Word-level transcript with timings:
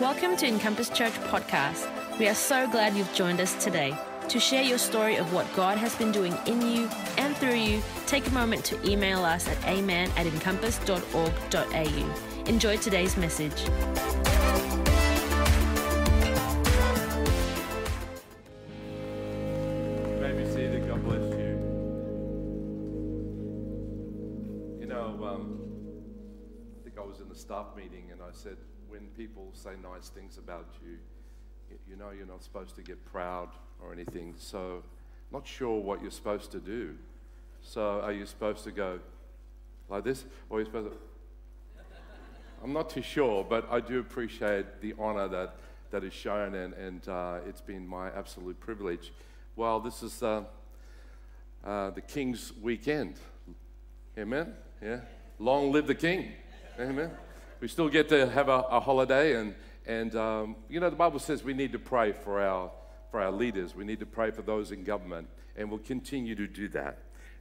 Welcome 0.00 0.36
to 0.36 0.46
Encompass 0.46 0.90
Church 0.90 1.14
Podcast. 1.30 1.88
We 2.18 2.28
are 2.28 2.34
so 2.34 2.68
glad 2.68 2.94
you've 2.94 3.14
joined 3.14 3.40
us 3.40 3.54
today. 3.64 3.96
To 4.28 4.38
share 4.38 4.62
your 4.62 4.76
story 4.76 5.16
of 5.16 5.32
what 5.32 5.46
God 5.56 5.78
has 5.78 5.94
been 5.94 6.12
doing 6.12 6.36
in 6.44 6.60
you 6.60 6.90
and 7.16 7.34
through 7.38 7.54
you, 7.54 7.80
take 8.04 8.26
a 8.26 8.30
moment 8.30 8.62
to 8.66 8.86
email 8.86 9.24
us 9.24 9.48
at 9.48 9.64
amen 9.64 10.10
at 10.18 10.26
encompass.org.au. 10.26 12.44
Enjoy 12.44 12.76
today's 12.76 13.16
message. 13.16 13.54
Um, 25.22 25.56
staff 27.36 27.66
meeting 27.76 28.08
and 28.12 28.22
I 28.22 28.32
said, 28.32 28.56
when 28.88 29.06
people 29.16 29.50
say 29.52 29.70
nice 29.82 30.08
things 30.08 30.38
about 30.38 30.66
you, 30.84 30.98
you 31.88 31.96
know 31.96 32.10
you're 32.10 32.26
not 32.26 32.42
supposed 32.42 32.76
to 32.76 32.82
get 32.82 33.04
proud 33.04 33.48
or 33.82 33.92
anything. 33.92 34.34
So, 34.38 34.82
not 35.32 35.46
sure 35.46 35.80
what 35.80 36.02
you're 36.02 36.10
supposed 36.10 36.52
to 36.52 36.60
do. 36.60 36.94
So, 37.62 38.00
are 38.00 38.12
you 38.12 38.26
supposed 38.26 38.64
to 38.64 38.70
go 38.70 39.00
like 39.88 40.04
this, 40.04 40.24
or 40.48 40.58
are 40.58 40.60
you 40.60 40.66
supposed 40.66 40.92
to? 40.92 40.98
I'm 42.64 42.72
not 42.72 42.90
too 42.90 43.02
sure, 43.02 43.44
but 43.44 43.68
I 43.70 43.80
do 43.80 43.98
appreciate 43.98 44.80
the 44.80 44.94
honor 44.98 45.28
that, 45.28 45.56
that 45.90 46.04
is 46.04 46.12
shown, 46.12 46.54
and, 46.54 46.74
and 46.74 47.08
uh, 47.08 47.38
it's 47.46 47.60
been 47.60 47.86
my 47.86 48.08
absolute 48.10 48.58
privilege. 48.60 49.12
Well, 49.56 49.80
this 49.80 50.02
is 50.02 50.22
uh, 50.22 50.44
uh, 51.64 51.90
the 51.90 52.00
King's 52.00 52.52
weekend. 52.60 53.14
Amen? 54.18 54.54
Yeah? 54.82 55.00
Long 55.38 55.72
live 55.72 55.86
the 55.86 55.94
King. 55.94 56.32
Amen? 56.78 57.10
We 57.58 57.68
still 57.68 57.88
get 57.88 58.10
to 58.10 58.28
have 58.28 58.50
a, 58.50 58.64
a 58.70 58.80
holiday, 58.80 59.36
and, 59.36 59.54
and 59.86 60.14
um, 60.14 60.56
you 60.68 60.78
know, 60.78 60.90
the 60.90 60.96
Bible 60.96 61.18
says 61.18 61.42
we 61.42 61.54
need 61.54 61.72
to 61.72 61.78
pray 61.78 62.12
for 62.12 62.42
our, 62.42 62.70
for 63.10 63.22
our 63.22 63.32
leaders. 63.32 63.74
We 63.74 63.84
need 63.84 64.00
to 64.00 64.06
pray 64.06 64.30
for 64.30 64.42
those 64.42 64.72
in 64.72 64.84
government, 64.84 65.28
and 65.56 65.70
we'll 65.70 65.78
continue 65.78 66.34
to 66.34 66.46
do 66.46 66.68
that. 66.68 66.98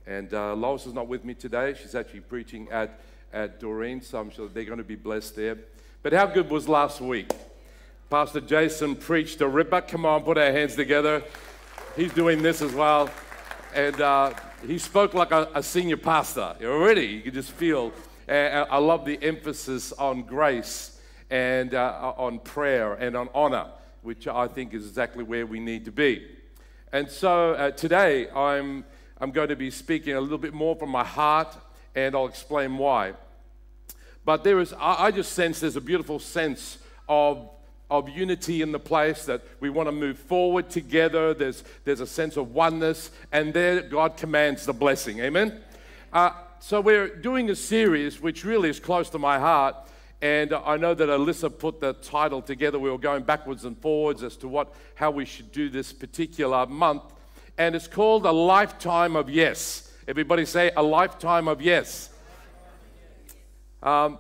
And 0.08 0.34
uh, 0.34 0.56
Lois 0.56 0.86
is 0.86 0.94
not 0.94 1.10
with 1.10 1.26
me 1.26 1.34
today. 1.34 1.74
She's 1.74 1.96
actually 1.96 2.22
preaching 2.22 2.70
at, 2.72 3.02
at 3.34 3.60
Doreen, 3.60 4.02
so 4.02 4.20
I'm 4.20 4.30
sure 4.30 4.48
they're 4.48 4.64
going 4.64 4.78
to 4.78 4.86
be 4.86 4.96
blessed 4.96 5.36
there. 5.36 5.58
But 6.02 6.14
how 6.14 6.28
good 6.28 6.50
was 6.50 6.70
last 6.70 7.02
week? 7.02 7.34
Pastor 8.10 8.40
Jason 8.40 8.96
preached 8.96 9.42
a 9.42 9.48
ripper. 9.50 9.82
Come 9.82 10.06
on, 10.06 10.24
put 10.24 10.38
our 10.38 10.52
hands 10.52 10.76
together. 10.76 11.24
He's 11.98 12.14
doing 12.14 12.42
this 12.42 12.62
as 12.62 12.74
well. 12.74 13.10
And 13.74 14.00
uh, 14.00 14.34
he 14.66 14.78
spoke 14.78 15.14
like 15.14 15.32
a, 15.32 15.50
a 15.54 15.62
senior 15.62 15.98
pastor 15.98 16.56
already. 16.64 17.08
You 17.08 17.22
could 17.22 17.34
just 17.34 17.52
feel. 17.52 17.92
Uh, 18.28 18.66
I 18.72 18.80
love 18.80 19.06
the 19.06 19.22
emphasis 19.22 19.92
on 19.94 20.24
grace 20.24 21.00
and 21.30 21.76
uh, 21.76 22.14
on 22.18 22.40
prayer 22.40 22.94
and 22.94 23.16
on 23.16 23.30
honor, 23.36 23.68
which 24.02 24.28
I 24.28 24.48
think 24.48 24.74
is 24.74 24.88
exactly 24.88 25.24
where 25.24 25.46
we 25.46 25.60
need 25.60 25.86
to 25.86 25.92
be. 25.92 26.26
And 26.92 27.10
so 27.10 27.52
uh, 27.54 27.72
today 27.72 28.30
I'm, 28.32 28.84
I'm 29.20 29.30
going 29.30 29.50
to 29.50 29.56
be 29.56 29.70
speaking 29.70 30.14
a 30.16 30.22
little 30.22 30.40
bit 30.40 30.54
more 30.54 30.76
from 30.76 30.90
my 30.90 31.04
heart, 31.04 31.56
and 31.94 32.16
I'll 32.16 32.26
explain 32.26 32.78
why. 32.78 33.14
But 34.24 34.44
there 34.44 34.60
is, 34.60 34.74
I 34.74 35.06
I 35.06 35.12
just 35.12 35.34
sense 35.34 35.60
there's 35.60 35.76
a 35.76 35.82
beautiful 35.82 36.18
sense 36.18 36.80
of, 37.08 37.48
of 37.92 38.10
unity 38.10 38.64
in 38.64 38.72
the 38.72 38.80
place 38.80 39.26
that 39.26 39.42
we 39.60 39.70
want 39.70 39.88
to 39.88 39.92
move 39.92 40.18
forward 40.18 40.72
together. 40.72 41.36
There's, 41.36 41.64
there's 41.84 42.00
a 42.00 42.08
sense 42.08 42.38
of 42.38 42.56
oneness, 42.56 43.12
and 43.32 43.54
there 43.54 43.82
God 43.82 44.18
commands 44.18 44.66
the 44.66 44.74
blessing. 44.74 45.20
Amen? 45.20 45.62
Uh, 46.12 46.32
so 46.68 46.82
we're 46.82 47.10
doing 47.10 47.52
a 47.52 47.56
series 47.56 48.20
which 48.20 48.44
really 48.44 48.70
is 48.70 48.80
close 48.80 49.08
to 49.12 49.20
my 49.20 49.38
heart. 49.38 49.76
And 50.20 50.52
I 50.52 50.78
know 50.78 50.96
that 50.96 51.10
Alyssa 51.10 51.56
put 51.56 51.80
the 51.80 51.94
title 51.94 52.42
together. 52.42 52.80
We 52.80 52.90
were 52.90 52.98
going 52.98 53.22
backwards 53.22 53.66
and 53.66 53.78
forwards 53.78 54.24
as 54.24 54.36
to 54.38 54.48
what, 54.48 54.74
how 54.96 55.12
we 55.12 55.26
should 55.26 55.52
do 55.52 55.70
this 55.70 55.94
particular 55.94 56.66
month. 56.66 57.04
And 57.60 57.76
it's 57.76 57.88
called 57.88 58.26
A 58.26 58.32
Lifetime 58.32 59.16
of 59.16 59.30
Yes. 59.30 59.94
Everybody 60.08 60.44
say, 60.44 60.72
A 60.76 60.82
Lifetime 60.82 61.48
of 61.48 61.62
Yes. 61.62 62.10
Um, 63.84 64.18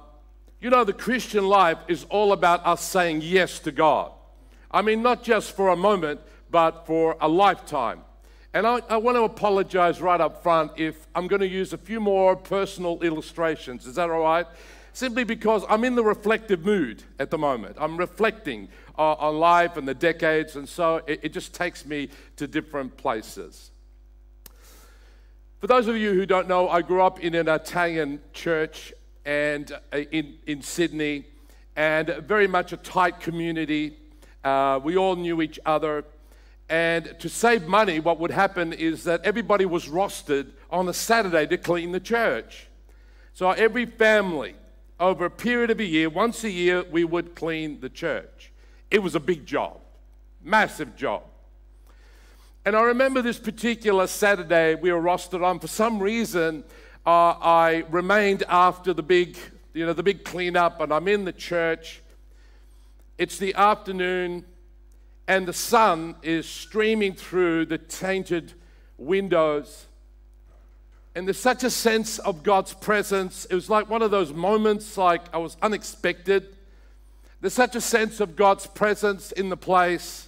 you 0.62 0.70
know, 0.70 0.84
the 0.84 0.94
Christian 0.94 1.48
life 1.48 1.80
is 1.88 2.04
all 2.12 2.32
about 2.32 2.64
us 2.64 2.84
saying 2.84 3.22
yes 3.24 3.58
to 3.62 3.72
God. 3.72 4.12
I 4.70 4.84
mean, 4.84 5.02
not 5.02 5.24
just 5.24 5.56
for 5.56 5.70
a 5.70 5.76
moment, 5.76 6.22
but 6.52 6.86
for 6.86 7.18
a 7.20 7.28
lifetime. 7.28 8.02
And 8.56 8.66
I, 8.66 8.80
I 8.88 8.96
want 8.96 9.18
to 9.18 9.24
apologize 9.24 10.02
right 10.02 10.22
up 10.22 10.42
front 10.42 10.72
if 10.78 11.08
I'm 11.14 11.28
going 11.28 11.42
to 11.42 11.48
use 11.48 11.74
a 11.74 11.78
few 11.78 12.00
more 12.00 12.38
personal 12.38 13.02
illustrations. 13.04 13.86
Is 13.86 13.96
that 13.96 14.10
all 14.10 14.22
right? 14.22 14.48
Simply 14.94 15.26
because 15.26 15.66
I'm 15.68 15.84
in 15.84 15.96
the 15.96 16.04
reflective 16.06 16.64
mood 16.64 17.04
at 17.20 17.30
the 17.30 17.38
moment. 17.38 17.76
I'm 17.78 17.98
reflecting 17.98 18.70
uh, 18.98 19.16
on 19.16 19.40
life 19.40 19.76
and 19.76 19.86
the 19.86 19.94
decades, 19.94 20.56
and 20.56 20.70
so 20.70 21.02
it, 21.06 21.20
it 21.24 21.34
just 21.34 21.54
takes 21.54 21.86
me 21.86 22.08
to 22.38 22.48
different 22.48 22.96
places. 22.96 23.72
For 25.60 25.68
those 25.68 25.90
of 25.90 25.98
you 25.98 26.14
who 26.14 26.26
don't 26.26 26.48
know, 26.48 26.70
I 26.70 26.82
grew 26.82 27.02
up 27.02 27.20
in 27.20 27.36
an 27.36 27.50
Italian 27.50 28.22
church 28.32 28.94
and 29.26 29.70
uh, 29.92 29.98
in, 29.98 30.36
in 30.48 30.62
Sydney, 30.62 31.26
and 31.76 32.08
very 32.26 32.48
much 32.48 32.72
a 32.72 32.78
tight 32.78 33.20
community. 33.20 33.98
Uh, 34.46 34.80
we 34.82 34.96
all 34.96 35.18
knew 35.18 35.42
each 35.42 35.60
other. 35.66 36.06
And 36.70 37.16
to 37.20 37.30
save 37.30 37.68
money, 37.68 38.00
what 38.00 38.20
would 38.20 38.32
happen 38.32 38.74
is 38.74 39.04
that 39.04 39.22
everybody 39.24 39.66
was 39.66 39.88
rostered 39.88 40.52
on 40.72 40.88
a 40.90 40.94
Saturday 40.94 41.46
to 41.48 41.58
clean 41.58 41.92
the 41.92 42.00
church. 42.00 42.68
So 43.34 43.52
every 43.52 43.86
family, 43.86 44.56
over 45.00 45.26
a 45.26 45.30
period 45.30 45.70
of 45.70 45.80
a 45.80 45.86
year, 45.86 46.10
once 46.10 46.44
a 46.44 46.50
year, 46.50 46.84
we 46.90 47.04
would 47.04 47.36
clean 47.36 47.82
the 47.82 47.90
church. 47.90 48.52
It 48.90 49.04
was 49.04 49.14
a 49.14 49.20
big 49.20 49.46
job, 49.46 49.80
massive 50.44 50.96
job. 50.96 51.24
And 52.66 52.76
I 52.76 52.82
remember 52.82 53.22
this 53.22 53.38
particular 53.38 54.08
Saturday 54.08 54.74
we 54.74 54.92
were 54.92 55.02
rostered 55.02 55.44
on. 55.44 55.60
For 55.60 55.68
some 55.68 56.00
reason, 56.00 56.64
uh, 57.06 57.36
I 57.40 57.84
remained 57.92 58.44
after 58.50 58.92
the 58.92 59.04
big, 59.04 59.38
you 59.74 59.86
know, 59.86 59.94
the 59.94 60.02
big 60.02 60.24
cleanup, 60.26 60.82
and 60.82 60.92
I'm 60.92 61.08
in 61.08 61.26
the 61.26 61.34
church. 61.34 62.02
It's 63.20 63.38
the 63.38 63.54
afternoon, 63.54 64.46
and 65.28 65.48
the 65.48 65.54
sun 65.54 66.16
is 66.22 66.48
streaming 66.48 67.14
through 67.14 67.66
the 67.66 67.78
tainted 67.78 68.54
windows. 68.98 69.86
And 71.16 71.28
there's 71.28 71.40
such 71.40 71.64
a 71.64 71.70
sense 71.70 72.20
of 72.20 72.44
God's 72.44 72.74
presence. 72.74 73.46
It 73.46 73.56
was 73.56 73.70
like 73.70 73.90
one 73.90 74.02
of 74.02 74.12
those 74.12 74.34
moments, 74.34 74.98
like 74.98 75.22
I 75.34 75.38
was 75.38 75.58
unexpected. 75.62 76.56
There's 77.42 77.54
such 77.54 77.76
a 77.76 77.82
sense 77.82 78.20
of 78.20 78.36
God's 78.36 78.68
presence 78.68 79.32
in 79.32 79.50
the 79.50 79.58
place. 79.58 80.28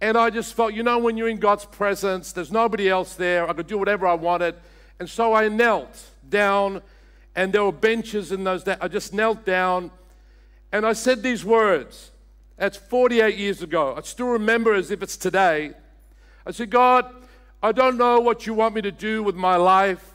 And 0.00 0.18
I 0.18 0.30
just 0.30 0.54
felt, 0.54 0.74
you 0.74 0.82
know, 0.82 0.98
when 0.98 1.16
you're 1.16 1.28
in 1.28 1.38
God's 1.38 1.64
presence, 1.64 2.32
there's 2.32 2.52
nobody 2.52 2.88
else 2.88 3.14
there. 3.14 3.48
I 3.48 3.52
could 3.54 3.66
do 3.66 3.78
whatever 3.78 4.06
I 4.06 4.14
wanted. 4.14 4.54
And 5.00 5.08
so 5.08 5.32
I 5.32 5.48
knelt 5.48 6.10
down, 6.28 6.82
and 7.34 7.52
there 7.52 7.64
were 7.64 7.72
benches 7.72 8.30
in 8.30 8.44
those 8.44 8.64
days. 8.64 8.76
I 8.80 8.88
just 8.88 9.14
knelt 9.14 9.44
down, 9.44 9.90
and 10.70 10.84
I 10.84 10.92
said 10.92 11.22
these 11.22 11.44
words. 11.44 12.10
That's 12.56 12.76
48 12.76 13.36
years 13.36 13.62
ago. 13.62 13.94
I 13.96 14.02
still 14.02 14.28
remember 14.28 14.74
as 14.74 14.90
if 14.90 15.02
it's 15.02 15.16
today. 15.16 15.72
I 16.46 16.52
said, 16.52 16.70
God, 16.70 17.12
I 17.62 17.72
don't 17.72 17.96
know 17.96 18.20
what 18.20 18.46
you 18.46 18.54
want 18.54 18.74
me 18.74 18.82
to 18.82 18.92
do 18.92 19.22
with 19.22 19.34
my 19.34 19.56
life. 19.56 20.14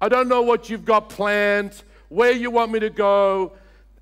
I 0.00 0.08
don't 0.08 0.28
know 0.28 0.42
what 0.42 0.70
you've 0.70 0.84
got 0.84 1.08
planned, 1.08 1.82
where 2.08 2.32
you 2.32 2.50
want 2.50 2.72
me 2.72 2.80
to 2.80 2.90
go, 2.90 3.52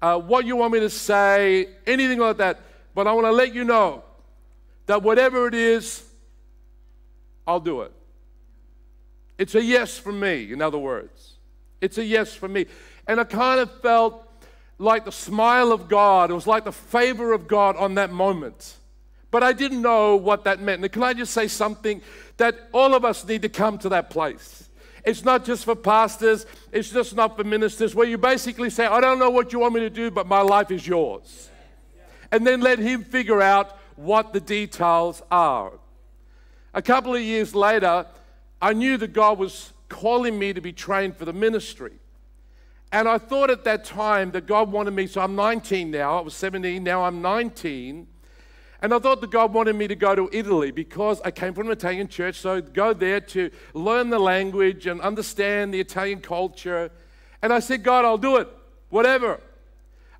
uh, 0.00 0.18
what 0.18 0.46
you 0.46 0.56
want 0.56 0.72
me 0.72 0.80
to 0.80 0.90
say, 0.90 1.68
anything 1.86 2.18
like 2.18 2.38
that. 2.38 2.60
But 2.94 3.06
I 3.06 3.12
want 3.12 3.26
to 3.26 3.32
let 3.32 3.54
you 3.54 3.64
know 3.64 4.04
that 4.86 5.02
whatever 5.02 5.46
it 5.46 5.54
is, 5.54 6.04
I'll 7.46 7.60
do 7.60 7.82
it. 7.82 7.92
It's 9.38 9.54
a 9.54 9.62
yes 9.62 9.98
from 9.98 10.20
me, 10.20 10.52
in 10.52 10.60
other 10.60 10.78
words. 10.78 11.34
It's 11.80 11.98
a 11.98 12.04
yes 12.04 12.34
from 12.34 12.52
me. 12.52 12.66
And 13.06 13.18
I 13.18 13.24
kind 13.24 13.60
of 13.60 13.80
felt 13.80 14.29
like 14.80 15.04
the 15.04 15.12
smile 15.12 15.72
of 15.72 15.88
God. 15.88 16.30
It 16.30 16.34
was 16.34 16.46
like 16.46 16.64
the 16.64 16.72
favor 16.72 17.32
of 17.32 17.46
God 17.46 17.76
on 17.76 17.94
that 17.94 18.10
moment. 18.10 18.76
But 19.30 19.44
I 19.44 19.52
didn't 19.52 19.82
know 19.82 20.16
what 20.16 20.44
that 20.44 20.60
meant. 20.60 20.90
Can 20.90 21.02
I 21.02 21.12
just 21.12 21.32
say 21.32 21.46
something? 21.46 22.00
That 22.38 22.68
all 22.72 22.94
of 22.94 23.04
us 23.04 23.24
need 23.24 23.42
to 23.42 23.48
come 23.48 23.78
to 23.78 23.90
that 23.90 24.10
place. 24.10 24.68
It's 25.04 25.24
not 25.24 25.44
just 25.44 25.64
for 25.64 25.74
pastors, 25.74 26.46
it's 26.72 26.90
just 26.90 27.14
not 27.14 27.36
for 27.36 27.44
ministers, 27.44 27.94
where 27.94 28.06
you 28.06 28.18
basically 28.18 28.70
say, 28.70 28.86
I 28.86 29.00
don't 29.00 29.18
know 29.18 29.30
what 29.30 29.52
you 29.52 29.58
want 29.58 29.74
me 29.74 29.80
to 29.80 29.90
do, 29.90 30.10
but 30.10 30.26
my 30.26 30.40
life 30.40 30.70
is 30.70 30.86
yours. 30.86 31.48
And 32.32 32.46
then 32.46 32.60
let 32.60 32.78
Him 32.78 33.04
figure 33.04 33.40
out 33.40 33.78
what 33.96 34.32
the 34.32 34.40
details 34.40 35.22
are. 35.30 35.72
A 36.72 36.82
couple 36.82 37.14
of 37.14 37.22
years 37.22 37.54
later, 37.54 38.06
I 38.62 38.72
knew 38.72 38.96
that 38.96 39.12
God 39.12 39.38
was 39.38 39.72
calling 39.88 40.38
me 40.38 40.52
to 40.52 40.60
be 40.60 40.72
trained 40.72 41.16
for 41.16 41.24
the 41.24 41.32
ministry. 41.32 41.92
And 42.92 43.08
I 43.08 43.18
thought 43.18 43.50
at 43.50 43.64
that 43.64 43.84
time 43.84 44.32
that 44.32 44.46
God 44.46 44.72
wanted 44.72 44.92
me, 44.92 45.06
so 45.06 45.20
I'm 45.20 45.36
19 45.36 45.90
now, 45.90 46.18
I 46.18 46.20
was 46.22 46.34
17, 46.34 46.82
now 46.82 47.04
I'm 47.04 47.22
19. 47.22 48.06
And 48.82 48.94
I 48.94 48.98
thought 48.98 49.20
that 49.20 49.30
God 49.30 49.52
wanted 49.52 49.76
me 49.76 49.86
to 49.88 49.94
go 49.94 50.14
to 50.14 50.28
Italy 50.32 50.70
because 50.70 51.20
I 51.22 51.30
came 51.30 51.52
from 51.54 51.66
an 51.66 51.72
Italian 51.72 52.08
church, 52.08 52.36
so 52.36 52.60
go 52.60 52.92
there 52.92 53.20
to 53.20 53.50
learn 53.74 54.10
the 54.10 54.18
language 54.18 54.86
and 54.86 55.00
understand 55.02 55.72
the 55.72 55.80
Italian 55.80 56.20
culture. 56.20 56.90
And 57.42 57.52
I 57.52 57.60
said, 57.60 57.82
God, 57.82 58.04
I'll 58.04 58.18
do 58.18 58.36
it, 58.38 58.48
whatever. 58.88 59.40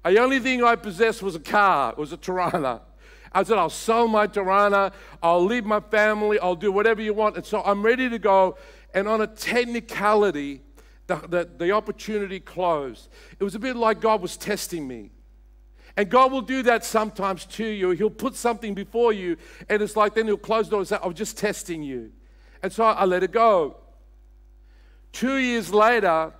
The 0.05 0.19
only 0.20 0.38
thing 0.40 0.62
I 0.62 0.76
possessed 0.76 1.23
was 1.23 1.34
a 1.34 1.40
car, 1.40 1.93
it 1.93 1.99
was 1.99 2.12
a 2.12 2.19
Torana. 2.19 2.82
I 3.32 3.43
said, 3.44 3.58
I'll 3.58 3.70
sell 3.70 4.08
my 4.08 4.26
Torana, 4.26 4.93
I'll 5.23 5.44
leave 5.44 5.64
my 5.64 5.81
family, 5.81 6.38
I'll 6.38 6.56
do 6.56 6.70
whatever 6.70 7.00
you 7.00 7.14
want. 7.14 7.37
And 7.37 7.44
so 7.44 7.62
I'm 7.62 7.82
ready 7.82 8.08
to 8.11 8.19
go. 8.19 8.56
And 8.93 9.06
on 9.06 9.20
a 9.20 9.26
technicality, 9.26 10.62
the, 11.11 11.17
the, 11.29 11.65
the 11.65 11.73
opportunity 11.73 12.41
closed. 12.41 13.09
It 13.39 13.45
was 13.45 13.55
a 13.55 13.59
bit 13.59 13.77
like 13.77 14.01
God 14.01 14.23
was 14.23 14.37
testing 14.37 14.87
me. 14.87 15.11
And 15.97 16.09
God 16.09 16.31
will 16.31 16.43
do 16.43 16.62
that 16.62 16.85
sometimes 16.85 17.45
to 17.47 17.65
you. 17.65 17.91
He'll 17.91 18.11
put 18.11 18.37
something 18.37 18.75
before 18.75 19.12
you, 19.12 19.37
and 19.69 19.83
it's 19.83 19.97
like 19.97 20.15
then 20.15 20.27
He'll 20.27 20.37
close 20.37 20.67
the 20.67 20.71
door 20.71 20.81
and 20.81 20.89
say, 20.89 20.99
I'm 21.03 21.15
just 21.15 21.37
testing 21.37 21.83
you. 21.83 22.12
And 22.62 22.73
so 22.73 22.85
I 22.85 23.05
let 23.05 23.23
it 23.23 23.33
go. 23.33 23.77
Two 25.12 25.39
years 25.39 25.75
later, 25.75 26.33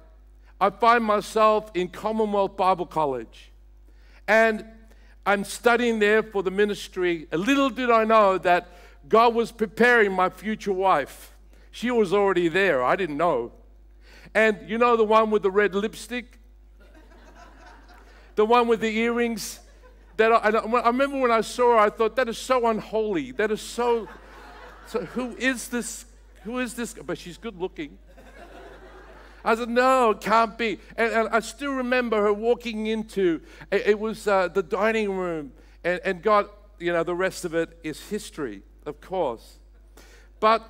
I 0.61 0.71
find 0.71 1.03
myself 1.03 1.71
in 1.75 1.89
Commonwealth 1.89 2.57
Bible 2.57 2.87
College. 2.87 3.51
And 4.29 4.65
I'm 5.27 5.43
studying 5.43 5.99
there 5.99 6.23
for 6.23 6.43
the 6.43 6.51
ministry. 6.51 7.27
Little 7.33 7.71
did 7.71 7.91
I 7.91 8.05
know 8.05 8.39
that 8.39 8.69
God 9.09 9.35
was 9.35 9.51
preparing 9.51 10.13
my 10.13 10.29
future 10.29 10.73
wife. 10.73 11.33
She 11.73 11.91
was 11.91 12.13
already 12.13 12.49
there. 12.49 12.85
I 12.85 12.95
didn't 12.95 13.17
know. 13.17 13.53
And 14.35 14.59
you 14.69 14.79
know 14.79 14.97
the 14.97 15.05
one 15.05 15.31
with 15.31 15.43
the 15.43 15.51
red 15.51 15.75
lipstick? 15.75 16.39
the 18.37 18.45
one 18.45 18.69
with 18.69 18.81
the 18.81 18.97
earrings? 18.97 19.61
That 20.17 20.33
I, 20.33 20.51
I, 20.51 20.87
remember 20.89 21.19
when 21.19 21.31
I 21.31 21.41
saw 21.41 21.73
her, 21.73 21.79
I 21.79 21.91
thought, 21.91 22.17
that 22.17 22.29
is 22.29 22.39
so 22.39 22.67
unholy. 22.67 23.33
That 23.33 23.51
is 23.51 23.61
so. 23.61 24.07
So, 24.87 25.05
who 25.05 25.37
is 25.37 25.69
this? 25.69 26.05
Who 26.43 26.59
is 26.59 26.75
this? 26.75 26.95
But 26.95 27.17
she's 27.17 27.39
good 27.39 27.57
looking. 27.57 27.99
I 29.45 29.55
said, 29.55 29.69
no, 29.69 30.11
it 30.11 30.21
can't 30.21 30.57
be. 30.59 30.79
And, 30.97 31.13
and 31.13 31.29
I 31.31 31.41
still 31.41 31.73
remember 31.73 32.21
her 32.23 32.33
walking 32.33 32.87
into, 32.87 33.41
it, 33.71 33.83
it 33.87 33.99
was 33.99 34.29
uh, 34.29 34.49
the 34.49 34.63
dining 34.63 35.17
room, 35.17 35.53
and, 35.83 36.01
and 36.05 36.23
God, 36.23 36.49
you 36.79 36.93
know, 36.93 37.03
the 37.03 37.15
rest 37.15 37.45
of 37.45 37.55
it 37.55 37.79
is 37.83 38.01
history, 38.09 38.63
of 38.85 39.01
course. 39.01 39.59
But 40.41 40.67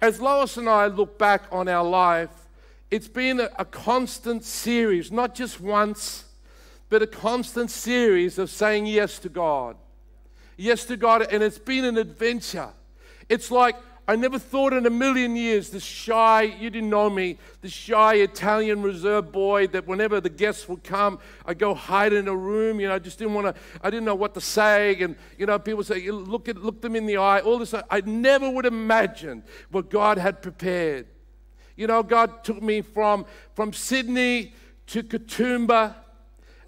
as 0.00 0.20
Lois 0.20 0.56
and 0.56 0.68
I 0.68 0.86
look 0.86 1.18
back 1.18 1.44
on 1.50 1.68
our 1.68 1.84
life, 1.84 2.47
it's 2.90 3.08
been 3.08 3.40
a, 3.40 3.50
a 3.58 3.64
constant 3.64 4.44
series, 4.44 5.12
not 5.12 5.34
just 5.34 5.60
once, 5.60 6.24
but 6.88 7.02
a 7.02 7.06
constant 7.06 7.70
series 7.70 8.38
of 8.38 8.50
saying 8.50 8.86
yes 8.86 9.18
to 9.20 9.28
God. 9.28 9.76
Yes 10.56 10.84
to 10.86 10.96
God, 10.96 11.22
and 11.30 11.42
it's 11.42 11.58
been 11.58 11.84
an 11.84 11.98
adventure. 11.98 12.70
It's 13.28 13.50
like 13.50 13.76
I 14.08 14.16
never 14.16 14.38
thought 14.38 14.72
in 14.72 14.86
a 14.86 14.90
million 14.90 15.36
years 15.36 15.68
this 15.68 15.82
shy, 15.82 16.42
you 16.42 16.70
didn't 16.70 16.88
know 16.88 17.10
me, 17.10 17.36
this 17.60 17.72
shy 17.72 18.14
Italian 18.14 18.80
reserve 18.80 19.30
boy 19.30 19.66
that 19.66 19.86
whenever 19.86 20.18
the 20.18 20.30
guests 20.30 20.66
would 20.66 20.82
come, 20.82 21.18
I'd 21.44 21.58
go 21.58 21.74
hide 21.74 22.14
in 22.14 22.26
a 22.26 22.34
room. 22.34 22.80
You 22.80 22.88
know, 22.88 22.94
I 22.94 23.00
just 23.00 23.18
didn't 23.18 23.34
want 23.34 23.54
to, 23.54 23.60
I 23.82 23.90
didn't 23.90 24.06
know 24.06 24.14
what 24.14 24.32
to 24.32 24.40
say. 24.40 24.98
And, 25.02 25.14
you 25.36 25.44
know, 25.44 25.58
people 25.58 25.84
say, 25.84 26.10
look, 26.10 26.48
at, 26.48 26.56
look 26.56 26.80
them 26.80 26.96
in 26.96 27.04
the 27.04 27.18
eye, 27.18 27.40
all 27.40 27.58
this. 27.58 27.74
I 27.74 28.00
never 28.00 28.48
would 28.48 28.64
imagine 28.64 29.42
what 29.70 29.90
God 29.90 30.16
had 30.16 30.40
prepared. 30.40 31.06
You 31.78 31.86
know, 31.86 32.02
God 32.02 32.42
took 32.42 32.60
me 32.60 32.82
from, 32.82 33.24
from 33.54 33.72
Sydney 33.72 34.52
to 34.88 35.04
Katoomba, 35.04 35.94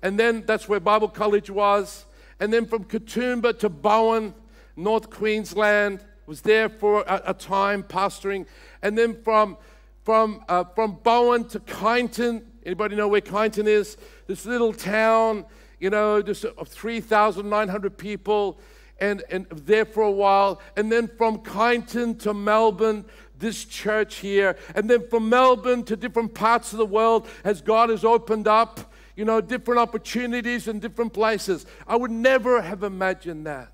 and 0.05 0.17
then 0.17 0.45
that's 0.47 0.69
where 0.69 0.79
Bible 0.79 1.09
College 1.09 1.51
was. 1.51 2.07
And 2.39 2.53
then 2.53 2.65
from 2.65 2.85
Katoomba 2.85 3.59
to 3.59 3.69
Bowen, 3.69 4.33
North 4.77 5.11
Queensland 5.11 6.05
was 6.27 6.43
there 6.43 6.69
for 6.69 7.03
a, 7.09 7.23
a 7.27 7.35
time 7.35 7.83
pastoring. 7.83 8.47
And 8.83 8.97
then 8.97 9.21
from, 9.25 9.57
from, 10.05 10.45
uh, 10.49 10.63
from 10.77 11.01
Bowen 11.03 11.43
to 11.49 11.59
Kyneton, 11.59 12.45
anybody 12.65 12.95
know 12.95 13.09
where 13.09 13.21
Kyneton 13.21 13.67
is? 13.67 13.97
This 14.29 14.47
little 14.47 14.73
town, 14.73 15.45
you 15.81 15.91
know, 15.91 16.23
just 16.23 16.45
of 16.45 16.69
3,900 16.69 17.99
people, 17.99 18.61
and, 19.01 19.25
and 19.31 19.47
there 19.49 19.85
for 19.85 20.03
a 20.03 20.11
while. 20.11 20.61
And 20.77 20.93
then 20.93 21.09
from 21.09 21.39
Kyneton 21.39 22.21
to 22.21 22.33
Melbourne, 22.33 23.05
this 23.41 23.65
church 23.65 24.17
here. 24.17 24.57
And 24.75 24.89
then 24.89 25.09
from 25.09 25.29
Melbourne 25.29 25.83
to 25.85 25.97
different 25.97 26.35
parts 26.35 26.73
of 26.73 26.79
the 26.79 26.87
world 26.87 27.27
as 27.43 27.61
God 27.61 27.91
has 27.91 28.05
opened 28.05 28.47
up, 28.47 28.93
you 29.17 29.25
know, 29.25 29.41
different 29.41 29.81
opportunities 29.81 30.69
in 30.69 30.79
different 30.79 31.13
places. 31.13 31.67
I 31.87 31.97
would 31.97 32.11
never 32.11 32.63
have 32.63 32.83
imagined 32.83 33.47
that. 33.47 33.73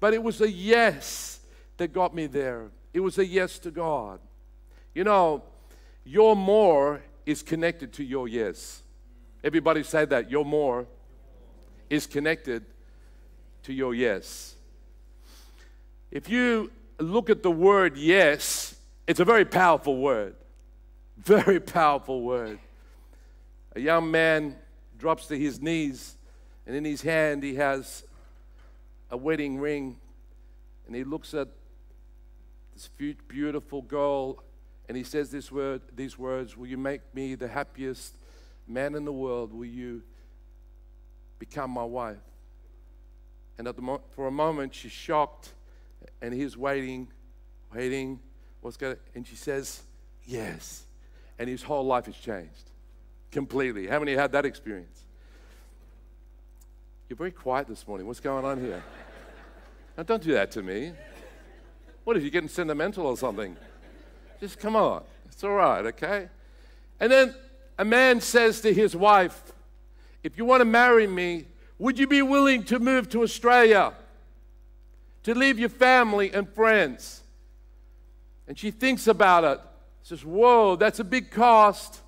But 0.00 0.12
it 0.14 0.22
was 0.22 0.40
a 0.40 0.50
yes 0.50 1.40
that 1.76 1.92
got 1.92 2.14
me 2.14 2.26
there. 2.26 2.70
It 2.92 3.00
was 3.00 3.18
a 3.18 3.26
yes 3.26 3.58
to 3.60 3.70
God. 3.70 4.20
You 4.94 5.04
know, 5.04 5.42
your 6.04 6.36
more 6.36 7.02
is 7.26 7.42
connected 7.42 7.92
to 7.94 8.04
your 8.04 8.28
yes. 8.28 8.82
Everybody 9.42 9.82
say 9.82 10.04
that. 10.06 10.30
Your 10.30 10.44
more 10.44 10.86
is 11.90 12.06
connected 12.06 12.64
to 13.64 13.72
your 13.72 13.94
yes. 13.94 14.54
If 16.10 16.28
you 16.28 16.70
look 16.98 17.30
at 17.30 17.42
the 17.42 17.50
word 17.50 17.96
yes, 17.96 18.73
it's 19.06 19.20
a 19.20 19.24
very 19.24 19.44
powerful 19.44 19.96
word. 19.96 20.36
Very 21.16 21.60
powerful 21.60 22.22
word. 22.22 22.58
A 23.76 23.80
young 23.80 24.10
man 24.10 24.56
drops 24.98 25.26
to 25.26 25.38
his 25.38 25.60
knees, 25.60 26.16
and 26.66 26.74
in 26.74 26.84
his 26.84 27.02
hand 27.02 27.42
he 27.42 27.54
has 27.56 28.04
a 29.10 29.16
wedding 29.16 29.58
ring, 29.58 29.98
and 30.86 30.94
he 30.94 31.04
looks 31.04 31.34
at 31.34 31.48
this 32.74 32.88
beautiful 33.28 33.82
girl, 33.82 34.42
and 34.88 34.96
he 34.96 35.04
says 35.04 35.30
this 35.30 35.52
word, 35.52 35.82
these 35.94 36.18
words, 36.18 36.56
Will 36.56 36.66
you 36.66 36.78
make 36.78 37.00
me 37.14 37.34
the 37.34 37.48
happiest 37.48 38.16
man 38.66 38.94
in 38.94 39.04
the 39.04 39.12
world? 39.12 39.52
Will 39.52 39.66
you 39.66 40.02
become 41.38 41.70
my 41.70 41.84
wife? 41.84 42.16
And 43.58 43.68
mo- 43.78 44.02
for 44.16 44.26
a 44.26 44.32
moment, 44.32 44.74
she's 44.74 44.92
shocked, 44.92 45.52
and 46.20 46.34
he's 46.34 46.56
waiting, 46.56 47.08
waiting. 47.72 48.18
What's 48.64 48.78
going 48.78 48.96
And 49.14 49.26
she 49.26 49.36
says, 49.36 49.82
Yes. 50.24 50.84
And 51.38 51.50
his 51.50 51.62
whole 51.62 51.84
life 51.84 52.06
has 52.06 52.16
changed 52.16 52.70
completely. 53.30 53.86
How 53.86 53.98
many 53.98 54.12
had 54.12 54.32
that 54.32 54.46
experience? 54.46 55.02
You're 57.06 57.18
very 57.18 57.30
quiet 57.30 57.68
this 57.68 57.86
morning. 57.86 58.06
What's 58.06 58.20
going 58.20 58.42
on 58.42 58.58
here? 58.58 58.82
now, 59.98 60.02
don't 60.04 60.22
do 60.22 60.32
that 60.32 60.50
to 60.52 60.62
me. 60.62 60.92
What 62.04 62.16
if 62.16 62.22
you're 62.22 62.30
getting 62.30 62.48
sentimental 62.48 63.04
or 63.04 63.18
something? 63.18 63.54
Just 64.40 64.58
come 64.58 64.76
on. 64.76 65.02
It's 65.26 65.44
all 65.44 65.50
right, 65.50 65.84
okay? 65.84 66.30
And 67.00 67.12
then 67.12 67.34
a 67.78 67.84
man 67.84 68.22
says 68.22 68.62
to 68.62 68.72
his 68.72 68.96
wife, 68.96 69.52
If 70.22 70.38
you 70.38 70.46
want 70.46 70.62
to 70.62 70.64
marry 70.64 71.06
me, 71.06 71.44
would 71.78 71.98
you 71.98 72.06
be 72.06 72.22
willing 72.22 72.64
to 72.64 72.78
move 72.78 73.10
to 73.10 73.24
Australia? 73.24 73.92
To 75.24 75.34
leave 75.34 75.58
your 75.58 75.68
family 75.68 76.32
and 76.32 76.48
friends? 76.48 77.23
And 78.46 78.58
she 78.58 78.70
thinks 78.70 79.06
about 79.06 79.44
it. 79.44 79.60
Says, 80.02 80.24
Whoa, 80.24 80.76
that's 80.76 81.00
a 81.00 81.04
big 81.04 81.30
cost. 81.30 82.00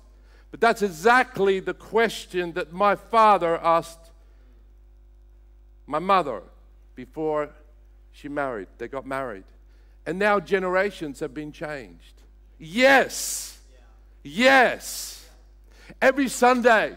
But 0.51 0.61
that's 0.61 0.81
exactly 0.81 1.59
the 1.59 1.73
question 1.73 2.53
that 2.53 2.71
my 2.71 2.95
father 2.95 3.57
asked 3.57 4.11
my 5.85 5.99
mother 5.99 6.41
before 6.95 7.49
she 8.11 8.29
married. 8.29 8.67
They 8.77 8.87
got 8.87 9.05
married. 9.05 9.43
And 10.05 10.17
now 10.17 10.39
generations 10.39 11.19
have 11.19 11.33
been 11.33 11.51
changed. 11.51 12.21
Yes. 12.57 13.59
Yes. 14.23 15.27
Every 16.01 16.27
Sunday, 16.27 16.95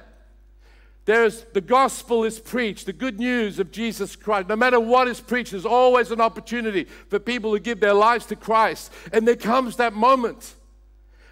there's 1.04 1.44
the 1.52 1.60
gospel 1.60 2.24
is 2.24 2.38
preached, 2.38 2.86
the 2.86 2.92
good 2.92 3.18
news 3.18 3.58
of 3.58 3.72
Jesus 3.72 4.16
Christ. 4.16 4.48
No 4.48 4.56
matter 4.56 4.78
what 4.78 5.08
is 5.08 5.20
preached, 5.20 5.52
there's 5.52 5.66
always 5.66 6.10
an 6.10 6.20
opportunity 6.20 6.84
for 7.08 7.18
people 7.18 7.52
to 7.52 7.60
give 7.60 7.80
their 7.80 7.94
lives 7.94 8.26
to 8.26 8.36
Christ. 8.36 8.92
And 9.12 9.26
there 9.26 9.36
comes 9.36 9.76
that 9.76 9.92
moment 9.92 10.54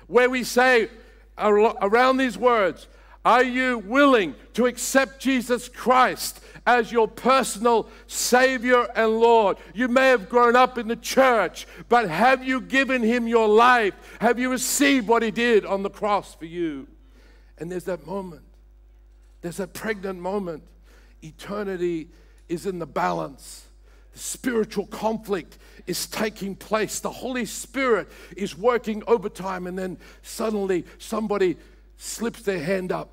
where 0.06 0.30
we 0.30 0.42
say 0.42 0.88
around 1.37 2.16
these 2.16 2.37
words, 2.38 2.88
Are 3.25 3.44
you 3.44 3.78
willing 3.78 4.34
to 4.54 4.66
accept 4.66 5.20
Jesus 5.20 5.68
Christ 5.68 6.40
as 6.68 6.92
your 6.92 7.08
personal 7.08 7.88
Savior 8.06 8.87
and 8.94 9.20
Lord. 9.20 9.56
You 9.72 9.88
may 9.88 10.10
have 10.10 10.28
grown 10.28 10.54
up 10.54 10.76
in 10.76 10.87
the 10.87 10.96
church, 10.96 11.66
but 11.88 12.10
have 12.10 12.44
you 12.44 12.60
given 12.60 13.02
Him 13.02 13.26
your 13.26 13.48
life? 13.48 13.94
Have 14.20 14.38
you 14.38 14.50
received 14.50 15.08
what 15.08 15.22
He 15.22 15.30
did 15.30 15.64
on 15.64 15.82
the 15.82 15.88
cross 15.88 16.34
for 16.34 16.44
you? 16.44 16.87
And 17.56 17.72
there's 17.72 17.84
that 17.84 18.06
moment. 18.06 18.42
There's 19.40 19.59
that 19.59 19.73
pregnant 19.73 20.21
moment. 20.21 20.62
Eternity 21.23 22.09
is 22.49 22.66
in 22.66 22.78
the 22.78 22.87
balance. 22.87 23.66
The 24.12 24.18
spiritual 24.18 24.87
conflict 24.87 25.59
is 25.87 26.07
taking 26.07 26.54
place. 26.54 27.00
The 27.00 27.11
Holy 27.11 27.45
Spirit 27.45 28.09
is 28.37 28.57
working 28.57 29.02
overtime, 29.07 29.66
and 29.66 29.78
then 29.78 29.99
suddenly 30.23 30.85
somebody 30.99 31.57
slips 31.97 32.42
their 32.42 32.62
hand 32.62 32.92
up. 32.92 33.11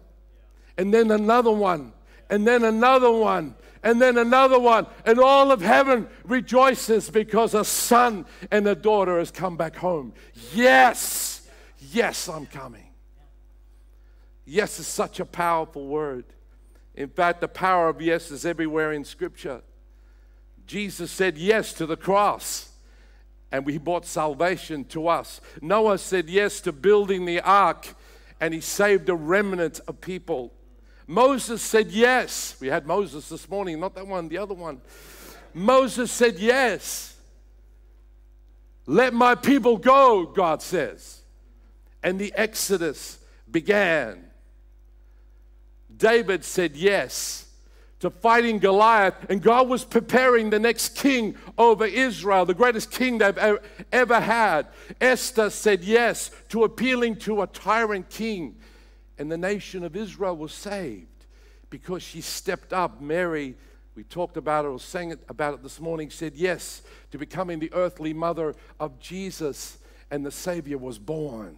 And 0.77 0.93
then 0.93 1.11
another 1.11 1.51
one 1.51 1.93
and 2.29 2.47
then 2.47 2.63
another 2.63 3.11
one, 3.11 3.55
and 3.83 4.01
then 4.01 4.17
another 4.17 4.59
one. 4.59 4.87
And 5.05 5.19
all 5.19 5.51
of 5.51 5.61
heaven 5.61 6.07
rejoices 6.23 7.09
because 7.09 7.53
a 7.53 7.63
son 7.63 8.25
and 8.51 8.67
a 8.67 8.75
daughter 8.75 9.19
has 9.19 9.31
come 9.31 9.57
back 9.57 9.75
home. 9.75 10.13
Yes, 10.53 11.47
yes, 11.91 12.27
I'm 12.27 12.45
coming. 12.47 12.84
Yes 14.45 14.79
is 14.79 14.87
such 14.87 15.19
a 15.19 15.25
powerful 15.25 15.87
word. 15.87 16.25
In 16.93 17.09
fact, 17.09 17.41
the 17.41 17.47
power 17.47 17.89
of 17.89 18.01
yes 18.01 18.31
is 18.31 18.45
everywhere 18.45 18.93
in 18.93 19.03
Scripture. 19.03 19.61
Jesus 20.67 21.11
said 21.11 21.37
yes 21.37 21.73
to 21.73 21.85
the 21.85 21.97
cross, 21.97 22.71
and 23.51 23.65
we 23.65 23.77
brought 23.77 24.05
salvation 24.05 24.85
to 24.85 25.07
us. 25.07 25.41
Noah 25.61 25.97
said 25.97 26.29
yes 26.29 26.61
to 26.61 26.71
building 26.71 27.25
the 27.25 27.41
ark, 27.41 27.95
and 28.39 28.53
he 28.53 28.61
saved 28.61 29.09
a 29.09 29.15
remnant 29.15 29.79
of 29.87 30.01
people. 30.01 30.53
Moses 31.07 31.61
said 31.61 31.91
yes. 31.91 32.55
We 32.59 32.67
had 32.67 32.87
Moses 32.87 33.29
this 33.29 33.47
morning, 33.49 33.79
not 33.79 33.95
that 33.95 34.07
one, 34.07 34.27
the 34.27 34.37
other 34.37 34.55
one. 34.55 34.81
Moses 35.53 36.11
said 36.11 36.39
yes. 36.39 37.15
Let 38.87 39.13
my 39.13 39.35
people 39.35 39.77
go, 39.77 40.25
God 40.25 40.61
says. 40.61 41.21
And 42.03 42.19
the 42.19 42.33
Exodus 42.35 43.19
began. 43.49 44.25
David 45.97 46.43
said 46.43 46.75
yes 46.75 47.45
to 47.99 48.09
fighting 48.09 48.59
Goliath, 48.59 49.15
and 49.29 49.41
God 49.41 49.69
was 49.69 49.85
preparing 49.85 50.49
the 50.49 50.59
next 50.59 50.95
king 50.95 51.35
over 51.57 51.85
Israel, 51.85 52.45
the 52.45 52.53
greatest 52.53 52.91
king 52.91 53.17
they've 53.17 53.59
ever 53.91 54.19
had. 54.19 54.67
Esther 54.99 55.49
said 55.49 55.83
yes 55.83 56.29
to 56.49 56.63
appealing 56.65 57.15
to 57.17 57.41
a 57.41 57.47
tyrant 57.47 58.09
king, 58.09 58.57
and 59.17 59.31
the 59.31 59.37
nation 59.37 59.83
of 59.83 59.95
Israel 59.95 60.35
was 60.35 60.53
saved 60.53 61.07
because 61.69 62.03
she 62.03 62.21
stepped 62.21 62.73
up. 62.73 63.01
Mary, 63.01 63.55
we 63.95 64.03
talked 64.03 64.37
about 64.37 64.65
it 64.65 64.67
or 64.67 64.79
sang 64.79 65.17
about 65.29 65.53
it 65.53 65.63
this 65.63 65.79
morning, 65.79 66.09
said 66.09 66.35
yes 66.35 66.81
to 67.11 67.17
becoming 67.17 67.59
the 67.59 67.73
earthly 67.73 68.13
mother 68.13 68.53
of 68.79 68.99
Jesus, 68.99 69.77
and 70.11 70.25
the 70.25 70.31
Savior 70.31 70.77
was 70.77 70.99
born. 70.99 71.57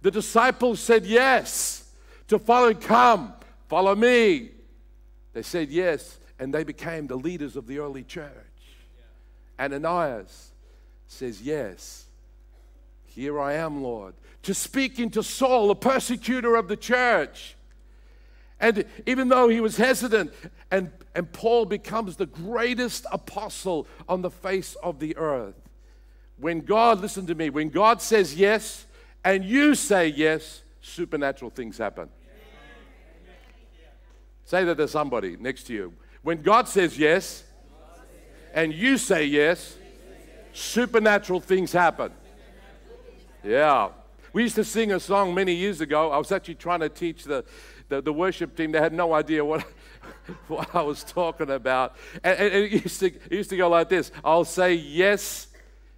The 0.00 0.10
disciples 0.10 0.80
said 0.80 1.04
yes 1.06 1.83
to 2.28 2.38
follow, 2.38 2.74
come, 2.74 3.34
follow 3.68 3.94
me. 3.94 4.50
They 5.32 5.42
said 5.42 5.70
yes, 5.70 6.18
and 6.38 6.52
they 6.52 6.64
became 6.64 7.06
the 7.06 7.16
leaders 7.16 7.56
of 7.56 7.66
the 7.66 7.78
early 7.78 8.02
church. 8.02 8.30
Ananias 9.58 10.52
says, 11.06 11.42
Yes, 11.42 12.06
here 13.06 13.40
I 13.40 13.54
am, 13.54 13.82
Lord, 13.82 14.14
to 14.42 14.54
speak 14.54 14.98
into 14.98 15.22
Saul, 15.22 15.68
the 15.68 15.76
persecutor 15.76 16.56
of 16.56 16.68
the 16.68 16.76
church. 16.76 17.56
And 18.60 18.84
even 19.06 19.28
though 19.28 19.48
he 19.48 19.60
was 19.60 19.76
hesitant, 19.76 20.32
and, 20.70 20.90
and 21.14 21.30
Paul 21.32 21.66
becomes 21.66 22.16
the 22.16 22.26
greatest 22.26 23.06
apostle 23.12 23.86
on 24.08 24.22
the 24.22 24.30
face 24.30 24.74
of 24.82 25.00
the 25.00 25.16
earth. 25.16 25.54
When 26.38 26.60
God, 26.60 27.00
listen 27.00 27.26
to 27.26 27.34
me, 27.34 27.50
when 27.50 27.68
God 27.68 28.02
says 28.02 28.34
yes 28.34 28.86
and 29.24 29.44
you 29.44 29.74
say 29.74 30.08
yes, 30.08 30.63
supernatural 30.84 31.50
things 31.50 31.78
happen. 31.78 32.08
Say 34.44 34.64
that 34.64 34.76
to 34.76 34.86
somebody 34.86 35.36
next 35.40 35.64
to 35.64 35.72
you. 35.72 35.94
When 36.22 36.42
God 36.42 36.68
says 36.68 36.98
yes 36.98 37.44
and 38.52 38.72
you 38.72 38.98
say 38.98 39.24
yes, 39.24 39.76
supernatural 40.52 41.40
things 41.40 41.72
happen. 41.72 42.12
Yeah. 43.42 43.88
We 44.32 44.42
used 44.42 44.56
to 44.56 44.64
sing 44.64 44.92
a 44.92 45.00
song 45.00 45.34
many 45.34 45.54
years 45.54 45.80
ago. 45.80 46.10
I 46.10 46.18
was 46.18 46.32
actually 46.32 46.56
trying 46.56 46.80
to 46.80 46.88
teach 46.88 47.24
the, 47.24 47.44
the, 47.88 48.02
the 48.02 48.12
worship 48.12 48.56
team. 48.56 48.72
They 48.72 48.80
had 48.80 48.92
no 48.92 49.14
idea 49.14 49.44
what, 49.44 49.66
what 50.48 50.74
I 50.74 50.82
was 50.82 51.02
talking 51.02 51.50
about. 51.50 51.96
And, 52.22 52.38
and 52.38 52.54
it, 52.54 52.72
used 52.72 53.00
to, 53.00 53.06
it 53.06 53.32
used 53.32 53.50
to 53.50 53.56
go 53.56 53.68
like 53.70 53.88
this 53.88 54.12
I'll 54.22 54.44
say 54.44 54.74
yes, 54.74 55.48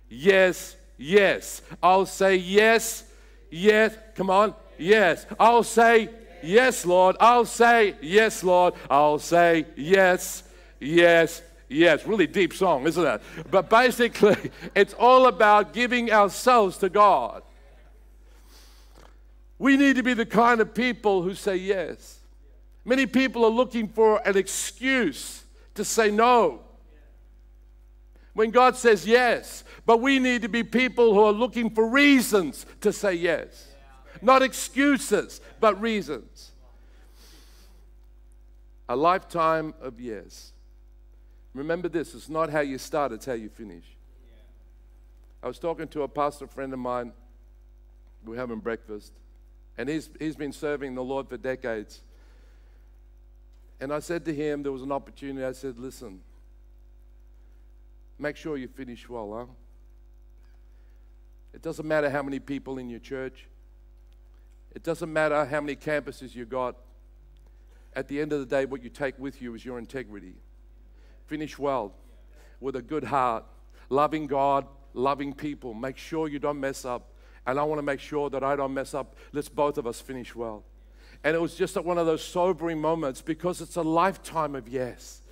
yes, 0.09 0.77
yes. 0.97 1.63
I'll 1.83 2.07
say 2.07 2.37
yes, 2.37 3.05
yes. 3.51 3.97
Come 4.15 4.31
on, 4.31 4.55
yes. 4.79 5.27
I'll 5.39 5.63
say 5.63 6.11
Yes, 6.43 6.87
Lord. 6.87 7.17
I'll 7.21 7.45
say, 7.45 7.97
Yes, 8.01 8.43
Lord. 8.45 8.75
I'll 8.89 9.19
say, 9.19 9.67
Yes, 9.77 10.45
yes, 10.81 11.43
yes. 11.69 12.07
Really 12.07 12.27
deep 12.27 12.55
song, 12.55 12.87
isn't 12.87 13.05
it? 13.05 13.21
But 13.51 13.69
basically, 13.69 14.37
it's 14.75 14.95
all 14.95 15.27
about 15.27 15.73
giving 15.73 16.13
ourselves 16.13 16.79
to 16.79 16.89
God. 16.89 17.43
We 19.59 19.77
need 19.77 19.97
to 19.97 20.03
be 20.03 20.15
the 20.15 20.27
kind 20.27 20.61
of 20.61 20.75
people 20.75 21.23
who 21.23 21.35
say 21.35 21.57
yes. 21.57 22.21
Many 22.85 23.07
people 23.07 23.45
are 23.45 23.51
looking 23.51 23.89
for 23.89 24.21
an 24.27 24.37
excuse 24.37 25.43
to 25.75 25.85
say 25.85 26.11
no 26.11 26.61
when 28.35 28.51
God 28.51 28.77
says 28.77 29.07
yes. 29.07 29.65
But 29.87 30.01
we 30.01 30.19
need 30.19 30.43
to 30.43 30.49
be 30.49 30.63
people 30.63 31.15
who 31.15 31.21
are 31.21 31.33
looking 31.33 31.71
for 31.71 31.89
reasons 31.89 32.67
to 32.83 32.93
say 32.93 33.15
yes. 33.15 33.69
Not 34.23 34.43
excuses, 34.43 35.41
but 35.61 35.81
reasons. 35.81 36.53
A 38.89 38.97
lifetime 38.97 39.75
of 39.81 40.01
years. 40.01 40.53
Remember 41.55 41.89
this 41.89 42.15
it's 42.15 42.29
not 42.29 42.51
how 42.51 42.61
you 42.61 42.79
start, 42.79 43.13
it's 43.13 43.27
how 43.27 43.33
you 43.33 43.49
finish. 43.49 43.85
I 45.43 45.49
was 45.49 45.59
talking 45.59 45.89
to 45.89 46.03
a 46.03 46.09
pastor 46.09 46.47
friend 46.47 46.73
of 46.73 46.79
mine. 46.79 47.13
We 48.25 48.33
were 48.33 48.37
having 48.37 48.59
breakfast, 48.59 49.13
and 49.79 49.89
he's, 49.89 50.11
he's 50.19 50.37
been 50.37 50.53
serving 50.53 50.95
the 50.95 51.05
Lord 51.05 51.29
for 51.29 51.37
decades. 51.37 52.01
And 53.81 53.93
I 53.93 54.01
said 54.01 54.25
to 54.25 54.35
him, 54.35 54.63
there 54.63 54.73
was 54.73 54.83
an 54.83 54.93
opportunity. 54.93 55.45
I 55.45 55.53
said, 55.53 55.79
Listen, 55.79 56.21
make 58.19 58.37
sure 58.37 58.57
you 58.57 58.69
finish 58.69 59.09
well, 59.09 59.33
huh? 59.37 59.53
It 61.55 61.63
doesn't 61.63 61.87
matter 61.87 62.11
how 62.11 62.23
many 62.23 62.39
people 62.39 62.79
in 62.79 62.91
your 62.91 63.01
church, 63.01 63.47
it 64.77 64.83
doesn't 64.83 65.11
matter 65.11 65.47
how 65.47 65.63
many 65.63 65.75
campuses 65.75 66.35
you 66.35 66.45
got. 66.45 66.77
At 67.95 68.09
the 68.09 68.21
end 68.21 68.35
of 68.35 68.41
the 68.41 68.45
day, 68.45 68.67
what 68.67 68.85
you 68.85 68.91
take 68.91 69.19
with 69.19 69.41
you 69.41 69.55
is 69.55 69.65
your 69.65 69.79
integrity. 69.79 70.35
Finish 71.29 71.59
well 71.59 71.95
with 72.61 72.77
a 72.77 72.83
good 72.83 73.05
heart, 73.05 73.47
loving 73.89 74.27
God, 74.27 74.67
loving 74.93 75.33
people. 75.33 75.73
Make 75.73 75.97
sure 75.97 76.29
you 76.29 76.39
don't 76.39 76.61
mess 76.61 76.85
up. 76.85 77.15
And 77.47 77.59
I 77.59 77.63
want 77.63 77.79
to 77.79 77.83
make 77.83 78.01
sure 78.01 78.29
that 78.29 78.45
I 78.45 78.55
don't 78.55 78.75
mess 78.75 78.93
up. 78.93 79.17
Let's 79.33 79.49
both 79.49 79.79
of 79.79 79.87
us 79.87 80.03
finish 80.03 80.37
well. 80.37 80.63
And 81.25 81.35
it 81.35 81.41
was 81.41 81.55
just 81.55 81.75
one 81.83 81.97
of 81.97 82.05
those 82.05 82.23
sobering 82.23 82.79
moments 82.79 83.23
because 83.23 83.63
it's 83.63 83.77
a 83.77 83.83
lifetime 83.83 84.55
of 84.55 84.69
yes. 84.69 85.23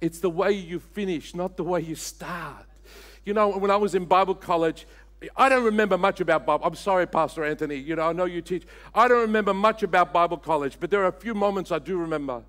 It's 0.00 0.20
the 0.20 0.30
way 0.30 0.52
you 0.52 0.78
finish, 0.78 1.34
not 1.34 1.56
the 1.56 1.64
way 1.64 1.80
you 1.80 1.96
start. 1.96 2.66
You 3.24 3.34
know, 3.34 3.48
when 3.48 3.72
I 3.72 3.76
was 3.76 3.96
in 3.96 4.04
Bible 4.04 4.36
college, 4.36 4.86
I 5.36 5.48
don't 5.48 5.64
remember 5.64 5.98
much 5.98 6.20
about 6.20 6.46
Bible. 6.46 6.64
I'm 6.64 6.74
sorry, 6.74 7.06
Pastor 7.06 7.44
Anthony. 7.44 7.76
You 7.76 7.96
know, 7.96 8.08
I 8.08 8.12
know 8.12 8.24
you 8.24 8.42
teach. 8.42 8.64
I 8.94 9.08
don't 9.08 9.20
remember 9.20 9.54
much 9.54 9.82
about 9.82 10.12
Bible 10.12 10.36
college, 10.36 10.76
but 10.80 10.90
there 10.90 11.02
are 11.02 11.08
a 11.08 11.12
few 11.12 11.34
moments 11.34 11.70
I 11.70 11.78
do 11.78 11.96
remember. 11.96 12.42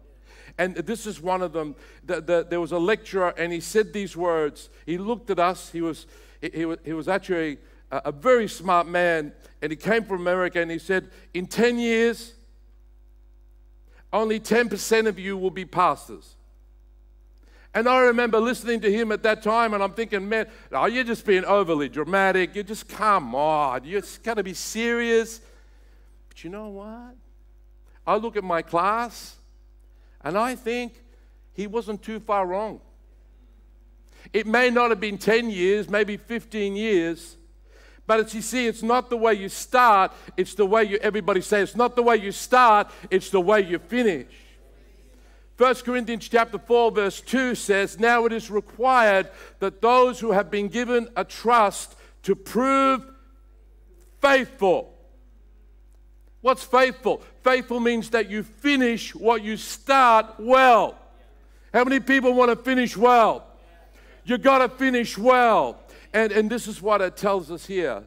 And 0.57 0.75
this 0.75 1.07
is 1.07 1.21
one 1.21 1.41
of 1.41 1.53
them. 1.53 1.75
The, 2.05 2.21
the, 2.21 2.47
there 2.47 2.61
was 2.61 2.71
a 2.71 2.77
lecturer, 2.77 3.33
and 3.37 3.51
he 3.51 3.59
said 3.59 3.93
these 3.93 4.15
words. 4.15 4.69
He 4.85 4.97
looked 4.97 5.29
at 5.29 5.39
us. 5.39 5.71
He 5.71 5.81
was, 5.81 6.05
he, 6.41 6.75
he 6.83 6.93
was, 6.93 7.07
actually 7.07 7.57
a, 7.91 8.01
a 8.05 8.11
very 8.11 8.47
smart 8.47 8.87
man, 8.87 9.33
and 9.61 9.71
he 9.71 9.75
came 9.75 10.03
from 10.03 10.21
America, 10.21 10.61
and 10.61 10.69
he 10.69 10.79
said, 10.79 11.09
In 11.33 11.47
10 11.47 11.79
years, 11.79 12.33
only 14.11 14.39
10% 14.39 15.07
of 15.07 15.17
you 15.17 15.37
will 15.37 15.51
be 15.51 15.65
pastors. 15.65 16.35
And 17.75 17.89
I 17.89 17.99
remember 18.01 18.39
listening 18.39 18.81
to 18.81 18.91
him 18.91 19.11
at 19.11 19.23
that 19.23 19.41
time, 19.41 19.73
and 19.73 19.81
I'm 19.81 19.93
thinking, 19.93 20.29
man, 20.29 20.47
oh, 20.71 20.85
you're 20.85 21.03
just 21.03 21.25
being 21.25 21.43
overly 21.43 21.89
dramatic. 21.89 22.55
You 22.55 22.61
just 22.61 22.87
come 22.87 23.33
on. 23.33 23.83
You 23.83 23.99
just 23.99 24.21
got 24.23 24.35
to 24.35 24.43
be 24.43 24.53
serious. 24.53 25.41
But 26.29 26.43
you 26.43 26.51
know 26.51 26.67
what? 26.67 27.15
I 28.05 28.15
look 28.17 28.37
at 28.37 28.43
my 28.43 28.61
class, 28.61 29.35
and 30.21 30.37
I 30.37 30.55
think 30.55 30.93
he 31.53 31.65
wasn't 31.65 32.03
too 32.03 32.19
far 32.19 32.45
wrong. 32.45 32.79
It 34.31 34.45
may 34.45 34.69
not 34.69 34.91
have 34.91 34.99
been 34.99 35.17
10 35.17 35.49
years, 35.49 35.89
maybe 35.89 36.17
15 36.17 36.75
years. 36.75 37.37
But 38.05 38.19
as 38.19 38.35
you 38.35 38.41
see, 38.41 38.67
it's 38.67 38.83
not 38.83 39.09
the 39.09 39.17
way 39.17 39.33
you 39.33 39.49
start, 39.49 40.11
it's 40.35 40.53
the 40.53 40.65
way 40.65 40.83
you, 40.83 40.97
everybody 40.97 41.41
say, 41.41 41.61
it's 41.61 41.75
not 41.75 41.95
the 41.95 42.03
way 42.03 42.17
you 42.17 42.31
start, 42.31 42.89
it's 43.09 43.29
the 43.29 43.39
way 43.39 43.61
you 43.61 43.79
finish. 43.79 44.27
1 45.57 45.75
Corinthians 45.75 46.27
chapter 46.27 46.57
4 46.57 46.91
verse 46.91 47.21
2 47.21 47.55
says, 47.55 47.99
"Now 47.99 48.25
it 48.25 48.33
is 48.33 48.49
required 48.49 49.29
that 49.59 49.81
those 49.81 50.19
who 50.19 50.31
have 50.31 50.49
been 50.49 50.67
given 50.67 51.09
a 51.15 51.23
trust 51.23 51.95
to 52.23 52.35
prove 52.35 53.05
faithful." 54.21 54.93
What's 56.41 56.63
faithful? 56.63 57.21
Faithful 57.41 57.79
means 57.79 58.09
that 58.09 58.29
you 58.29 58.43
finish 58.43 59.15
what 59.15 59.43
you 59.43 59.55
start 59.55 60.35
well. 60.37 60.97
How 61.73 61.85
many 61.85 62.01
people 62.01 62.33
want 62.33 62.49
to 62.49 62.57
finish 62.57 62.97
well? 62.97 63.47
You 64.25 64.37
got 64.37 64.57
to 64.57 64.67
finish 64.67 65.17
well. 65.17 65.79
And, 66.11 66.31
and 66.33 66.49
this 66.49 66.67
is 66.67 66.81
what 66.81 67.01
it 67.01 67.15
tells 67.15 67.49
us 67.49 67.65
here. 67.65 68.03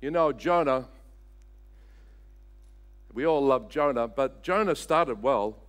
You 0.00 0.10
know, 0.10 0.32
Jonah, 0.32 0.88
we 3.12 3.26
all 3.26 3.44
love 3.44 3.68
Jonah, 3.68 4.08
but 4.08 4.42
Jonah 4.42 4.74
started 4.74 5.22
well. 5.22 5.61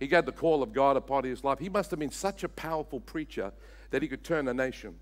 He 0.00 0.06
got 0.06 0.24
the 0.24 0.32
call 0.32 0.62
of 0.62 0.72
God 0.72 0.96
upon 0.96 1.24
his 1.24 1.44
life. 1.44 1.58
He 1.58 1.68
must 1.68 1.90
have 1.90 2.00
been 2.00 2.10
such 2.10 2.42
a 2.42 2.48
powerful 2.48 3.00
preacher 3.00 3.52
that 3.90 4.00
he 4.00 4.08
could 4.08 4.24
turn 4.24 4.48
a 4.48 4.54
nation. 4.54 4.98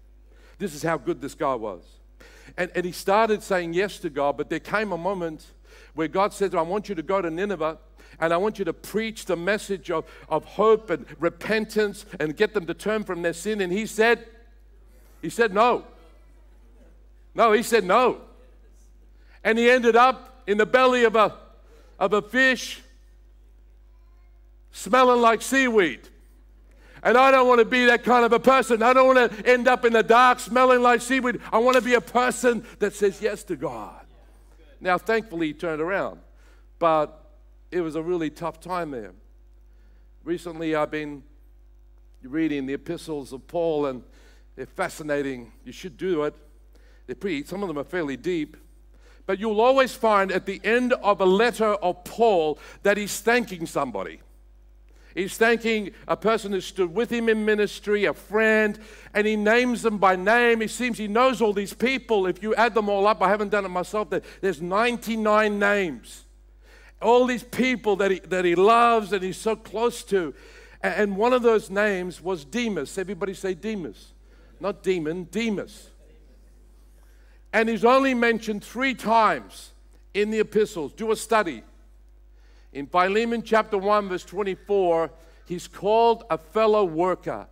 This 0.59 0.75
is 0.75 0.83
how 0.83 0.99
good 0.99 1.21
this 1.21 1.37
guy 1.37 1.55
was. 1.55 1.85
And, 2.57 2.73
and 2.75 2.85
he 2.85 2.91
started 2.91 3.45
saying 3.45 3.75
yes 3.75 4.01
to 4.01 4.11
God, 4.11 4.37
but 4.37 4.51
there 4.51 4.59
came 4.59 4.91
a 4.91 4.99
moment 4.99 5.47
where 5.95 6.09
God 6.09 6.33
said, 6.33 6.53
I 6.55 6.63
want 6.63 6.89
you 6.89 6.97
to 6.97 7.03
go 7.03 7.23
to 7.23 7.31
Nineveh 7.31 7.79
and 8.19 8.33
I 8.33 8.37
want 8.39 8.59
you 8.59 8.65
to 8.65 8.73
preach 8.73 9.27
the 9.27 9.37
message 9.37 9.89
of, 9.89 10.05
of 10.29 10.45
hope 10.45 10.91
and 10.91 11.07
repentance 11.21 12.05
and 12.19 12.37
get 12.37 12.53
them 12.53 12.67
to 12.67 12.75
turn 12.75 13.05
from 13.05 13.23
their 13.23 13.33
sin. 13.33 13.61
And 13.61 13.73
he 13.73 13.87
said, 13.87 14.27
he 15.23 15.31
said 15.31 15.55
no. 15.55 15.85
No, 17.37 17.53
he 17.53 17.63
said 17.63 17.85
no. 17.85 18.23
And 19.45 19.59
he 19.59 19.71
ended 19.71 19.95
up 19.95 20.43
in 20.49 20.59
the 20.59 20.67
belly 20.67 21.05
of 21.05 21.15
a, 21.15 21.37
of 22.01 22.13
a 22.13 22.23
fish 22.23 22.83
smelling 24.73 25.21
like 25.21 25.43
seaweed. 25.43 26.09
And 27.03 27.17
I 27.17 27.31
don't 27.31 27.47
want 27.47 27.61
to 27.61 27.65
be 27.65 27.85
that 27.87 28.03
kind 28.03 28.25
of 28.25 28.33
a 28.33 28.41
person. 28.41 28.83
I 28.83 28.93
don't 28.93 29.15
want 29.15 29.33
to 29.33 29.51
end 29.51 29.69
up 29.69 29.85
in 29.85 29.93
the 29.93 30.03
dark 30.03 30.41
smelling 30.41 30.83
like 30.83 31.01
seaweed. 31.01 31.41
I 31.53 31.59
want 31.59 31.77
to 31.77 31.83
be 31.83 31.95
a 31.95 32.01
person 32.01 32.65
that 32.81 32.95
says 32.95 33.23
yes 33.23 33.45
to 33.45 33.57
God. 33.57 34.05
Now, 34.81 34.99
thankfully, 34.99 35.49
he 35.49 35.53
turned 35.53 35.81
around, 35.81 36.21
but 36.79 37.31
it 37.71 37.81
was 37.81 37.97
a 37.97 38.03
really 38.03 38.31
tough 38.31 38.61
time 38.61 38.91
there. 38.91 39.13
Recently, 40.25 40.75
I've 40.75 40.91
been 40.91 41.23
reading 42.23 42.67
the 42.67 42.75
epistles 42.75 43.33
of 43.33 43.47
Paul, 43.47 43.87
and 43.87 44.03
they're 44.57 44.67
fascinating. 44.67 45.53
You 45.65 45.73
should 45.73 45.97
do 45.97 46.25
it. 46.25 46.35
They're 47.07 47.17
pretty, 47.17 47.45
some 47.45 47.63
of 47.63 47.69
them 47.69 47.79
are 47.79 47.85
fairly 47.85 48.17
deep. 48.17 48.57
But 49.27 49.39
you'll 49.39 49.61
always 49.61 49.95
find 49.95 50.33
at 50.33 50.47
the 50.47 50.61
end 50.65 50.93
of 50.95 51.21
a 51.21 51.25
letter 51.25 51.75
of 51.75 52.03
Paul 52.05 52.59
that 52.83 52.97
he's 52.97 53.21
thanking 53.21 53.67
somebody. 53.67 54.21
He's 55.15 55.37
thanking 55.37 55.91
a 56.07 56.17
person 56.17 56.53
who 56.53 56.61
stood 56.61 56.95
with 56.95 57.11
him 57.11 57.29
in 57.29 57.45
ministry, 57.45 58.05
a 58.05 58.15
friend, 58.15 58.79
and 59.15 59.27
he 59.27 59.37
names 59.37 59.83
them 59.83 59.99
by 59.99 60.17
name. 60.17 60.63
It 60.63 60.71
seems 60.71 60.99
he 60.99 61.09
knows 61.09 61.41
all 61.41 61.53
these 61.53 61.75
people. 61.75 62.27
If 62.27 62.43
you 62.43 62.55
add 62.55 62.75
them 62.75 62.89
all 62.89 63.07
up, 63.07 63.23
I 63.23 63.29
haven't 63.29 63.51
done 63.51 63.65
it 63.65 63.71
myself, 63.71 64.09
there's 64.41 64.63
99 64.63 65.59
names. 65.59 66.25
All 67.01 67.27
these 67.27 67.43
people 67.43 67.97
that 67.97 68.11
he, 68.11 68.19
that 68.21 68.45
he 68.45 68.55
loves 68.55 69.13
and 69.13 69.23
he's 69.23 69.37
so 69.37 69.57
close 69.57 70.03
to. 70.05 70.35
And 70.83 71.17
one 71.17 71.33
of 71.33 71.43
those 71.43 71.71
names 71.71 72.21
was 72.21 72.45
Demas. 72.45 72.99
Everybody 72.99 73.35
say 73.35 73.55
Demas. 73.55 74.13
Not 74.61 74.83
demon, 74.83 75.29
Demas. 75.31 75.91
And 77.53 77.69
he's 77.69 77.85
only 77.85 78.15
mentioned 78.15 78.63
three 78.63 78.95
times 78.95 79.73
in 80.15 80.31
the 80.31 80.41
epistles. 80.41 80.93
Do 80.93 81.11
a 81.13 81.17
study. 81.17 81.63
In 82.79 82.87
Philemon 82.87 83.43
chapter 83.43 83.77
1, 83.77 84.09
verse 84.09 84.23
24, 84.23 85.11
he's 85.47 85.67
called 85.67 86.23
a 86.31 86.39
fellow 86.39 86.85
worker. 86.85 87.49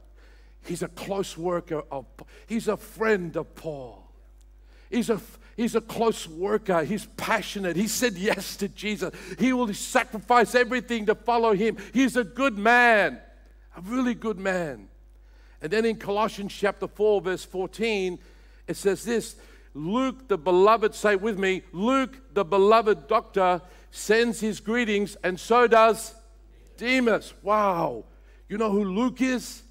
He's 0.64 0.84
a 0.84 0.88
close 0.88 1.36
worker 1.36 1.82
of 1.90 2.06
he's 2.46 2.68
a 2.68 2.76
friend 2.76 3.36
of 3.36 3.52
Paul. 3.56 4.08
He's 4.88 5.10
a 5.10 5.20
he's 5.56 5.74
a 5.74 5.80
close 5.80 6.28
worker. 6.28 6.84
He's 6.84 7.06
passionate. 7.16 7.74
He 7.74 7.88
said 7.88 8.16
yes 8.16 8.54
to 8.58 8.68
Jesus. 8.68 9.12
He 9.36 9.52
will 9.52 9.74
sacrifice 9.74 10.54
everything 10.54 11.06
to 11.06 11.16
follow 11.16 11.54
him. 11.54 11.76
He's 11.92 12.16
a 12.16 12.22
good 12.22 12.56
man. 12.56 13.18
A 13.76 13.80
really 13.80 14.14
good 14.14 14.38
man. 14.38 14.86
And 15.60 15.72
then 15.72 15.84
in 15.84 15.96
Colossians 15.96 16.54
chapter 16.54 16.86
4, 16.86 17.20
verse 17.22 17.44
14, 17.44 18.20
it 18.68 18.76
says 18.76 19.02
this 19.02 19.34
Luke, 19.74 20.28
the 20.28 20.38
beloved, 20.38 20.94
say 20.94 21.16
with 21.16 21.36
me, 21.36 21.62
Luke, 21.72 22.16
the 22.32 22.44
beloved 22.44 23.08
doctor, 23.08 23.60
sends 23.96 24.40
his 24.40 24.60
greetings, 24.60 25.16
and 25.24 25.40
so 25.40 25.66
does 25.66 26.14
Demas. 26.76 27.32
Wow. 27.42 28.04
You 28.48 28.58
know 28.58 28.70
who 28.70 28.84
Luke 28.84 29.22
is? 29.22 29.62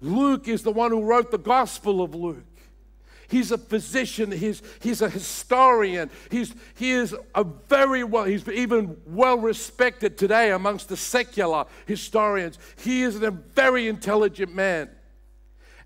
Luke 0.00 0.48
is 0.48 0.62
the 0.62 0.72
one 0.72 0.90
who 0.90 1.02
wrote 1.02 1.30
the 1.30 1.38
Gospel 1.38 2.02
of 2.02 2.14
Luke. 2.14 2.44
He's 3.28 3.52
a 3.52 3.58
physician, 3.58 4.30
he's, 4.30 4.62
he's 4.80 5.02
a 5.02 5.08
historian, 5.08 6.10
he's, 6.30 6.54
he 6.76 6.90
is 6.92 7.14
a 7.34 7.42
very 7.42 8.04
well, 8.04 8.24
he's 8.24 8.46
even 8.48 8.96
well 9.06 9.38
respected 9.38 10.18
today 10.18 10.52
amongst 10.52 10.88
the 10.88 10.96
secular 10.96 11.64
historians. 11.86 12.58
He 12.82 13.02
is 13.02 13.20
a 13.22 13.30
very 13.30 13.88
intelligent 13.88 14.54
man. 14.54 14.90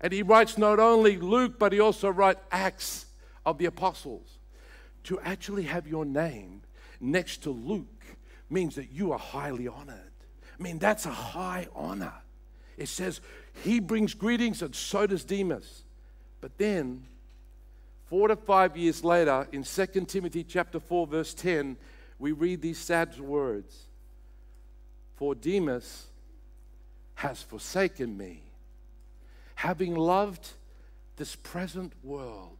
And 0.01 0.13
he 0.13 0.21
writes 0.21 0.57
not 0.57 0.79
only 0.79 1.17
Luke, 1.17 1.59
but 1.59 1.73
he 1.73 1.79
also 1.79 2.09
writes 2.09 2.39
Acts 2.51 3.05
of 3.45 3.57
the 3.57 3.65
Apostles. 3.65 4.37
To 5.05 5.19
actually 5.21 5.63
have 5.63 5.87
your 5.87 6.05
name 6.05 6.61
next 6.99 7.43
to 7.43 7.51
Luke 7.51 7.85
means 8.49 8.75
that 8.75 8.91
you 8.91 9.11
are 9.11 9.19
highly 9.19 9.67
honored. 9.67 9.99
I 10.59 10.63
mean, 10.63 10.79
that's 10.79 11.05
a 11.05 11.11
high 11.11 11.67
honor. 11.75 12.13
It 12.77 12.87
says 12.87 13.21
he 13.63 13.79
brings 13.79 14.13
greetings 14.13 14.61
and 14.61 14.75
so 14.75 15.05
does 15.05 15.23
Demas. 15.23 15.83
But 16.41 16.57
then, 16.57 17.03
four 18.07 18.29
to 18.29 18.35
five 18.35 18.77
years 18.77 19.03
later, 19.03 19.47
in 19.51 19.63
2 19.63 19.85
Timothy 20.05 20.43
chapter 20.43 20.79
4, 20.79 21.07
verse 21.07 21.33
10, 21.33 21.77
we 22.17 22.31
read 22.31 22.61
these 22.61 22.77
sad 22.77 23.17
words 23.19 23.85
For 25.15 25.35
Demas 25.35 26.07
has 27.15 27.41
forsaken 27.41 28.17
me, 28.17 28.41
having 29.55 29.95
loved 29.95 30.47
this 31.17 31.35
present 31.35 31.91
world. 32.01 32.55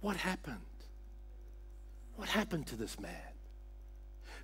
What 0.00 0.16
happened? 0.16 0.58
Happened 2.32 2.66
to 2.68 2.76
this 2.76 2.98
man? 2.98 3.12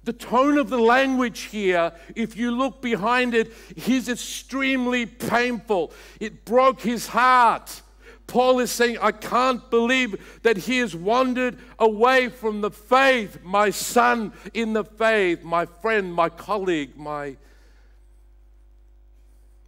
The 0.05 0.13
tone 0.13 0.59
of 0.59 0.69
the 0.69 0.79
language 0.79 1.41
here, 1.45 1.93
if 2.15 2.37
you 2.37 2.51
look 2.51 2.83
behind 2.83 3.33
it, 3.33 3.51
is 3.89 4.11
extremely 4.11 5.07
painful. 5.07 5.95
It 6.21 6.45
broke 6.45 6.83
his 6.83 7.07
heart. 7.07 7.81
Paul 8.27 8.59
is 8.59 8.71
saying, 8.71 8.99
I 9.01 9.13
can't 9.13 9.71
believe 9.71 10.39
that 10.43 10.59
he 10.59 10.81
has 10.81 10.95
wandered 10.95 11.57
away 11.79 12.29
from 12.29 12.61
the 12.61 12.71
faith, 12.71 13.39
my 13.43 13.71
son 13.71 14.35
in 14.53 14.75
the 14.75 14.85
faith, 14.85 15.43
my 15.43 15.65
friend, 15.65 16.13
my 16.13 16.29
colleague, 16.29 16.95
my, 16.95 17.39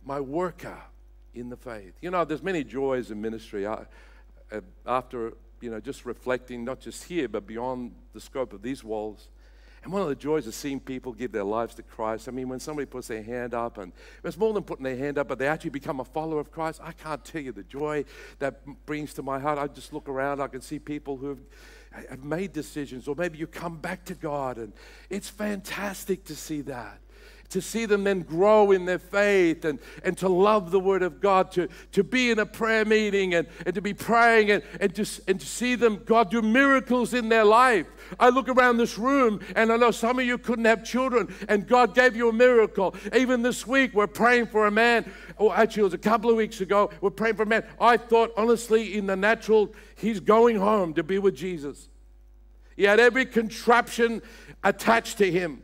my 0.05 0.21
worker 0.21 0.77
in 1.33 1.49
the 1.49 1.57
faith. 1.57 1.95
You 2.03 2.11
know, 2.11 2.27
there's 2.27 2.43
many 2.43 2.65
joys 2.65 3.11
in 3.11 3.23
ministry. 3.23 3.67
I, 3.67 3.87
uh, 4.53 4.61
after 4.87 5.33
you 5.61 5.71
know, 5.71 5.81
just 5.81 6.05
reflecting 6.05 6.65
not 6.65 6.81
just 6.81 7.05
here, 7.05 7.29
but 7.29 7.47
beyond 7.47 7.93
the 8.13 8.21
scope 8.21 8.53
of 8.53 8.63
these 8.63 8.83
walls. 8.83 9.29
And 9.83 9.93
one 9.93 10.03
of 10.03 10.09
the 10.09 10.15
joys 10.15 10.47
of 10.47 10.55
seeing 10.55 10.79
people 10.79 11.13
give 11.13 11.33
their 11.33 11.45
lives 11.45 11.75
to 11.77 11.83
Christ, 11.83 12.29
I 12.29 12.33
mean, 12.33 12.51
when 12.51 12.61
somebody 12.61 12.85
puts 12.85 13.09
their 13.09 13.23
hand 13.23 13.55
up, 13.55 13.79
and 13.79 13.93
it's 14.23 14.37
more 14.37 14.53
than 14.53 14.63
putting 14.63 14.85
their 14.85 14.97
hand 14.97 15.17
up, 15.17 15.29
but 15.29 15.39
they 15.39 15.47
actually 15.47 15.71
become 15.71 16.01
a 16.01 16.05
follower 16.05 16.41
of 16.41 16.51
Christ, 16.51 16.81
I 16.83 16.93
can't 16.93 17.25
tell 17.25 17.41
you 17.41 17.53
the 17.53 17.63
joy 17.63 18.05
that 18.41 18.61
brings 18.85 19.15
to 19.15 19.23
my 19.23 19.39
heart. 19.39 19.59
I 19.59 19.67
just 19.69 19.95
look 19.95 20.09
around, 20.09 20.41
I 20.43 20.49
can 20.49 20.61
see 20.61 20.79
people 20.79 21.17
who 21.17 21.29
have, 21.29 21.39
have 22.11 22.25
made 22.25 22.53
decisions, 22.53 23.09
or 23.09 23.15
maybe 23.15 23.39
you 23.39 23.47
come 23.47 23.79
back 23.79 24.05
to 24.07 24.15
God, 24.15 24.59
and 24.59 24.75
it's 25.09 25.31
fantastic 25.31 26.25
to 26.25 26.37
see 26.37 26.61
that 26.63 27.01
to 27.51 27.61
see 27.61 27.85
them 27.85 28.05
then 28.05 28.21
grow 28.21 28.71
in 28.71 28.85
their 28.85 28.99
faith 28.99 29.65
and, 29.65 29.79
and 30.05 30.17
to 30.19 30.29
love 30.29 30.71
the 30.71 30.81
Word 30.81 31.03
of 31.03 31.21
God, 31.21 31.51
to, 31.53 31.69
to 31.93 32.03
be 32.03 32.31
in 32.31 32.39
a 32.39 32.47
prayer 32.47 32.85
meeting 32.85 33.35
and, 33.35 33.47
and 33.67 33.75
to 33.75 33.83
be 33.83 33.93
praying 33.93 34.51
and, 34.51 34.63
and, 34.81 34.95
to, 34.95 35.07
and 35.29 35.41
to 35.41 35.47
see 35.47 35.75
them, 35.75 36.03
God, 36.05 36.31
do 36.31 36.43
miracles 36.43 37.13
in 37.13 37.29
their 37.29 37.45
life. 37.45 37.87
I 38.19 38.29
look 38.29 38.49
around 38.49 38.79
this 38.79 38.99
room 38.99 39.41
and 39.57 39.73
I 39.73 39.77
know 39.77 39.91
some 39.91 40.19
of 40.19 40.25
you 40.25 40.39
couldn't 40.39 40.65
have 40.65 40.85
children 40.85 41.35
and 41.49 41.67
God 41.67 41.95
gave 41.95 42.17
you 42.17 42.29
a 42.29 42.33
miracle. 42.33 42.95
Even 43.15 43.43
this 43.43 43.67
week, 43.67 43.95
we're 43.95 44.07
praying 44.07 44.47
for 44.47 44.67
a 44.67 44.71
man, 44.71 45.11
or 45.37 45.55
actually, 45.55 45.81
it 45.81 45.85
was 45.85 45.95
a 45.95 45.99
couple 45.99 46.31
of 46.31 46.37
weeks 46.37 46.61
ago, 46.61 46.91
we're 47.01 47.11
praying 47.11 47.37
for 47.37 47.43
a 47.43 47.47
man. 47.47 47.65
I 47.81 47.97
thought, 47.97 48.33
honestly, 48.37 48.97
in 48.97 49.07
the 49.07 49.17
natural, 49.17 49.75
he's 49.97 50.21
going 50.21 50.57
home 50.57 50.95
to 50.95 51.03
be 51.03 51.19
with 51.19 51.35
Jesus. 51.35 51.89
He 52.77 52.85
had 52.85 53.01
every 53.01 53.27
contraption 53.27 54.23
attached 54.63 55.19
to 55.19 55.31
him. 55.31 55.63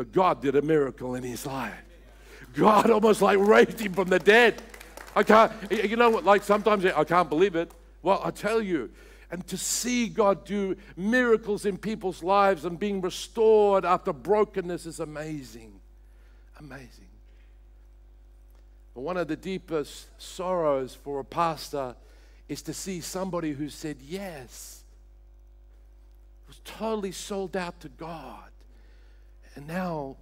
But 0.00 0.12
God 0.12 0.40
did 0.40 0.56
a 0.56 0.62
miracle 0.62 1.14
in 1.14 1.22
his 1.22 1.44
life. 1.44 1.74
God 2.54 2.90
almost 2.90 3.20
like 3.20 3.36
raised 3.38 3.78
him 3.78 3.92
from 3.92 4.08
the 4.08 4.18
dead. 4.18 4.62
I 5.14 5.22
can't, 5.22 5.52
you 5.70 5.94
know 5.94 6.08
what, 6.08 6.24
like 6.24 6.42
sometimes 6.42 6.86
I 6.86 7.04
can't 7.04 7.28
believe 7.28 7.54
it. 7.54 7.70
Well, 8.00 8.18
I 8.24 8.30
tell 8.30 8.62
you, 8.62 8.88
and 9.30 9.46
to 9.48 9.58
see 9.58 10.08
God 10.08 10.46
do 10.46 10.74
miracles 10.96 11.66
in 11.66 11.76
people's 11.76 12.22
lives 12.22 12.64
and 12.64 12.78
being 12.78 13.02
restored 13.02 13.84
after 13.84 14.14
brokenness 14.14 14.86
is 14.86 15.00
amazing. 15.00 15.78
Amazing. 16.58 17.10
But 18.94 19.02
one 19.02 19.18
of 19.18 19.28
the 19.28 19.36
deepest 19.36 20.06
sorrows 20.18 20.94
for 20.94 21.20
a 21.20 21.24
pastor 21.26 21.94
is 22.48 22.62
to 22.62 22.72
see 22.72 23.02
somebody 23.02 23.52
who 23.52 23.68
said 23.68 23.98
yes, 24.00 24.82
was 26.48 26.58
totally 26.64 27.12
sold 27.12 27.54
out 27.54 27.80
to 27.80 27.90
God, 27.90 28.49
and 29.54 29.66
now 29.66 30.16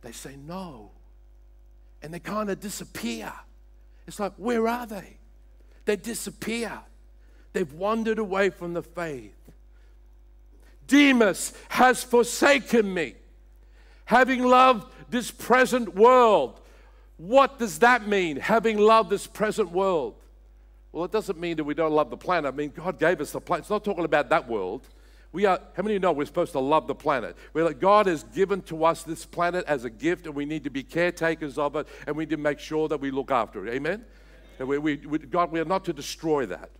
they 0.00 0.12
say 0.12 0.36
no. 0.36 0.90
And 2.02 2.12
they 2.12 2.18
kind 2.18 2.50
of 2.50 2.60
disappear. 2.60 3.32
It's 4.06 4.18
like, 4.18 4.32
where 4.36 4.66
are 4.66 4.86
they? 4.86 5.18
They 5.84 5.96
disappear. 5.96 6.80
They've 7.52 7.72
wandered 7.72 8.18
away 8.18 8.50
from 8.50 8.72
the 8.72 8.82
faith. 8.82 9.36
Demas 10.88 11.52
has 11.68 12.02
forsaken 12.02 12.92
me, 12.92 13.14
having 14.04 14.42
loved 14.42 14.92
this 15.10 15.30
present 15.30 15.94
world. 15.94 16.60
What 17.18 17.58
does 17.58 17.78
that 17.78 18.08
mean, 18.08 18.36
having 18.36 18.78
loved 18.78 19.10
this 19.10 19.26
present 19.26 19.70
world? 19.70 20.16
Well, 20.90 21.04
it 21.04 21.12
doesn't 21.12 21.38
mean 21.38 21.56
that 21.56 21.64
we 21.64 21.74
don't 21.74 21.92
love 21.92 22.10
the 22.10 22.16
planet. 22.16 22.52
I 22.52 22.56
mean, 22.56 22.72
God 22.74 22.98
gave 22.98 23.20
us 23.20 23.30
the 23.30 23.40
planet. 23.40 23.62
It's 23.62 23.70
not 23.70 23.84
talking 23.84 24.04
about 24.04 24.28
that 24.30 24.48
world. 24.48 24.88
We 25.32 25.46
are, 25.46 25.58
how 25.74 25.82
many 25.82 25.94
of 25.94 26.00
you 26.00 26.00
know 26.00 26.12
we're 26.12 26.26
supposed 26.26 26.52
to 26.52 26.60
love 26.60 26.86
the 26.86 26.94
planet? 26.94 27.36
We're 27.54 27.64
like, 27.64 27.80
God 27.80 28.06
has 28.06 28.22
given 28.22 28.60
to 28.62 28.84
us 28.84 29.02
this 29.02 29.24
planet 29.24 29.64
as 29.66 29.84
a 29.84 29.90
gift, 29.90 30.26
and 30.26 30.34
we 30.34 30.44
need 30.44 30.64
to 30.64 30.70
be 30.70 30.82
caretakers 30.82 31.56
of 31.56 31.74
it, 31.76 31.88
and 32.06 32.14
we 32.14 32.24
need 32.24 32.30
to 32.30 32.36
make 32.36 32.58
sure 32.58 32.86
that 32.88 33.00
we 33.00 33.10
look 33.10 33.30
after 33.30 33.66
it. 33.66 33.74
Amen? 33.74 34.04
We, 34.58 34.78
we, 34.78 34.96
we, 34.96 35.18
God, 35.18 35.50
we 35.50 35.58
are 35.60 35.64
not 35.64 35.86
to 35.86 35.92
destroy 35.92 36.46
that. 36.46 36.70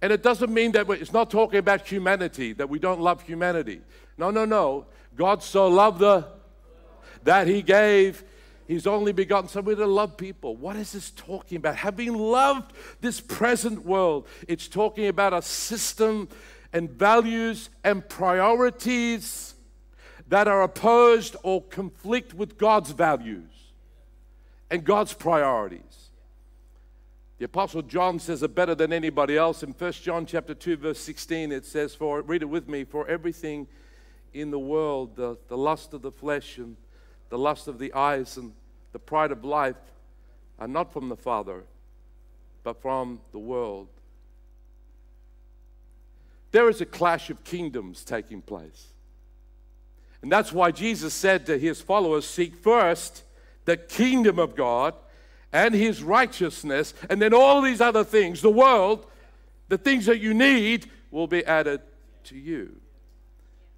And 0.00 0.12
it 0.12 0.22
doesn't 0.22 0.52
mean 0.52 0.72
that 0.72 0.88
it's 0.90 1.12
not 1.12 1.30
talking 1.30 1.58
about 1.58 1.86
humanity, 1.86 2.52
that 2.52 2.68
we 2.68 2.78
don't 2.78 3.00
love 3.00 3.22
humanity. 3.22 3.80
No, 4.16 4.30
no, 4.30 4.44
no. 4.44 4.86
God 5.16 5.42
so 5.42 5.66
loved 5.68 5.98
the 5.98 6.26
that 7.24 7.48
he 7.48 7.60
gave 7.60 8.22
his 8.68 8.86
only 8.86 9.12
begotten 9.12 9.48
son. 9.48 9.64
We're 9.64 9.76
to 9.76 9.86
love 9.86 10.16
people. 10.16 10.54
What 10.54 10.76
is 10.76 10.92
this 10.92 11.10
talking 11.10 11.56
about? 11.56 11.76
Having 11.76 12.14
loved 12.14 12.72
this 13.00 13.20
present 13.20 13.84
world, 13.84 14.26
it's 14.46 14.68
talking 14.68 15.08
about 15.08 15.32
a 15.32 15.42
system 15.42 16.28
and 16.76 16.90
values 16.90 17.70
and 17.84 18.06
priorities 18.06 19.54
that 20.28 20.46
are 20.46 20.62
opposed 20.62 21.34
or 21.42 21.62
conflict 21.62 22.34
with 22.34 22.58
God's 22.58 22.90
values 22.90 23.50
and 24.70 24.84
God's 24.84 25.14
priorities. 25.14 26.10
The 27.38 27.46
apostle 27.46 27.80
John 27.80 28.18
says 28.18 28.42
it 28.42 28.54
better 28.54 28.74
than 28.74 28.92
anybody 28.92 29.38
else 29.38 29.62
in 29.62 29.70
1 29.70 29.92
John 29.92 30.26
chapter 30.26 30.52
2 30.52 30.76
verse 30.76 30.98
16 30.98 31.50
it 31.50 31.64
says 31.64 31.94
for 31.94 32.20
read 32.20 32.42
it 32.42 32.50
with 32.50 32.68
me 32.68 32.84
for 32.84 33.08
everything 33.08 33.66
in 34.34 34.50
the 34.50 34.58
world 34.58 35.16
the, 35.16 35.38
the 35.48 35.56
lust 35.56 35.94
of 35.94 36.02
the 36.02 36.12
flesh 36.12 36.58
and 36.58 36.76
the 37.30 37.38
lust 37.38 37.68
of 37.68 37.78
the 37.78 37.90
eyes 37.94 38.36
and 38.36 38.52
the 38.92 38.98
pride 38.98 39.32
of 39.32 39.46
life 39.46 39.76
are 40.58 40.68
not 40.68 40.92
from 40.92 41.08
the 41.08 41.16
Father 41.16 41.64
but 42.62 42.82
from 42.82 43.18
the 43.32 43.38
world 43.38 43.88
there 46.56 46.70
is 46.70 46.80
a 46.80 46.86
clash 46.86 47.28
of 47.28 47.44
kingdoms 47.44 48.02
taking 48.02 48.40
place. 48.40 48.86
And 50.22 50.32
that's 50.32 50.54
why 50.54 50.70
Jesus 50.70 51.12
said 51.12 51.44
to 51.44 51.58
his 51.58 51.82
followers 51.82 52.26
Seek 52.26 52.56
first 52.56 53.24
the 53.66 53.76
kingdom 53.76 54.38
of 54.38 54.56
God 54.56 54.94
and 55.52 55.74
his 55.74 56.02
righteousness, 56.02 56.94
and 57.10 57.20
then 57.20 57.34
all 57.34 57.60
these 57.60 57.82
other 57.82 58.04
things, 58.04 58.40
the 58.40 58.48
world, 58.48 59.04
the 59.68 59.76
things 59.76 60.06
that 60.06 60.20
you 60.20 60.32
need, 60.32 60.90
will 61.10 61.26
be 61.26 61.44
added 61.44 61.82
to 62.24 62.38
you. 62.38 62.80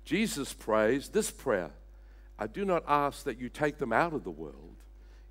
Jesus 0.05 0.53
prays 0.53 1.09
this 1.09 1.33
prayer 1.33 1.73
I 2.39 2.47
do 2.47 2.65
not 2.65 2.85
ask 2.87 3.25
that 3.25 3.41
you 3.41 3.49
take 3.49 3.79
them 3.79 3.93
out 3.93 4.13
of 4.13 4.23
the 4.23 4.31
world. 4.31 4.77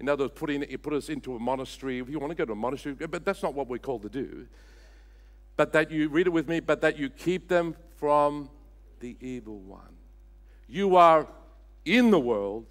In 0.01 0.10
other 0.10 0.25
words, 0.25 0.33
putting, 0.36 0.65
put 0.79 0.91
us 0.91 1.07
into 1.07 1.33
a 1.38 1.39
monastery. 1.39 1.99
If 1.99 2.10
you 2.10 2.19
want 2.19 2.31
to 2.31 2.36
go 2.36 2.43
to 2.43 2.51
a 2.51 2.57
monastery, 2.57 2.95
but 2.95 3.23
that's 3.23 3.41
not 3.41 3.53
what 3.53 3.69
we're 3.69 3.77
called 3.77 4.01
to 4.01 4.10
do 4.10 4.47
but 5.57 5.73
that 5.73 5.91
you, 5.91 6.07
read 6.07 6.27
it 6.27 6.29
with 6.29 6.47
me, 6.47 6.59
but 6.59 6.81
that 6.81 6.97
you 6.97 7.09
keep 7.09 7.49
them 7.49 7.75
from 7.97 8.49
the 8.99 9.17
evil 9.19 9.59
one. 9.59 9.81
You 10.67 10.95
are 10.95 11.27
in 11.83 12.11
the 12.11 12.19
world, 12.19 12.65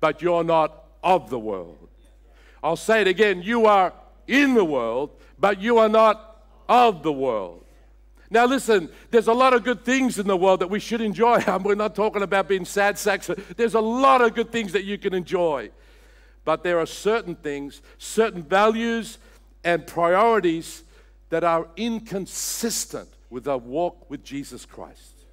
but 0.00 0.20
you're 0.20 0.44
not 0.44 0.84
of 1.02 1.30
the 1.30 1.38
world. 1.38 1.88
I'll 2.62 2.76
say 2.76 3.00
it 3.00 3.06
again 3.06 3.42
you 3.42 3.66
are 3.66 3.92
in 4.26 4.54
the 4.54 4.64
world, 4.64 5.10
but 5.38 5.60
you 5.60 5.78
are 5.78 5.88
not 5.88 6.42
of 6.68 7.02
the 7.02 7.12
world. 7.12 7.64
Now, 8.30 8.46
listen, 8.46 8.88
there's 9.10 9.28
a 9.28 9.32
lot 9.32 9.52
of 9.52 9.62
good 9.62 9.84
things 9.84 10.18
in 10.18 10.26
the 10.26 10.36
world 10.36 10.60
that 10.60 10.70
we 10.70 10.80
should 10.80 11.00
enjoy. 11.00 11.44
We're 11.62 11.74
not 11.74 11.94
talking 11.94 12.22
about 12.22 12.48
being 12.48 12.64
sad 12.64 12.98
sacks. 12.98 13.30
There's 13.56 13.74
a 13.74 13.80
lot 13.80 14.22
of 14.22 14.34
good 14.34 14.50
things 14.50 14.72
that 14.72 14.84
you 14.84 14.98
can 14.98 15.14
enjoy. 15.14 15.70
But 16.44 16.64
there 16.64 16.80
are 16.80 16.86
certain 16.86 17.36
things, 17.36 17.82
certain 17.98 18.42
values, 18.42 19.18
and 19.62 19.86
priorities 19.86 20.83
that 21.34 21.42
are 21.42 21.66
inconsistent 21.76 23.08
with 23.28 23.48
our 23.48 23.58
walk 23.58 24.08
with 24.08 24.22
Jesus 24.22 24.64
Christ. 24.64 25.24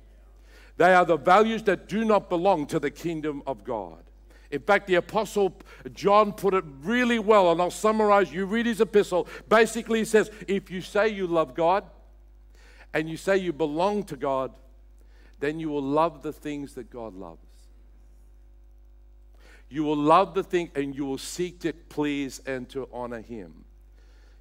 They 0.77 0.95
are 0.95 1.05
the 1.05 1.15
values 1.15 1.61
that 1.65 1.87
do 1.87 2.03
not 2.03 2.27
belong 2.27 2.65
to 2.67 2.79
the 2.79 2.89
kingdom 2.89 3.43
of 3.45 3.63
God. 3.63 4.01
In 4.49 4.61
fact, 4.61 4.87
the 4.87 4.95
Apostle 4.95 5.55
John 5.93 6.33
put 6.33 6.55
it 6.55 6.63
really 6.81 7.19
well, 7.19 7.51
and 7.51 7.61
I'll 7.61 7.69
summarize. 7.69 8.33
You 8.33 8.47
read 8.47 8.65
his 8.65 8.81
epistle. 8.81 9.27
Basically, 9.47 9.99
he 9.99 10.05
says, 10.05 10.31
If 10.47 10.71
you 10.71 10.81
say 10.81 11.07
you 11.09 11.27
love 11.27 11.53
God 11.53 11.83
and 12.95 13.07
you 13.07 13.15
say 13.15 13.37
you 13.37 13.53
belong 13.53 14.03
to 14.05 14.15
God, 14.15 14.55
then 15.39 15.59
you 15.59 15.69
will 15.69 15.83
love 15.83 16.23
the 16.23 16.33
things 16.33 16.73
that 16.73 16.89
God 16.89 17.13
loves. 17.13 17.45
You 19.69 19.83
will 19.83 19.97
love 19.97 20.33
the 20.33 20.43
thing 20.43 20.71
and 20.73 20.95
you 20.95 21.05
will 21.05 21.19
seek 21.19 21.59
to 21.59 21.73
please 21.73 22.41
and 22.47 22.67
to 22.69 22.89
honor 22.91 23.21
Him. 23.21 23.65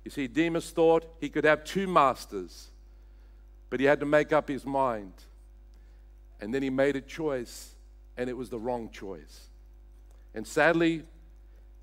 You 0.04 0.10
see, 0.10 0.26
Demas 0.26 0.70
thought 0.70 1.04
he 1.20 1.28
could 1.28 1.44
have 1.44 1.64
two 1.64 1.86
masters, 1.86 2.70
but 3.68 3.80
he 3.80 3.86
had 3.86 4.00
to 4.00 4.06
make 4.06 4.32
up 4.32 4.48
his 4.48 4.64
mind. 4.64 5.12
And 6.40 6.54
then 6.54 6.62
he 6.62 6.70
made 6.70 6.96
a 6.96 7.00
choice, 7.00 7.74
and 8.16 8.30
it 8.30 8.36
was 8.36 8.48
the 8.48 8.58
wrong 8.58 8.90
choice. 8.90 9.48
And 10.34 10.46
sadly, 10.46 11.04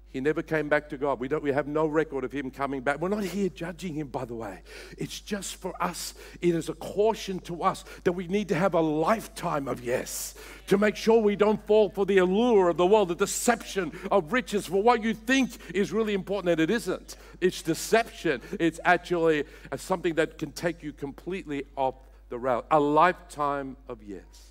he 0.09 0.21
never 0.21 0.41
came 0.41 0.69
back 0.69 0.89
to 0.89 0.97
God. 0.97 1.19
We, 1.19 1.27
don't, 1.27 1.43
we 1.43 1.51
have 1.51 1.67
no 1.67 1.85
record 1.85 2.23
of 2.23 2.31
him 2.31 2.49
coming 2.49 2.81
back. 2.81 2.99
We're 2.99 3.09
not 3.09 3.23
here 3.23 3.49
judging 3.49 3.93
him, 3.93 4.07
by 4.07 4.25
the 4.25 4.35
way. 4.35 4.61
It's 4.97 5.19
just 5.19 5.57
for 5.57 5.73
us. 5.83 6.13
It 6.41 6.55
is 6.55 6.69
a 6.69 6.73
caution 6.73 7.39
to 7.41 7.63
us 7.63 7.83
that 8.03 8.13
we 8.13 8.27
need 8.27 8.47
to 8.49 8.55
have 8.55 8.73
a 8.73 8.79
lifetime 8.79 9.67
of 9.67 9.83
yes 9.83 10.35
to 10.67 10.77
make 10.77 10.95
sure 10.95 11.21
we 11.21 11.35
don't 11.35 11.65
fall 11.67 11.89
for 11.89 12.05
the 12.05 12.19
allure 12.19 12.69
of 12.69 12.77
the 12.77 12.85
world, 12.85 13.09
the 13.09 13.15
deception 13.15 13.91
of 14.09 14.31
riches 14.31 14.65
for 14.65 14.81
what 14.81 15.03
you 15.03 15.13
think 15.13 15.51
is 15.73 15.91
really 15.91 16.13
important 16.13 16.51
and 16.51 16.61
it 16.61 16.71
isn't. 16.73 17.17
It's 17.41 17.61
deception. 17.61 18.41
It's 18.59 18.79
actually 18.85 19.43
something 19.75 20.15
that 20.15 20.37
can 20.37 20.51
take 20.51 20.83
you 20.83 20.93
completely 20.93 21.65
off 21.75 21.95
the 22.29 22.39
route. 22.39 22.65
A 22.71 22.79
lifetime 22.79 23.75
of 23.89 24.01
yes. 24.03 24.46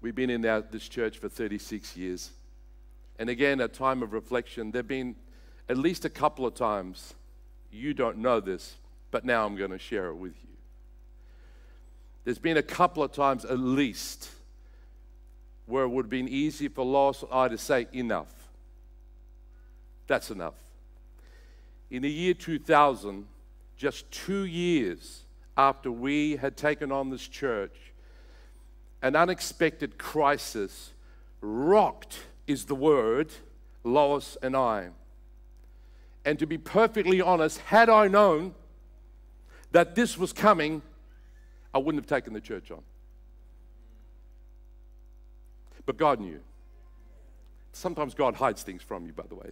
We've 0.00 0.14
been 0.14 0.30
in 0.30 0.44
our, 0.44 0.60
this 0.60 0.88
church 0.88 1.18
for 1.18 1.28
36 1.28 1.96
years. 1.96 2.30
And 3.18 3.30
again, 3.30 3.60
a 3.60 3.68
time 3.68 4.02
of 4.02 4.12
reflection, 4.12 4.70
there 4.70 4.80
have 4.80 4.88
been 4.88 5.16
at 5.68 5.76
least 5.76 6.04
a 6.04 6.10
couple 6.10 6.46
of 6.46 6.54
times, 6.54 7.14
you 7.72 7.94
don't 7.94 8.18
know 8.18 8.40
this, 8.40 8.76
but 9.10 9.24
now 9.24 9.46
I'm 9.46 9.56
going 9.56 9.70
to 9.70 9.78
share 9.78 10.08
it 10.08 10.14
with 10.16 10.34
you. 10.42 10.56
There's 12.24 12.38
been 12.38 12.56
a 12.56 12.62
couple 12.62 13.02
of 13.02 13.12
times 13.12 13.44
at 13.44 13.58
least 13.58 14.30
where 15.66 15.84
it 15.84 15.88
would 15.88 16.06
have 16.06 16.10
been 16.10 16.28
easy 16.28 16.68
for 16.68 16.84
Lois 16.84 17.22
or 17.22 17.28
I 17.32 17.48
to 17.48 17.58
say, 17.58 17.86
enough. 17.92 18.32
That's 20.06 20.30
enough. 20.30 20.54
In 21.90 22.02
the 22.02 22.10
year 22.10 22.34
2000, 22.34 23.26
just 23.76 24.10
two 24.10 24.44
years 24.44 25.22
after 25.56 25.90
we 25.90 26.36
had 26.36 26.56
taken 26.56 26.92
on 26.92 27.10
this 27.10 27.26
church, 27.26 27.74
an 29.02 29.16
unexpected 29.16 29.98
crisis 29.98 30.92
rocked, 31.40 32.20
is 32.46 32.64
the 32.66 32.74
word, 32.74 33.30
Lois 33.84 34.36
and 34.42 34.56
I. 34.56 34.88
And 36.24 36.38
to 36.38 36.46
be 36.46 36.58
perfectly 36.58 37.20
honest, 37.20 37.58
had 37.58 37.88
I 37.88 38.08
known 38.08 38.54
that 39.72 39.94
this 39.94 40.16
was 40.18 40.32
coming, 40.32 40.82
I 41.74 41.78
wouldn't 41.78 42.02
have 42.02 42.08
taken 42.08 42.32
the 42.32 42.40
church 42.40 42.70
on. 42.70 42.82
But 45.84 45.96
God 45.96 46.20
knew. 46.20 46.40
Sometimes 47.72 48.14
God 48.14 48.34
hides 48.34 48.62
things 48.62 48.82
from 48.82 49.06
you, 49.06 49.12
by 49.12 49.24
the 49.28 49.36
way. 49.36 49.50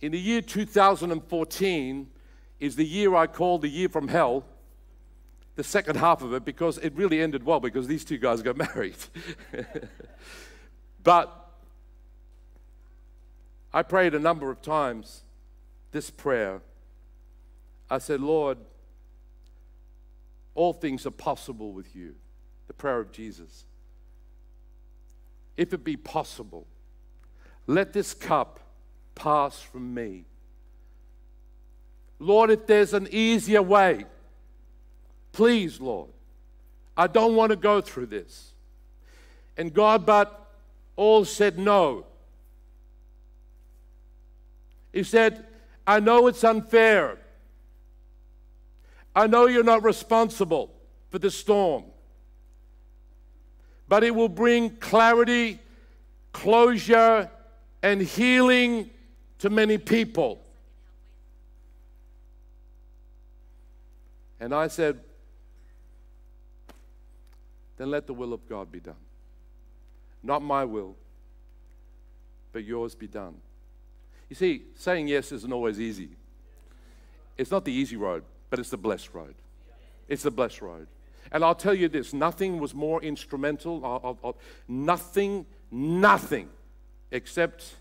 In 0.00 0.12
the 0.12 0.20
year 0.20 0.42
2014 0.42 2.10
is 2.60 2.76
the 2.76 2.84
year 2.84 3.14
I 3.14 3.26
call 3.26 3.58
the 3.58 3.68
year 3.68 3.88
from 3.88 4.08
hell 4.08 4.44
the 5.58 5.64
second 5.64 5.96
half 5.96 6.22
of 6.22 6.32
it 6.34 6.44
because 6.44 6.78
it 6.78 6.92
really 6.94 7.20
ended 7.20 7.44
well 7.44 7.58
because 7.58 7.88
these 7.88 8.04
two 8.04 8.16
guys 8.16 8.42
got 8.42 8.56
married. 8.76 8.94
but 11.02 11.50
I 13.74 13.82
prayed 13.82 14.14
a 14.14 14.20
number 14.20 14.52
of 14.52 14.62
times 14.62 15.24
this 15.90 16.10
prayer. 16.10 16.60
I 17.90 17.98
said, 17.98 18.20
Lord, 18.20 18.58
all 20.54 20.72
things 20.72 21.04
are 21.06 21.10
possible 21.10 21.72
with 21.72 21.96
you. 21.96 22.14
The 22.68 22.74
prayer 22.74 23.00
of 23.00 23.10
Jesus. 23.10 23.64
If 25.56 25.72
it 25.72 25.82
be 25.82 25.96
possible, 25.96 26.68
let 27.66 27.92
this 27.92 28.14
cup 28.14 28.60
pass 29.16 29.60
from 29.60 29.92
me. 29.92 30.24
Lord, 32.20 32.52
if 32.52 32.64
there's 32.68 32.94
an 32.94 33.08
easier 33.10 33.60
way, 33.60 34.04
Please, 35.38 35.80
Lord, 35.80 36.08
I 36.96 37.06
don't 37.06 37.36
want 37.36 37.50
to 37.50 37.56
go 37.56 37.80
through 37.80 38.06
this. 38.06 38.54
And 39.56 39.72
God, 39.72 40.04
but 40.04 40.50
all 40.96 41.24
said 41.24 41.60
no. 41.60 42.06
He 44.92 45.04
said, 45.04 45.46
I 45.86 46.00
know 46.00 46.26
it's 46.26 46.42
unfair. 46.42 47.18
I 49.14 49.28
know 49.28 49.46
you're 49.46 49.62
not 49.62 49.84
responsible 49.84 50.74
for 51.08 51.20
the 51.20 51.30
storm, 51.30 51.84
but 53.86 54.02
it 54.02 54.12
will 54.12 54.28
bring 54.28 54.70
clarity, 54.78 55.60
closure, 56.32 57.30
and 57.80 58.02
healing 58.02 58.90
to 59.38 59.50
many 59.50 59.78
people. 59.78 60.40
And 64.40 64.52
I 64.52 64.66
said, 64.66 64.98
then 67.78 67.90
let 67.90 68.06
the 68.06 68.12
will 68.12 68.32
of 68.32 68.46
God 68.48 68.70
be 68.70 68.80
done. 68.80 68.96
Not 70.22 70.42
my 70.42 70.64
will, 70.64 70.96
but 72.52 72.64
yours 72.64 72.94
be 72.94 73.06
done. 73.06 73.36
You 74.28 74.36
see, 74.36 74.64
saying 74.74 75.08
yes 75.08 75.32
isn't 75.32 75.52
always 75.52 75.80
easy. 75.80 76.10
It's 77.38 77.50
not 77.50 77.64
the 77.64 77.72
easy 77.72 77.96
road, 77.96 78.24
but 78.50 78.58
it's 78.58 78.70
the 78.70 78.76
blessed 78.76 79.14
road. 79.14 79.34
It's 80.08 80.24
the 80.24 80.30
blessed 80.30 80.60
road. 80.60 80.88
And 81.30 81.44
I'll 81.44 81.54
tell 81.54 81.74
you 81.74 81.88
this 81.88 82.12
nothing 82.12 82.58
was 82.58 82.74
more 82.74 83.02
instrumental, 83.02 83.84
I'll, 83.84 84.36
nothing, 84.66 85.46
nothing, 85.70 86.48
except 87.10 87.76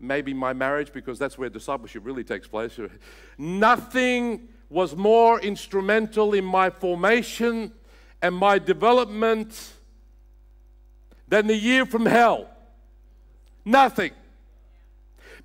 maybe 0.00 0.32
my 0.32 0.52
marriage, 0.52 0.92
because 0.92 1.18
that's 1.18 1.36
where 1.36 1.50
discipleship 1.50 2.04
really 2.04 2.24
takes 2.24 2.46
place. 2.46 2.78
Nothing 3.38 4.48
was 4.68 4.96
more 4.96 5.40
instrumental 5.40 6.34
in 6.34 6.44
my 6.44 6.70
formation 6.70 7.72
and 8.22 8.34
my 8.34 8.58
development 8.58 9.72
than 11.28 11.46
the 11.46 11.56
year 11.56 11.84
from 11.86 12.06
hell. 12.06 12.48
Nothing. 13.64 14.12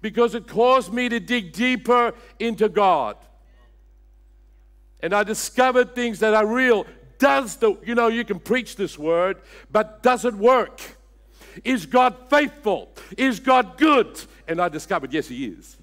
Because 0.01 0.35
it 0.35 0.47
caused 0.47 0.93
me 0.93 1.09
to 1.09 1.19
dig 1.19 1.53
deeper 1.53 2.13
into 2.39 2.69
God. 2.69 3.17
And 5.01 5.13
I 5.13 5.23
discovered 5.23 5.95
things 5.95 6.19
that 6.19 6.33
are 6.33 6.45
real. 6.45 6.85
Does 7.17 7.57
the, 7.57 7.77
you 7.83 7.95
know, 7.95 8.07
you 8.07 8.23
can 8.23 8.39
preach 8.39 8.75
this 8.75 8.97
word, 8.97 9.41
but 9.71 10.01
does 10.03 10.25
it 10.25 10.33
work? 10.33 10.81
Is 11.63 11.85
God 11.85 12.15
faithful? 12.29 12.89
Is 13.17 13.39
God 13.39 13.77
good? 13.77 14.19
And 14.47 14.61
I 14.61 14.69
discovered, 14.69 15.13
yes, 15.13 15.27
He 15.27 15.45
is. 15.45 15.77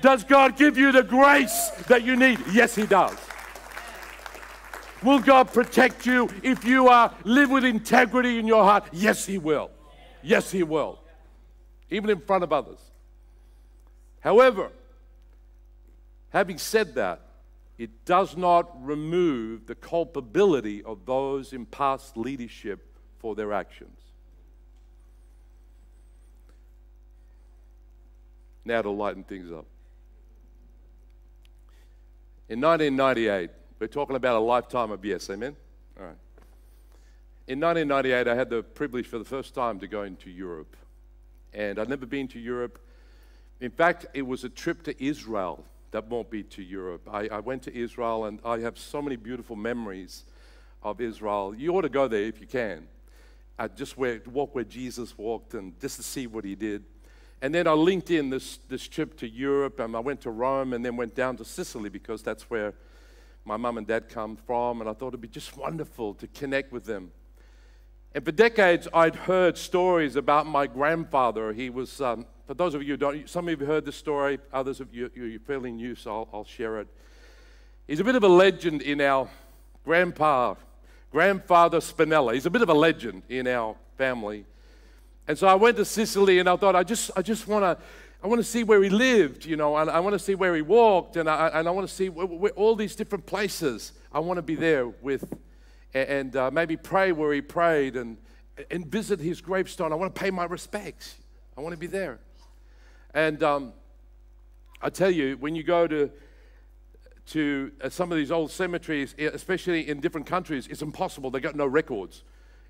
Does 0.00 0.24
God 0.24 0.56
give 0.56 0.78
you 0.78 0.92
the 0.92 1.02
grace 1.02 1.70
that 1.88 2.04
you 2.04 2.16
need? 2.16 2.38
Yes, 2.52 2.74
He 2.74 2.86
does. 2.86 3.16
Will 5.02 5.18
God 5.18 5.52
protect 5.52 6.06
you 6.06 6.28
if 6.42 6.64
you 6.64 6.88
uh, 6.88 7.12
live 7.24 7.50
with 7.50 7.64
integrity 7.64 8.38
in 8.38 8.46
your 8.46 8.62
heart? 8.64 8.84
Yes, 8.92 9.26
He 9.26 9.38
will. 9.38 9.70
Yes, 10.22 10.50
He 10.50 10.62
will. 10.62 11.00
Even 11.90 12.10
in 12.10 12.20
front 12.20 12.44
of 12.44 12.52
others. 12.52 12.78
However, 14.20 14.70
having 16.30 16.58
said 16.58 16.94
that, 16.94 17.20
it 17.78 18.04
does 18.04 18.36
not 18.36 18.70
remove 18.84 19.66
the 19.66 19.74
culpability 19.74 20.84
of 20.84 21.04
those 21.04 21.52
in 21.52 21.66
past 21.66 22.16
leadership 22.16 22.86
for 23.18 23.34
their 23.34 23.52
actions. 23.52 23.98
Now 28.64 28.82
to 28.82 28.90
lighten 28.90 29.24
things 29.24 29.50
up. 29.50 29.66
In 32.48 32.60
1998, 32.60 33.50
we're 33.82 33.88
talking 33.88 34.14
about 34.14 34.36
a 34.36 34.38
lifetime 34.38 34.92
of 34.92 35.04
yes, 35.04 35.28
amen? 35.28 35.56
All 35.98 36.06
right. 36.06 36.14
In 37.48 37.58
1998, 37.58 38.28
I 38.28 38.34
had 38.36 38.48
the 38.48 38.62
privilege 38.62 39.08
for 39.08 39.18
the 39.18 39.24
first 39.24 39.56
time 39.56 39.80
to 39.80 39.88
go 39.88 40.04
into 40.04 40.30
Europe. 40.30 40.76
And 41.52 41.80
I'd 41.80 41.88
never 41.88 42.06
been 42.06 42.28
to 42.28 42.38
Europe. 42.38 42.78
In 43.60 43.72
fact, 43.72 44.06
it 44.14 44.22
was 44.22 44.44
a 44.44 44.48
trip 44.48 44.84
to 44.84 45.04
Israel 45.04 45.64
that 45.90 46.06
won't 46.06 46.30
be 46.30 46.44
to 46.44 46.62
Europe. 46.62 47.08
I, 47.12 47.26
I 47.26 47.40
went 47.40 47.64
to 47.64 47.76
Israel 47.76 48.26
and 48.26 48.38
I 48.44 48.60
have 48.60 48.78
so 48.78 49.02
many 49.02 49.16
beautiful 49.16 49.56
memories 49.56 50.26
of 50.84 51.00
Israel. 51.00 51.52
You 51.52 51.74
ought 51.76 51.82
to 51.82 51.88
go 51.88 52.06
there 52.06 52.22
if 52.22 52.40
you 52.40 52.46
can. 52.46 52.86
I 53.58 53.66
just 53.66 53.98
where, 53.98 54.22
walk 54.30 54.54
where 54.54 54.62
Jesus 54.62 55.18
walked 55.18 55.54
and 55.54 55.72
just 55.80 55.96
to 55.96 56.04
see 56.04 56.28
what 56.28 56.44
he 56.44 56.54
did. 56.54 56.84
And 57.40 57.52
then 57.52 57.66
I 57.66 57.72
linked 57.72 58.12
in 58.12 58.30
this, 58.30 58.60
this 58.68 58.86
trip 58.86 59.16
to 59.18 59.28
Europe, 59.28 59.80
and 59.80 59.96
I 59.96 59.98
went 59.98 60.20
to 60.20 60.30
Rome 60.30 60.72
and 60.72 60.84
then 60.84 60.96
went 60.96 61.16
down 61.16 61.36
to 61.38 61.44
Sicily 61.44 61.90
because 61.90 62.22
that's 62.22 62.48
where 62.48 62.74
my 63.44 63.56
mum 63.56 63.78
and 63.78 63.86
dad 63.86 64.08
come 64.08 64.36
from. 64.36 64.80
And 64.80 64.88
I 64.88 64.92
thought 64.92 65.08
it'd 65.08 65.20
be 65.20 65.28
just 65.28 65.56
wonderful 65.56 66.14
to 66.14 66.26
connect 66.26 66.72
with 66.72 66.84
them. 66.84 67.12
And 68.14 68.24
for 68.24 68.32
decades, 68.32 68.88
I'd 68.92 69.14
heard 69.14 69.56
stories 69.56 70.16
about 70.16 70.46
my 70.46 70.66
grandfather. 70.66 71.52
He 71.52 71.70
was, 71.70 72.00
um, 72.00 72.26
for 72.46 72.54
those 72.54 72.74
of 72.74 72.82
you 72.82 72.94
who 72.94 72.96
don't, 72.98 73.28
some 73.28 73.48
of 73.48 73.50
you 73.50 73.56
have 73.58 73.66
heard 73.66 73.84
this 73.86 73.96
story, 73.96 74.38
others 74.52 74.80
of 74.80 74.94
you, 74.94 75.10
you're 75.14 75.40
fairly 75.40 75.72
new, 75.72 75.94
so 75.94 76.10
I'll, 76.10 76.28
I'll 76.32 76.44
share 76.44 76.80
it. 76.80 76.88
He's 77.88 78.00
a 78.00 78.04
bit 78.04 78.14
of 78.14 78.22
a 78.22 78.28
legend 78.28 78.82
in 78.82 79.00
our 79.00 79.28
grandpa, 79.84 80.54
grandfather 81.10 81.78
Spinella. 81.78 82.34
He's 82.34 82.46
a 82.46 82.50
bit 82.50 82.62
of 82.62 82.68
a 82.68 82.74
legend 82.74 83.22
in 83.28 83.46
our 83.46 83.76
family. 83.96 84.44
And 85.26 85.38
so 85.38 85.46
I 85.46 85.54
went 85.54 85.76
to 85.78 85.84
Sicily 85.84 86.38
and 86.38 86.48
I 86.48 86.56
thought, 86.56 86.76
I 86.76 86.82
just, 86.82 87.10
I 87.16 87.22
just 87.22 87.46
want 87.46 87.64
to, 87.64 87.84
I 88.22 88.28
want 88.28 88.38
to 88.38 88.44
see 88.44 88.62
where 88.62 88.80
he 88.82 88.88
lived, 88.88 89.44
you 89.44 89.56
know, 89.56 89.76
and 89.76 89.90
I 89.90 89.98
want 89.98 90.12
to 90.12 90.18
see 90.18 90.36
where 90.36 90.54
he 90.54 90.62
walked, 90.62 91.16
and 91.16 91.28
I, 91.28 91.48
and 91.48 91.66
I 91.66 91.72
want 91.72 91.88
to 91.88 91.92
see 91.92 92.08
where, 92.08 92.24
where, 92.24 92.52
all 92.52 92.76
these 92.76 92.94
different 92.94 93.26
places. 93.26 93.92
I 94.12 94.20
want 94.20 94.38
to 94.38 94.42
be 94.42 94.54
there 94.54 94.86
with, 94.86 95.24
and 95.92 96.36
uh, 96.36 96.50
maybe 96.52 96.76
pray 96.76 97.10
where 97.10 97.32
he 97.32 97.40
prayed 97.40 97.96
and, 97.96 98.16
and 98.70 98.86
visit 98.86 99.18
his 99.18 99.40
gravestone. 99.40 99.92
I 99.92 99.96
want 99.96 100.14
to 100.14 100.20
pay 100.20 100.30
my 100.30 100.44
respects. 100.44 101.16
I 101.58 101.62
want 101.62 101.72
to 101.72 101.78
be 101.78 101.88
there. 101.88 102.20
And 103.12 103.42
um, 103.42 103.72
I 104.80 104.88
tell 104.88 105.10
you, 105.10 105.36
when 105.38 105.56
you 105.56 105.64
go 105.64 105.88
to, 105.88 106.08
to 107.30 107.72
uh, 107.82 107.88
some 107.88 108.12
of 108.12 108.18
these 108.18 108.30
old 108.30 108.52
cemeteries, 108.52 109.16
especially 109.18 109.88
in 109.88 110.00
different 110.00 110.28
countries, 110.28 110.68
it's 110.68 110.82
impossible. 110.82 111.32
They 111.32 111.40
got 111.40 111.56
no 111.56 111.66
records. 111.66 112.22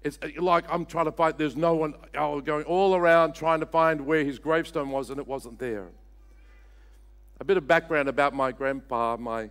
It's 0.04 0.18
uh, 0.22 0.28
like 0.40 0.64
I'm 0.68 0.84
trying 0.84 1.06
to 1.06 1.12
find, 1.12 1.36
there's 1.38 1.56
no 1.56 1.74
one, 1.74 1.94
I 2.16 2.26
was 2.26 2.42
going 2.42 2.64
all 2.64 2.94
around 2.94 3.34
trying 3.34 3.60
to 3.60 3.66
find 3.66 4.00
where 4.02 4.24
his 4.24 4.38
gravestone 4.38 4.90
was, 4.90 5.10
and 5.10 5.18
it 5.18 5.26
wasn't 5.26 5.58
there. 5.58 5.88
A 7.40 7.44
bit 7.44 7.56
of 7.56 7.66
background 7.66 8.08
about 8.08 8.34
my 8.34 8.52
grandpa. 8.52 9.16
My, 9.16 9.50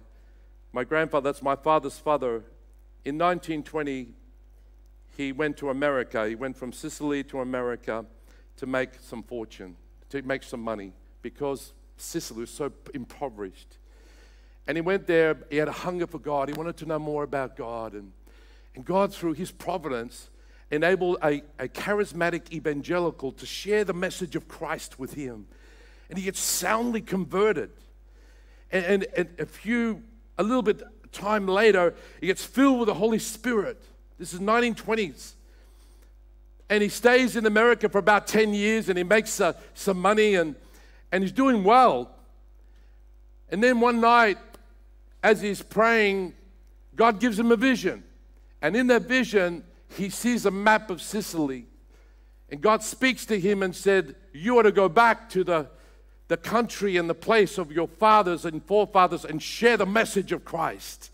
my 0.73 0.83
grandfather, 0.83 1.31
that's 1.31 1.41
my 1.41 1.55
father's 1.55 1.97
father, 1.97 2.43
in 3.03 3.17
1920, 3.17 4.13
he 5.17 5.31
went 5.31 5.57
to 5.57 5.69
America. 5.69 6.27
He 6.27 6.35
went 6.35 6.55
from 6.55 6.71
Sicily 6.71 7.23
to 7.25 7.41
America 7.41 8.05
to 8.57 8.65
make 8.65 8.91
some 9.01 9.23
fortune, 9.23 9.75
to 10.09 10.21
make 10.21 10.43
some 10.43 10.61
money, 10.61 10.93
because 11.21 11.73
Sicily 11.97 12.41
was 12.41 12.51
so 12.51 12.71
impoverished. 12.93 13.77
And 14.67 14.77
he 14.77 14.81
went 14.81 15.07
there, 15.07 15.37
he 15.49 15.57
had 15.57 15.67
a 15.67 15.73
hunger 15.73 16.05
for 16.07 16.19
God. 16.19 16.47
He 16.47 16.53
wanted 16.53 16.77
to 16.77 16.85
know 16.85 16.99
more 16.99 17.23
about 17.23 17.55
God. 17.55 17.93
And, 17.93 18.11
and 18.75 18.85
God, 18.85 19.13
through 19.13 19.33
his 19.33 19.51
providence, 19.51 20.29
enable 20.71 21.17
a, 21.21 21.43
a 21.59 21.67
charismatic 21.67 22.51
evangelical 22.51 23.31
to 23.33 23.45
share 23.45 23.83
the 23.83 23.93
message 23.93 24.35
of 24.35 24.47
Christ 24.47 24.97
with 24.97 25.13
him. 25.13 25.45
And 26.09 26.17
he 26.17 26.25
gets 26.25 26.39
soundly 26.39 27.01
converted. 27.01 27.71
And, 28.71 28.85
and, 28.85 29.07
and 29.15 29.29
a 29.39 29.45
few, 29.45 30.01
a 30.37 30.43
little 30.43 30.63
bit 30.63 30.81
time 31.11 31.45
later, 31.47 31.93
he 32.21 32.27
gets 32.27 32.43
filled 32.43 32.79
with 32.79 32.87
the 32.87 32.93
Holy 32.93 33.19
Spirit. 33.19 33.83
This 34.17 34.33
is 34.33 34.39
1920s. 34.39 35.33
And 36.69 36.81
he 36.81 36.87
stays 36.87 37.35
in 37.35 37.45
America 37.45 37.89
for 37.89 37.97
about 37.97 38.27
10 38.27 38.53
years 38.53 38.87
and 38.87 38.97
he 38.97 39.03
makes 39.03 39.41
uh, 39.41 39.53
some 39.73 39.99
money 39.99 40.35
and, 40.35 40.55
and 41.11 41.21
he's 41.21 41.33
doing 41.33 41.65
well. 41.65 42.15
And 43.49 43.61
then 43.61 43.81
one 43.81 43.99
night, 43.99 44.37
as 45.21 45.41
he's 45.41 45.61
praying, 45.61 46.33
God 46.95 47.19
gives 47.19 47.37
him 47.37 47.51
a 47.51 47.57
vision. 47.57 48.03
And 48.61 48.77
in 48.77 48.87
that 48.87 49.03
vision, 49.03 49.65
he 49.97 50.09
sees 50.09 50.45
a 50.45 50.51
map 50.51 50.89
of 50.89 51.01
Sicily. 51.01 51.65
And 52.49 52.61
God 52.61 52.83
speaks 52.83 53.25
to 53.27 53.39
him 53.39 53.63
and 53.63 53.75
said, 53.75 54.15
You 54.33 54.57
are 54.57 54.63
to 54.63 54.71
go 54.71 54.89
back 54.89 55.29
to 55.29 55.43
the, 55.43 55.67
the 56.27 56.37
country 56.37 56.97
and 56.97 57.09
the 57.09 57.15
place 57.15 57.57
of 57.57 57.71
your 57.71 57.87
fathers 57.87 58.45
and 58.45 58.63
forefathers 58.63 59.23
and 59.25 59.41
share 59.41 59.77
the 59.77 59.85
message 59.85 60.31
of 60.31 60.43
Christ. 60.43 61.11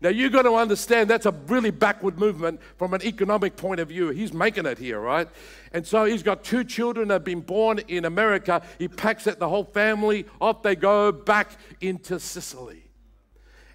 Now, 0.00 0.10
you're 0.10 0.30
going 0.30 0.44
to 0.44 0.54
understand 0.54 1.08
that's 1.08 1.26
a 1.26 1.30
really 1.30 1.70
backward 1.70 2.18
movement 2.18 2.60
from 2.76 2.92
an 2.92 3.02
economic 3.02 3.56
point 3.56 3.80
of 3.80 3.88
view. 3.88 4.10
He's 4.10 4.32
making 4.32 4.66
it 4.66 4.78
here, 4.78 5.00
right? 5.00 5.26
And 5.72 5.86
so 5.86 6.04
he's 6.04 6.22
got 6.22 6.44
two 6.44 6.64
children 6.64 7.08
that 7.08 7.14
have 7.14 7.24
been 7.24 7.40
born 7.40 7.78
in 7.88 8.04
America. 8.04 8.62
He 8.78 8.88
packs 8.88 9.26
it, 9.26 9.38
the 9.38 9.48
whole 9.48 9.64
family, 9.64 10.26
off 10.40 10.62
they 10.62 10.76
go 10.76 11.12
back 11.12 11.52
into 11.80 12.20
Sicily. 12.20 12.84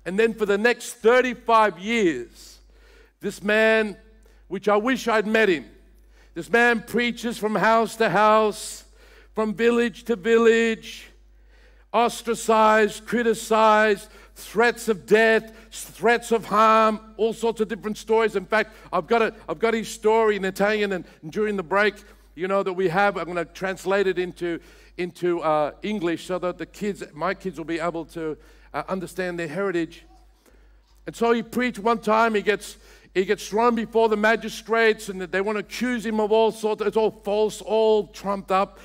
And 0.05 0.17
then 0.17 0.33
for 0.33 0.45
the 0.45 0.57
next 0.57 0.93
35 0.93 1.79
years, 1.79 2.59
this 3.19 3.43
man 3.43 3.97
which 4.51 4.67
I 4.67 4.75
wish 4.75 5.07
I'd 5.07 5.27
met 5.27 5.47
him. 5.47 5.63
This 6.33 6.49
man 6.49 6.81
preaches 6.81 7.37
from 7.37 7.55
house 7.55 7.95
to 7.95 8.09
house, 8.09 8.83
from 9.33 9.53
village 9.53 10.03
to 10.03 10.17
village, 10.17 11.07
ostracized, 11.93 13.05
criticized, 13.05 14.09
threats 14.35 14.89
of 14.89 15.05
death, 15.05 15.53
threats 15.71 16.33
of 16.33 16.43
harm, 16.43 16.99
all 17.15 17.31
sorts 17.31 17.61
of 17.61 17.69
different 17.69 17.97
stories. 17.97 18.35
In 18.35 18.45
fact, 18.45 18.75
I've 18.91 19.07
got, 19.07 19.21
a, 19.21 19.33
I've 19.47 19.59
got 19.59 19.73
his 19.73 19.87
story 19.87 20.35
in 20.35 20.43
Italian, 20.43 20.91
and 20.91 21.05
during 21.29 21.55
the 21.55 21.63
break, 21.63 21.95
you 22.35 22.49
know, 22.49 22.61
that 22.61 22.73
we 22.73 22.89
have, 22.89 23.15
I'm 23.15 23.23
going 23.25 23.37
to 23.37 23.45
translate 23.45 24.05
it 24.05 24.19
into, 24.19 24.59
into 24.97 25.39
uh, 25.39 25.71
English 25.81 26.25
so 26.25 26.39
that 26.39 26.57
the 26.57 26.65
kids, 26.65 27.05
my 27.13 27.33
kids, 27.35 27.57
will 27.57 27.63
be 27.63 27.79
able 27.79 28.03
to 28.07 28.37
uh, 28.73 28.83
understand 28.89 29.39
their 29.39 29.47
heritage. 29.47 30.03
And 31.07 31.15
so 31.15 31.31
he 31.31 31.41
preached 31.41 31.79
one 31.79 31.99
time, 31.99 32.35
he 32.35 32.41
gets 32.41 32.75
he 33.13 33.25
gets 33.25 33.47
thrown 33.47 33.75
before 33.75 34.07
the 34.07 34.17
magistrates 34.17 35.09
and 35.09 35.21
they 35.21 35.41
want 35.41 35.57
to 35.57 35.59
accuse 35.61 36.05
him 36.05 36.19
of 36.19 36.31
all 36.31 36.51
sorts. 36.51 36.81
It's 36.81 36.97
all 36.97 37.11
false, 37.11 37.61
all 37.61 38.07
trumped 38.07 38.51
up. 38.51 38.79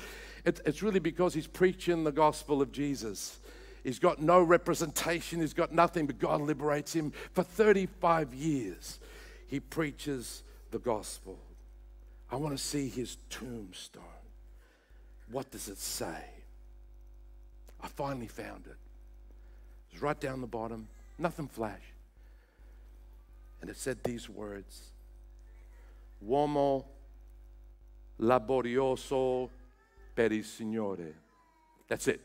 it's 0.45 0.83
really 0.83 0.99
because 0.99 1.33
he's 1.33 1.47
preaching 1.47 2.03
the 2.03 2.11
gospel 2.11 2.61
of 2.61 2.71
Jesus. 2.71 3.39
He's 3.83 3.99
got 3.99 4.21
no 4.21 4.41
representation, 4.41 5.39
he's 5.39 5.53
got 5.53 5.71
nothing, 5.71 6.07
but 6.07 6.19
God 6.19 6.41
liberates 6.41 6.93
him. 6.93 7.13
For 7.31 7.43
35 7.43 8.33
years, 8.33 8.99
he 9.47 9.61
preaches 9.61 10.43
the 10.71 10.79
gospel. 10.79 11.39
I 12.29 12.35
want 12.35 12.57
to 12.57 12.61
see 12.61 12.89
his 12.89 13.17
tombstone. 13.29 14.03
What 15.31 15.51
does 15.51 15.69
it 15.69 15.77
say? 15.77 16.25
I 17.81 17.87
finally 17.87 18.27
found 18.27 18.65
it. 18.65 18.75
It's 19.91 20.01
right 20.01 20.19
down 20.19 20.41
the 20.41 20.47
bottom, 20.47 20.89
nothing 21.17 21.47
flash. 21.47 21.93
And 23.61 23.69
it 23.69 23.77
said 23.77 24.03
these 24.03 24.29
words 24.29 24.91
Uomo 26.25 26.85
laborioso 28.19 29.49
per 30.15 30.31
il 30.31 30.43
Signore. 30.43 31.13
That's 31.87 32.07
it. 32.07 32.21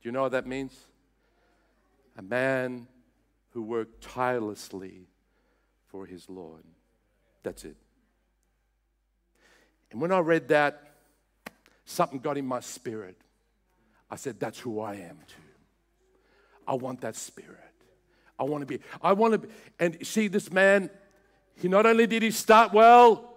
Do 0.00 0.08
you 0.08 0.12
know 0.12 0.22
what 0.22 0.32
that 0.32 0.46
means? 0.46 0.78
A 2.16 2.22
man 2.22 2.86
who 3.50 3.62
worked 3.62 4.02
tirelessly 4.02 5.08
for 5.88 6.06
his 6.06 6.28
Lord. 6.28 6.62
That's 7.42 7.64
it. 7.64 7.76
And 9.90 10.00
when 10.00 10.12
I 10.12 10.18
read 10.18 10.48
that, 10.48 10.82
something 11.84 12.18
got 12.18 12.36
in 12.36 12.46
my 12.46 12.60
spirit. 12.60 13.16
I 14.10 14.16
said, 14.16 14.38
That's 14.38 14.58
who 14.58 14.80
I 14.80 14.94
am 14.94 15.18
too. 15.26 15.42
I 16.66 16.74
want 16.74 17.00
that 17.02 17.16
spirit. 17.16 17.65
I 18.38 18.44
want 18.44 18.62
to 18.62 18.66
be, 18.66 18.80
I 19.00 19.12
want 19.12 19.32
to 19.32 19.38
be, 19.38 19.48
and 19.78 20.06
see 20.06 20.28
this 20.28 20.52
man, 20.52 20.90
he 21.56 21.68
not 21.68 21.86
only 21.86 22.06
did 22.06 22.22
he 22.22 22.30
start 22.30 22.72
well, 22.72 23.34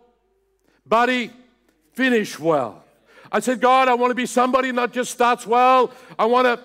but 0.86 1.10
he 1.10 1.32
finished 1.94 2.40
well. 2.40 2.84
I 3.32 3.40
said, 3.40 3.62
God, 3.62 3.88
I 3.88 3.94
want 3.94 4.12
to 4.12 4.16
be 4.16 4.26
somebody 4.26 4.72
not 4.72 4.92
just 4.92 5.12
starts 5.12 5.46
well, 5.46 5.92
I 6.18 6.26
want 6.26 6.46
to 6.46 6.60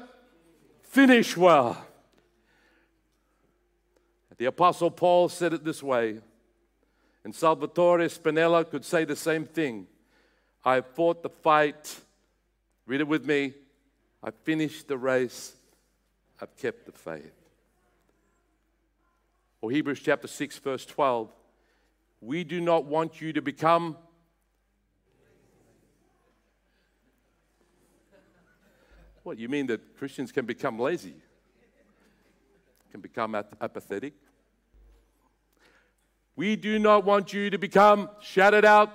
finish 0.83 1.37
well. 1.37 1.85
The 4.37 4.47
Apostle 4.47 4.91
Paul 4.91 5.29
said 5.29 5.53
it 5.53 5.65
this 5.65 5.83
way, 5.83 6.19
and 7.23 7.35
Salvatore 7.35 8.09
Spinella 8.09 8.69
could 8.69 8.85
say 8.85 9.05
the 9.05 9.15
same 9.15 9.45
thing. 9.45 9.87
I 10.65 10.81
fought 10.81 11.23
the 11.23 11.29
fight, 11.29 12.01
read 12.87 13.01
it 13.01 13.07
with 13.07 13.25
me, 13.27 13.55
I 14.23 14.31
finished 14.31 14.89
the 14.89 14.97
race, 14.97 15.55
I've 16.41 16.57
kept 16.57 16.87
the 16.87 16.93
faith. 16.93 17.44
Or 19.65 19.71
Hebrews 19.71 20.01
chapter 20.01 20.29
6, 20.29 20.59
verse 20.59 20.85
12. 20.85 21.33
We 22.21 22.45
do 22.45 22.61
not 22.61 22.85
want 22.85 23.23
you 23.23 23.33
to 23.33 23.41
become 23.41 23.97
What, 29.23 29.39
you 29.39 29.49
mean 29.49 29.67
that 29.69 29.97
Christians 29.97 30.33
can 30.33 30.45
become 30.45 30.79
lazy? 30.79 31.15
Can 32.93 33.01
become 33.01 33.35
apathetic? 33.35 34.13
We 36.37 36.57
do 36.57 36.79
not 36.79 37.07
want 37.07 37.33
you 37.33 37.49
to 37.49 37.57
become, 37.57 38.11
shout 38.21 38.53
it 38.53 38.67
out, 38.67 38.93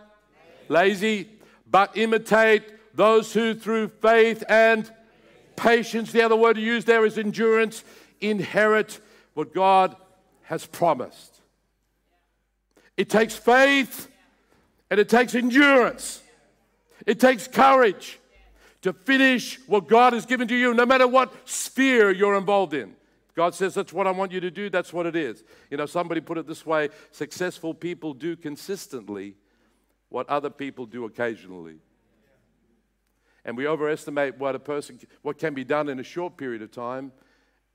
lazy, 0.67 1.29
but 1.65 1.97
imitate 1.97 2.95
those 2.95 3.33
who 3.33 3.55
through 3.55 3.87
faith 3.87 4.43
and 4.47 4.87
patience, 5.55 6.11
the 6.11 6.21
other 6.21 6.35
word 6.35 6.57
to 6.57 6.61
use 6.61 6.85
there 6.85 7.07
is 7.07 7.17
endurance, 7.17 7.83
inherit 8.21 8.99
what 9.33 9.51
God 9.51 9.95
has 10.49 10.65
promised. 10.65 11.41
It 12.97 13.07
takes 13.07 13.35
faith 13.35 14.09
and 14.89 14.99
it 14.99 15.07
takes 15.07 15.35
endurance. 15.35 16.23
It 17.05 17.19
takes 17.19 17.47
courage 17.47 18.19
to 18.81 18.91
finish 18.91 19.59
what 19.67 19.87
God 19.87 20.13
has 20.13 20.25
given 20.25 20.47
to 20.47 20.55
you, 20.55 20.73
no 20.73 20.87
matter 20.87 21.07
what 21.07 21.31
sphere 21.47 22.09
you're 22.09 22.35
involved 22.35 22.73
in. 22.73 22.95
God 23.35 23.53
says, 23.53 23.75
That's 23.75 23.93
what 23.93 24.07
I 24.07 24.11
want 24.11 24.31
you 24.31 24.39
to 24.39 24.49
do, 24.49 24.71
that's 24.71 24.91
what 24.91 25.05
it 25.05 25.15
is. 25.15 25.43
You 25.69 25.77
know, 25.77 25.85
somebody 25.85 26.19
put 26.19 26.39
it 26.39 26.47
this 26.47 26.65
way 26.65 26.89
successful 27.11 27.75
people 27.75 28.15
do 28.15 28.35
consistently 28.35 29.35
what 30.09 30.27
other 30.29 30.49
people 30.49 30.87
do 30.87 31.05
occasionally. 31.05 31.75
And 33.45 33.55
we 33.55 33.67
overestimate 33.67 34.39
what 34.39 34.55
a 34.55 34.59
person, 34.59 34.99
what 35.21 35.37
can 35.37 35.53
be 35.53 35.63
done 35.63 35.89
in 35.89 35.99
a 35.99 36.03
short 36.03 36.37
period 36.37 36.63
of 36.63 36.71
time 36.71 37.11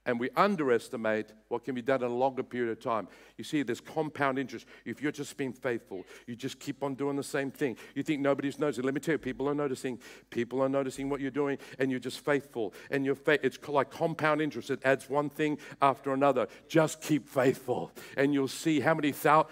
and 0.07 0.21
we 0.21 0.31
underestimate 0.37 1.33
what 1.49 1.65
can 1.65 1.75
be 1.75 1.83
done 1.83 2.03
in 2.03 2.11
a 2.11 2.15
longer 2.15 2.43
period 2.43 2.71
of 2.71 2.81
time. 2.81 3.09
You 3.39 3.45
see, 3.45 3.63
there's 3.63 3.81
compound 3.81 4.39
interest. 4.39 4.67
If 4.85 5.01
you're 5.01 5.13
just 5.13 5.37
being 5.37 5.53
faithful, 5.53 6.05
you 6.27 6.37
just 6.37 6.61
keep 6.61 6.83
on 6.83 6.95
doing 6.95 7.17
the 7.17 7.23
same 7.23 7.51
thing. 7.51 7.77
You 7.95 8.03
think 8.03 8.21
nobody's 8.21 8.59
noticing. 8.59 8.85
Let 8.85 8.95
me 8.95 9.01
tell 9.01 9.15
you, 9.15 9.19
people 9.19 9.49
are 9.49 9.55
noticing. 9.55 9.99
People 10.31 10.61
are 10.61 10.69
noticing 10.69 11.09
what 11.09 11.21
you're 11.21 11.31
doing, 11.31 11.59
and 11.79 11.91
you're 11.91 12.01
just 12.01 12.21
faithful. 12.21 12.75
And 12.91 13.05
you're 13.05 13.15
fa- 13.15 13.45
it's 13.45 13.59
like 13.67 13.91
compound 13.91 14.43
interest. 14.43 14.71
It 14.71 14.81
adds 14.85 15.09
one 15.09 15.31
thing 15.31 15.59
after 15.81 16.13
another. 16.13 16.49
Just 16.69 17.01
keep 17.01 17.29
faithful, 17.29 17.91
and 18.17 18.35
you'll 18.35 18.49
see 18.49 18.81
how 18.81 18.95
many 18.95 19.13
thou- 19.13 19.47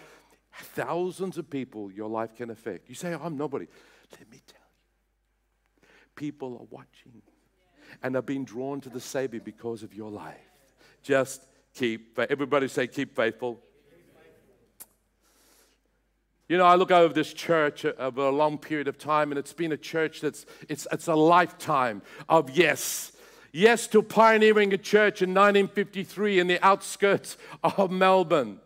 thousands 0.52 1.38
of 1.38 1.48
people 1.48 1.90
your 1.90 2.08
life 2.08 2.34
can 2.34 2.50
affect. 2.50 2.88
You 2.88 2.94
say, 2.94 3.14
oh, 3.14 3.20
I'm 3.22 3.36
nobody. 3.36 3.66
Let 4.12 4.30
me 4.30 4.40
tell 4.46 4.60
you, 5.80 5.88
people 6.14 6.58
are 6.58 6.66
watching 6.70 7.22
and 8.02 8.16
are 8.16 8.22
being 8.22 8.44
drawn 8.44 8.80
to 8.80 8.88
the 8.88 9.00
Savior 9.00 9.40
because 9.40 9.82
of 9.82 9.94
your 9.94 10.10
life. 10.10 10.36
Just 11.02 11.46
keep, 11.74 12.18
everybody 12.18 12.68
say, 12.68 12.86
keep 12.86 13.14
faithful. 13.16 13.60
You 16.48 16.58
know, 16.58 16.66
I 16.66 16.74
look 16.74 16.90
over 16.90 17.14
this 17.14 17.32
church 17.32 17.84
uh, 17.84 17.92
over 17.98 18.26
a 18.26 18.30
long 18.30 18.58
period 18.58 18.86
of 18.86 18.98
time, 18.98 19.32
and 19.32 19.38
it's 19.38 19.54
been 19.54 19.72
a 19.72 19.76
church 19.76 20.20
that's 20.20 20.44
it's, 20.68 20.86
it's 20.92 21.08
a 21.08 21.14
lifetime 21.14 22.02
of 22.28 22.50
yes. 22.50 23.12
Yes 23.52 23.86
to 23.88 24.02
pioneering 24.02 24.72
a 24.74 24.78
church 24.78 25.22
in 25.22 25.30
1953 25.30 26.40
in 26.40 26.48
the 26.48 26.62
outskirts 26.62 27.38
of 27.62 27.90
Melbourne. 27.90 28.60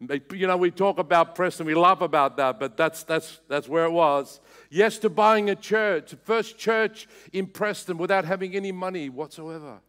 You 0.00 0.46
know, 0.46 0.56
we 0.56 0.70
talk 0.70 0.98
about 0.98 1.34
Preston, 1.34 1.66
we 1.66 1.74
laugh 1.74 2.00
about 2.00 2.38
that, 2.38 2.58
but 2.58 2.76
that's, 2.76 3.02
that's, 3.02 3.40
that's 3.48 3.68
where 3.68 3.84
it 3.84 3.92
was. 3.92 4.40
Yes 4.70 4.96
to 4.98 5.10
buying 5.10 5.50
a 5.50 5.54
church, 5.54 6.14
first 6.24 6.56
church 6.56 7.06
in 7.34 7.46
Preston 7.46 7.98
without 7.98 8.24
having 8.24 8.56
any 8.56 8.72
money 8.72 9.10
whatsoever. 9.10 9.80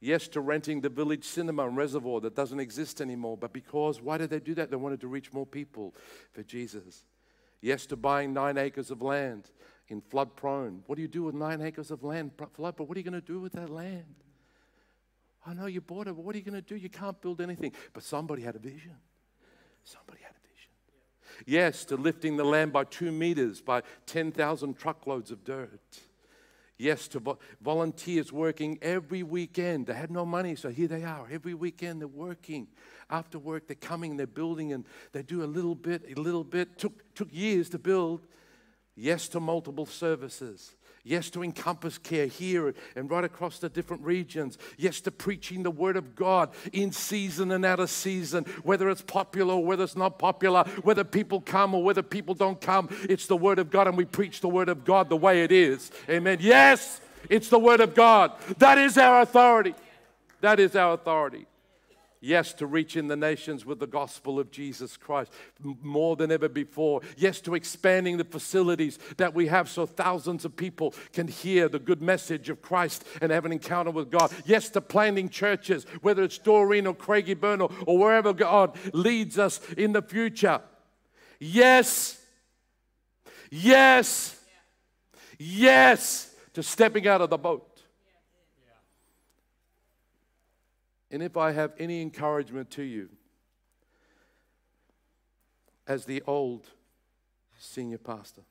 Yes 0.00 0.26
to 0.28 0.40
renting 0.40 0.80
the 0.80 0.88
village 0.88 1.24
cinema 1.24 1.66
and 1.66 1.76
Reservoir 1.76 2.20
that 2.22 2.34
doesn't 2.34 2.58
exist 2.58 3.00
anymore, 3.00 3.36
but 3.36 3.52
because, 3.52 4.02
why 4.02 4.18
did 4.18 4.30
they 4.30 4.40
do 4.40 4.54
that? 4.56 4.70
They 4.70 4.76
wanted 4.76 5.00
to 5.02 5.08
reach 5.08 5.32
more 5.32 5.46
people 5.46 5.94
for 6.32 6.42
Jesus. 6.42 7.04
Yes 7.60 7.86
to 7.86 7.96
buying 7.96 8.34
nine 8.34 8.58
acres 8.58 8.90
of 8.90 9.00
land 9.00 9.50
in 9.88 10.00
flood 10.00 10.34
prone. 10.34 10.82
What 10.86 10.96
do 10.96 11.02
you 11.02 11.08
do 11.08 11.22
with 11.22 11.36
nine 11.36 11.62
acres 11.62 11.92
of 11.92 12.02
land 12.02 12.32
flood? 12.52 12.74
But 12.76 12.88
what 12.88 12.96
are 12.96 13.00
you 13.00 13.08
going 13.08 13.20
to 13.20 13.26
do 13.26 13.40
with 13.40 13.52
that 13.52 13.70
land? 13.70 14.23
I 15.46 15.52
know 15.52 15.66
you 15.66 15.80
bought 15.80 16.08
it, 16.08 16.14
but 16.16 16.24
what 16.24 16.34
are 16.34 16.38
you 16.38 16.44
going 16.44 16.54
to 16.54 16.62
do? 16.62 16.76
You 16.76 16.88
can't 16.88 17.20
build 17.20 17.40
anything. 17.40 17.72
But 17.92 18.02
somebody 18.02 18.42
had 18.42 18.56
a 18.56 18.58
vision. 18.58 18.96
Somebody 19.84 20.20
had 20.22 20.32
a 20.32 20.48
vision. 20.48 21.44
Yes, 21.46 21.84
to 21.86 21.96
lifting 21.96 22.36
the 22.36 22.44
land 22.44 22.72
by 22.72 22.84
two 22.84 23.12
meters, 23.12 23.60
by 23.60 23.82
10,000 24.06 24.74
truckloads 24.74 25.30
of 25.30 25.44
dirt. 25.44 26.00
Yes, 26.76 27.06
to 27.08 27.20
vo- 27.20 27.38
volunteers 27.60 28.32
working 28.32 28.78
every 28.82 29.22
weekend. 29.22 29.86
They 29.86 29.94
had 29.94 30.10
no 30.10 30.26
money, 30.26 30.56
so 30.56 30.70
here 30.70 30.88
they 30.88 31.04
are. 31.04 31.26
Every 31.30 31.54
weekend 31.54 32.00
they're 32.00 32.08
working. 32.08 32.66
After 33.08 33.38
work, 33.38 33.68
they're 33.68 33.76
coming, 33.76 34.16
they're 34.16 34.26
building, 34.26 34.72
and 34.72 34.84
they 35.12 35.22
do 35.22 35.44
a 35.44 35.46
little 35.46 35.76
bit, 35.76 36.04
a 36.16 36.20
little 36.20 36.42
bit. 36.42 36.78
Took, 36.78 37.14
took 37.14 37.32
years 37.32 37.68
to 37.70 37.78
build. 37.78 38.26
Yes, 38.96 39.28
to 39.28 39.40
multiple 39.40 39.86
services. 39.86 40.74
Yes, 41.06 41.28
to 41.30 41.42
Encompass 41.42 41.98
Care 41.98 42.26
here 42.26 42.74
and 42.96 43.10
right 43.10 43.24
across 43.24 43.58
the 43.58 43.68
different 43.68 44.02
regions. 44.02 44.56
Yes, 44.78 45.02
to 45.02 45.10
preaching 45.10 45.62
the 45.62 45.70
Word 45.70 45.96
of 45.96 46.16
God 46.16 46.48
in 46.72 46.92
season 46.92 47.52
and 47.52 47.62
out 47.62 47.78
of 47.78 47.90
season, 47.90 48.44
whether 48.62 48.88
it's 48.88 49.02
popular 49.02 49.52
or 49.52 49.64
whether 49.64 49.84
it's 49.84 49.96
not 49.96 50.18
popular, 50.18 50.64
whether 50.82 51.04
people 51.04 51.42
come 51.42 51.74
or 51.74 51.84
whether 51.84 52.02
people 52.02 52.34
don't 52.34 52.58
come. 52.58 52.88
It's 53.02 53.26
the 53.26 53.36
Word 53.36 53.58
of 53.58 53.70
God, 53.70 53.86
and 53.86 53.98
we 53.98 54.06
preach 54.06 54.40
the 54.40 54.48
Word 54.48 54.70
of 54.70 54.86
God 54.86 55.10
the 55.10 55.16
way 55.16 55.42
it 55.42 55.52
is. 55.52 55.90
Amen. 56.08 56.38
Yes, 56.40 57.02
it's 57.28 57.50
the 57.50 57.58
Word 57.58 57.80
of 57.80 57.94
God. 57.94 58.32
That 58.56 58.78
is 58.78 58.96
our 58.96 59.20
authority. 59.20 59.74
That 60.40 60.58
is 60.58 60.74
our 60.74 60.94
authority. 60.94 61.46
Yes, 62.26 62.54
to 62.54 62.66
reach 62.66 62.96
in 62.96 63.08
the 63.08 63.16
nations 63.16 63.66
with 63.66 63.80
the 63.80 63.86
gospel 63.86 64.40
of 64.40 64.50
Jesus 64.50 64.96
Christ 64.96 65.30
more 65.60 66.16
than 66.16 66.32
ever 66.32 66.48
before. 66.48 67.02
Yes, 67.18 67.38
to 67.42 67.54
expanding 67.54 68.16
the 68.16 68.24
facilities 68.24 68.98
that 69.18 69.34
we 69.34 69.48
have 69.48 69.68
so 69.68 69.84
thousands 69.84 70.46
of 70.46 70.56
people 70.56 70.94
can 71.12 71.28
hear 71.28 71.68
the 71.68 71.78
good 71.78 72.00
message 72.00 72.48
of 72.48 72.62
Christ 72.62 73.04
and 73.20 73.30
have 73.30 73.44
an 73.44 73.52
encounter 73.52 73.90
with 73.90 74.10
God. 74.10 74.32
Yes, 74.46 74.70
to 74.70 74.80
planting 74.80 75.28
churches, 75.28 75.84
whether 76.00 76.22
it's 76.22 76.38
Doreen 76.38 76.86
or 76.86 76.94
Craigieburn 76.94 77.60
or, 77.60 77.70
or 77.86 77.98
wherever 77.98 78.32
God 78.32 78.74
leads 78.94 79.38
us 79.38 79.60
in 79.74 79.92
the 79.92 80.00
future. 80.00 80.62
Yes, 81.38 82.18
yes, 83.50 84.40
yes, 85.38 86.34
to 86.54 86.62
stepping 86.62 87.06
out 87.06 87.20
of 87.20 87.28
the 87.28 87.36
boat. 87.36 87.73
And 91.10 91.22
if 91.22 91.36
I 91.36 91.52
have 91.52 91.72
any 91.78 92.02
encouragement 92.02 92.70
to 92.72 92.82
you, 92.82 93.08
as 95.86 96.04
the 96.06 96.22
old 96.26 96.66
senior 97.58 97.98
pastor, 97.98 98.42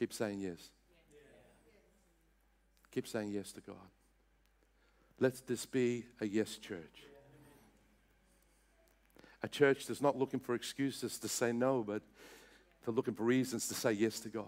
Keep 0.00 0.14
saying 0.14 0.40
yes. 0.40 0.70
Keep 2.90 3.06
saying 3.06 3.32
yes 3.32 3.52
to 3.52 3.60
God. 3.60 3.76
Let 5.20 5.46
this 5.46 5.66
be 5.66 6.06
a 6.22 6.26
yes 6.26 6.56
church. 6.56 7.04
A 9.42 9.48
church 9.48 9.86
that's 9.86 10.00
not 10.00 10.16
looking 10.16 10.40
for 10.40 10.54
excuses 10.54 11.18
to 11.18 11.28
say 11.28 11.52
no, 11.52 11.84
but 11.86 12.00
they're 12.82 12.94
looking 12.94 13.12
for 13.12 13.24
reasons 13.24 13.68
to 13.68 13.74
say 13.74 13.92
yes 13.92 14.20
to 14.20 14.30
God. 14.30 14.46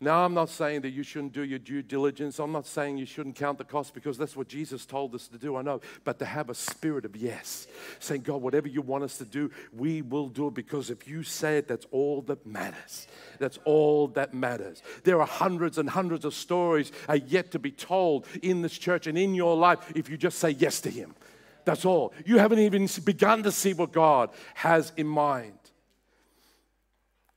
Now, 0.00 0.24
I'm 0.24 0.32
not 0.32 0.48
saying 0.48 0.82
that 0.82 0.90
you 0.90 1.02
shouldn't 1.02 1.32
do 1.32 1.42
your 1.42 1.58
due 1.58 1.82
diligence. 1.82 2.38
I'm 2.38 2.52
not 2.52 2.66
saying 2.66 2.98
you 2.98 3.06
shouldn't 3.06 3.34
count 3.34 3.58
the 3.58 3.64
cost 3.64 3.94
because 3.94 4.16
that's 4.16 4.36
what 4.36 4.46
Jesus 4.46 4.86
told 4.86 5.12
us 5.12 5.26
to 5.26 5.38
do, 5.38 5.56
I 5.56 5.62
know. 5.62 5.80
But 6.04 6.20
to 6.20 6.24
have 6.24 6.50
a 6.50 6.54
spirit 6.54 7.04
of 7.04 7.16
yes, 7.16 7.66
saying, 7.98 8.20
God, 8.22 8.40
whatever 8.40 8.68
you 8.68 8.80
want 8.80 9.02
us 9.02 9.18
to 9.18 9.24
do, 9.24 9.50
we 9.72 10.02
will 10.02 10.28
do 10.28 10.46
it 10.48 10.54
because 10.54 10.90
if 10.90 11.08
you 11.08 11.24
say 11.24 11.58
it, 11.58 11.66
that's 11.66 11.84
all 11.90 12.22
that 12.22 12.46
matters. 12.46 13.08
That's 13.40 13.58
all 13.64 14.06
that 14.08 14.34
matters. 14.34 14.84
There 15.02 15.20
are 15.20 15.26
hundreds 15.26 15.78
and 15.78 15.90
hundreds 15.90 16.24
of 16.24 16.32
stories 16.32 16.92
are 17.08 17.16
yet 17.16 17.50
to 17.50 17.58
be 17.58 17.72
told 17.72 18.24
in 18.40 18.62
this 18.62 18.78
church 18.78 19.08
and 19.08 19.18
in 19.18 19.34
your 19.34 19.56
life 19.56 19.80
if 19.96 20.08
you 20.08 20.16
just 20.16 20.38
say 20.38 20.50
yes 20.50 20.80
to 20.82 20.90
Him. 20.90 21.16
That's 21.64 21.84
all. 21.84 22.14
You 22.24 22.38
haven't 22.38 22.60
even 22.60 22.88
begun 23.04 23.42
to 23.42 23.50
see 23.50 23.72
what 23.72 23.92
God 23.92 24.30
has 24.54 24.92
in 24.96 25.08
mind. 25.08 25.58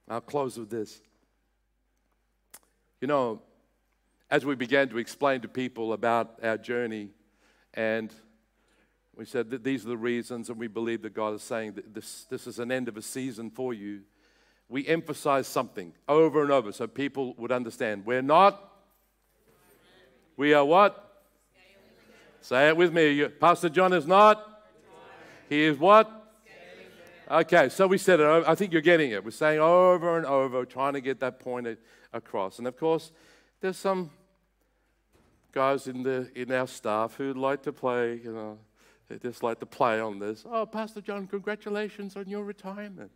I'll 0.08 0.22
close 0.22 0.60
with 0.60 0.70
this. 0.70 1.02
You 3.02 3.08
know, 3.08 3.42
as 4.30 4.46
we 4.46 4.54
began 4.54 4.88
to 4.90 5.00
explain 5.00 5.42
to 5.42 5.48
people 5.48 5.94
about 5.94 6.38
our 6.44 6.56
journey, 6.56 7.10
and 7.74 8.14
we 9.16 9.26
said 9.26 9.50
that 9.50 9.64
these 9.64 9.84
are 9.84 9.90
the 9.90 9.98
reasons, 9.98 10.50
and 10.50 10.60
we 10.60 10.68
believe 10.68 11.02
that 11.02 11.16
God 11.16 11.34
is 11.34 11.42
saying 11.42 11.74
that 11.74 11.96
this, 11.96 12.26
this 12.30 12.46
is 12.46 12.60
an 12.60 12.72
end 12.72 12.88
of 12.88 12.98
a 12.98 13.02
season 13.02 13.50
for 13.50 13.74
you, 13.74 14.02
we 14.70 14.88
emphasize 14.88 15.48
something 15.48 15.94
over 16.08 16.44
and 16.44 16.52
over 16.52 16.72
so 16.72 16.86
people 16.86 17.34
would 17.40 17.52
understand. 17.52 18.06
We're 18.06 18.22
not, 18.22 18.72
we 20.38 20.54
are 20.54 20.64
what? 20.64 21.24
Say 22.42 22.68
it 22.68 22.78
with 22.78 22.94
me. 22.94 23.28
Pastor 23.28 23.70
John 23.70 23.94
is 23.94 24.06
not. 24.06 24.64
He 25.50 25.64
is 25.64 25.78
what? 25.80 26.21
Okay, 27.32 27.70
so 27.70 27.88
we 27.88 27.98
said 27.98 28.20
it. 28.20 28.44
I 28.46 28.56
think 28.56 28.74
you're 28.74 28.82
getting 28.82 29.12
it. 29.12 29.24
We're 29.24 29.32
saying 29.32 29.62
over 29.62 30.18
and 30.18 30.26
over, 30.26 30.66
trying 30.66 30.94
to 30.94 31.02
get 31.02 31.22
that 31.22 31.40
point 31.40 31.66
across. 32.12 32.58
And 32.58 32.68
of 32.68 32.76
course, 32.76 33.14
there's 33.62 33.78
some 33.78 34.12
guys 35.54 35.88
in, 35.88 36.04
the, 36.04 36.30
in 36.36 36.52
our 36.52 36.68
staff 36.68 37.16
who 37.16 37.34
like 37.34 37.64
to 37.64 37.72
play, 37.72 38.20
you 38.22 38.34
know, 38.34 38.60
they 39.08 39.18
just 39.18 39.44
like 39.44 39.62
to 39.62 39.66
play 39.66 40.02
on 40.02 40.20
this. 40.20 40.44
Oh, 40.46 40.66
Pastor 40.66 41.00
John, 41.00 41.26
congratulations 41.26 42.18
on 42.18 42.28
your 42.28 42.44
retirement. 42.44 43.12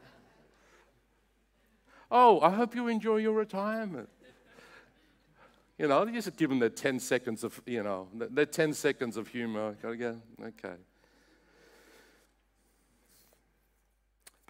oh, 2.10 2.38
I 2.42 2.50
hope 2.50 2.74
you 2.74 2.88
enjoy 2.88 3.16
your 3.16 3.32
retirement. 3.32 4.10
You 5.78 5.88
know, 5.88 6.04
just 6.04 6.36
give 6.36 6.50
them 6.50 6.58
the 6.58 6.68
10 6.68 7.00
seconds 7.00 7.44
of, 7.44 7.62
you 7.64 7.82
know, 7.82 8.08
the 8.12 8.44
10 8.44 8.74
seconds 8.74 9.16
of 9.16 9.28
humor. 9.28 9.74
Okay. 9.82 10.76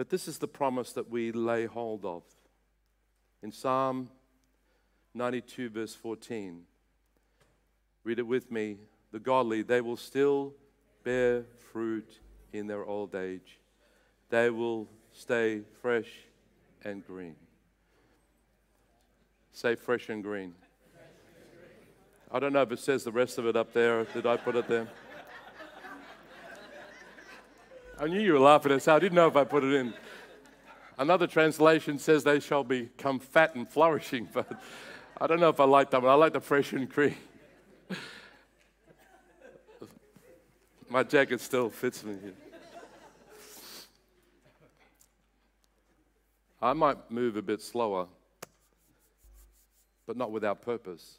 But 0.00 0.08
this 0.08 0.28
is 0.28 0.38
the 0.38 0.48
promise 0.48 0.94
that 0.94 1.10
we 1.10 1.30
lay 1.30 1.66
hold 1.66 2.06
of. 2.06 2.22
In 3.42 3.52
Psalm 3.52 4.08
92, 5.12 5.68
verse 5.68 5.94
14, 5.94 6.62
read 8.02 8.18
it 8.18 8.26
with 8.26 8.50
me. 8.50 8.78
The 9.12 9.18
godly, 9.18 9.60
they 9.60 9.82
will 9.82 9.98
still 9.98 10.54
bear 11.04 11.44
fruit 11.70 12.18
in 12.50 12.66
their 12.66 12.82
old 12.82 13.14
age, 13.14 13.58
they 14.30 14.48
will 14.48 14.88
stay 15.12 15.60
fresh 15.82 16.08
and 16.82 17.06
green. 17.06 17.36
Say 19.52 19.74
fresh 19.74 20.08
and 20.08 20.22
green. 20.22 20.54
I 22.32 22.38
don't 22.38 22.54
know 22.54 22.62
if 22.62 22.72
it 22.72 22.78
says 22.78 23.04
the 23.04 23.12
rest 23.12 23.36
of 23.36 23.44
it 23.44 23.54
up 23.54 23.74
there. 23.74 24.04
Did 24.04 24.24
I 24.24 24.38
put 24.38 24.56
it 24.56 24.66
there? 24.66 24.88
I 28.00 28.06
knew 28.06 28.18
you 28.18 28.32
were 28.32 28.38
laughing 28.38 28.72
at 28.72 28.80
so 28.80 28.96
I 28.96 28.98
didn't 28.98 29.14
know 29.14 29.26
if 29.26 29.36
I 29.36 29.44
put 29.44 29.62
it 29.62 29.74
in. 29.74 29.92
Another 30.96 31.26
translation 31.26 31.98
says 31.98 32.24
they 32.24 32.40
shall 32.40 32.64
become 32.64 33.18
fat 33.18 33.54
and 33.54 33.68
flourishing, 33.68 34.26
but 34.32 34.50
I 35.20 35.26
don't 35.26 35.38
know 35.38 35.50
if 35.50 35.60
I 35.60 35.64
like 35.64 35.90
that 35.90 36.00
one. 36.00 36.10
I 36.10 36.14
like 36.14 36.32
the 36.32 36.40
fresh 36.40 36.72
and 36.72 36.88
green. 36.88 37.14
My 40.88 41.02
jacket 41.02 41.42
still 41.42 41.68
fits 41.68 42.02
me. 42.02 42.16
Here. 42.22 42.32
I 46.62 46.72
might 46.72 47.10
move 47.10 47.36
a 47.36 47.42
bit 47.42 47.60
slower, 47.60 48.06
but 50.06 50.16
not 50.16 50.30
without 50.32 50.62
purpose. 50.62 51.18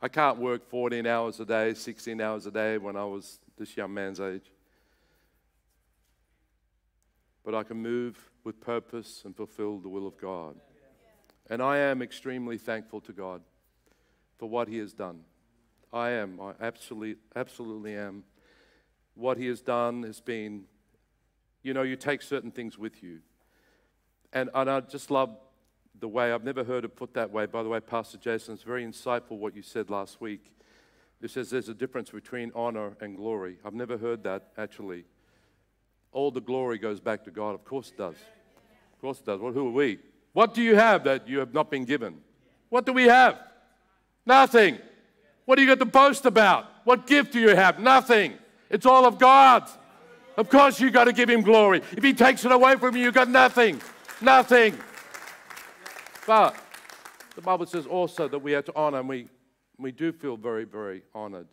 I 0.00 0.08
can't 0.08 0.38
work 0.38 0.68
14 0.68 1.06
hours 1.06 1.40
a 1.40 1.44
day, 1.44 1.74
16 1.74 2.20
hours 2.20 2.46
a 2.46 2.50
day 2.50 2.78
when 2.78 2.96
I 2.96 3.04
was 3.04 3.40
this 3.56 3.76
young 3.76 3.92
man's 3.92 4.20
age 4.20 4.50
but 7.48 7.54
I 7.54 7.62
can 7.62 7.78
move 7.78 8.30
with 8.44 8.60
purpose 8.60 9.22
and 9.24 9.34
fulfill 9.34 9.78
the 9.78 9.88
will 9.88 10.06
of 10.06 10.18
God. 10.18 10.54
And 11.48 11.62
I 11.62 11.78
am 11.78 12.02
extremely 12.02 12.58
thankful 12.58 13.00
to 13.00 13.12
God 13.14 13.40
for 14.36 14.50
what 14.50 14.68
He 14.68 14.76
has 14.76 14.92
done. 14.92 15.20
I 15.90 16.10
am. 16.10 16.38
I 16.42 16.52
absolutely, 16.60 17.16
absolutely 17.34 17.94
am. 17.94 18.24
What 19.14 19.38
He 19.38 19.46
has 19.46 19.62
done 19.62 20.02
has 20.02 20.20
been, 20.20 20.64
you 21.62 21.72
know, 21.72 21.84
you 21.84 21.96
take 21.96 22.20
certain 22.20 22.50
things 22.50 22.76
with 22.76 23.02
you. 23.02 23.20
And, 24.34 24.50
and 24.54 24.68
I 24.68 24.80
just 24.80 25.10
love 25.10 25.34
the 26.00 26.08
way, 26.08 26.32
I've 26.32 26.44
never 26.44 26.64
heard 26.64 26.84
it 26.84 26.96
put 26.96 27.14
that 27.14 27.30
way. 27.30 27.46
By 27.46 27.62
the 27.62 27.68
way, 27.68 27.80
Pastor 27.80 28.18
Jason, 28.18 28.54
it's 28.54 28.62
very 28.62 28.84
insightful 28.84 29.38
what 29.38 29.54
you 29.54 29.62
said 29.62 29.90
last 29.90 30.20
week. 30.20 30.52
It 31.20 31.30
says 31.30 31.50
there's 31.50 31.68
a 31.68 31.74
difference 31.74 32.10
between 32.10 32.52
honor 32.54 32.96
and 33.00 33.16
glory. 33.16 33.58
I've 33.64 33.74
never 33.74 33.98
heard 33.98 34.22
that 34.24 34.48
actually 34.56 35.04
all 36.12 36.30
the 36.30 36.40
glory 36.40 36.78
goes 36.78 37.00
back 37.00 37.24
to 37.24 37.30
God. 37.30 37.54
Of 37.54 37.64
course 37.64 37.90
it 37.90 37.98
does. 37.98 38.14
Of 38.14 39.00
course 39.00 39.18
it 39.18 39.26
does. 39.26 39.40
Well, 39.40 39.52
who 39.52 39.68
are 39.68 39.72
we? 39.72 39.98
What 40.32 40.54
do 40.54 40.62
you 40.62 40.76
have 40.76 41.04
that 41.04 41.28
you 41.28 41.38
have 41.40 41.52
not 41.52 41.70
been 41.70 41.84
given? 41.84 42.18
What 42.68 42.86
do 42.86 42.92
we 42.92 43.04
have? 43.04 43.38
Nothing. 44.24 44.78
What 45.44 45.56
do 45.56 45.62
you 45.62 45.68
got 45.68 45.78
to 45.78 45.84
boast 45.84 46.26
about? 46.26 46.66
What 46.84 47.06
gift 47.06 47.32
do 47.32 47.40
you 47.40 47.54
have? 47.54 47.80
Nothing. 47.80 48.34
It's 48.70 48.86
all 48.86 49.06
of 49.06 49.18
God. 49.18 49.68
Of 50.36 50.48
course, 50.48 50.78
you 50.80 50.90
got 50.90 51.04
to 51.04 51.12
give 51.12 51.28
Him 51.28 51.42
glory. 51.42 51.82
If 51.96 52.04
He 52.04 52.12
takes 52.12 52.44
it 52.44 52.52
away 52.52 52.76
from 52.76 52.96
you, 52.96 53.04
you 53.04 53.12
got 53.12 53.28
nothing. 53.28 53.80
Nothing. 54.20 54.78
But 56.28 56.56
the 57.36 57.40
Bible 57.40 57.64
says 57.64 57.86
also 57.86 58.28
that 58.28 58.38
we 58.38 58.54
are 58.54 58.60
to 58.60 58.72
honor, 58.76 58.98
and 58.98 59.08
we, 59.08 59.28
we 59.78 59.92
do 59.92 60.12
feel 60.12 60.36
very, 60.36 60.64
very 60.64 61.00
honored. 61.14 61.46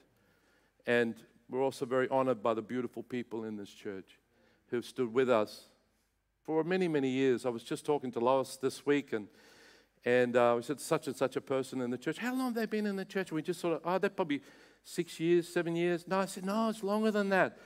And 0.86 1.16
we're 1.50 1.64
also 1.64 1.86
very 1.86 2.10
honored 2.10 2.44
by 2.44 2.54
the 2.54 2.62
beautiful 2.62 3.02
people 3.02 3.46
in 3.46 3.56
this 3.56 3.70
church 3.70 4.20
who've 4.68 4.84
stood 4.84 5.14
with 5.14 5.30
us 5.30 5.70
for 6.44 6.62
many, 6.66 6.90
many 6.90 7.08
years. 7.08 7.46
I 7.46 7.50
was 7.50 7.64
just 7.64 7.86
talking 7.86 8.12
to 8.12 8.20
Lois 8.20 8.58
this 8.58 8.86
week, 8.86 9.14
and 9.14 9.30
and 10.04 10.36
uh, 10.36 10.56
we 10.58 10.62
said 10.62 10.82
such 10.82 11.08
and 11.08 11.16
such 11.16 11.38
a 11.38 11.42
person 11.42 11.80
in 11.80 11.90
the 11.90 11.98
church. 11.98 12.18
How 12.18 12.34
long 12.34 12.48
have 12.48 12.56
they 12.56 12.66
been 12.66 12.86
in 12.86 12.98
the 12.98 13.06
church? 13.06 13.32
We 13.32 13.42
just 13.42 13.62
sort 13.62 13.76
of, 13.76 13.82
oh, 13.86 13.98
they're 13.98 14.10
probably 14.10 14.42
six 14.84 15.22
years, 15.22 15.48
seven 15.48 15.78
years. 15.78 16.06
No, 16.06 16.20
I 16.20 16.26
said, 16.26 16.46
no, 16.46 16.68
it's 16.68 16.84
longer 16.84 17.12
than 17.12 17.30
that. 17.30 17.58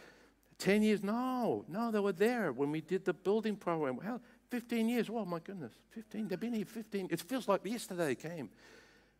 Ten 0.60 0.84
years? 0.84 1.01
No, 1.01 1.66
no, 1.68 1.89
they 1.89 1.99
were 1.99 2.14
there 2.14 2.51
when 2.51 2.70
we 2.70 2.82
did 2.82 3.03
the 3.03 3.14
building 3.14 3.55
program. 3.55 3.97
How? 3.97 4.22
15 4.49 4.89
years. 4.89 5.09
Oh, 5.09 5.25
my 5.25 5.39
goodness. 5.39 5.73
15. 5.91 6.27
They've 6.27 6.39
been 6.39 6.53
here 6.53 6.65
15. 6.65 7.09
It 7.11 7.21
feels 7.21 7.47
like 7.47 7.61
yesterday 7.65 8.07
they 8.07 8.15
came. 8.15 8.49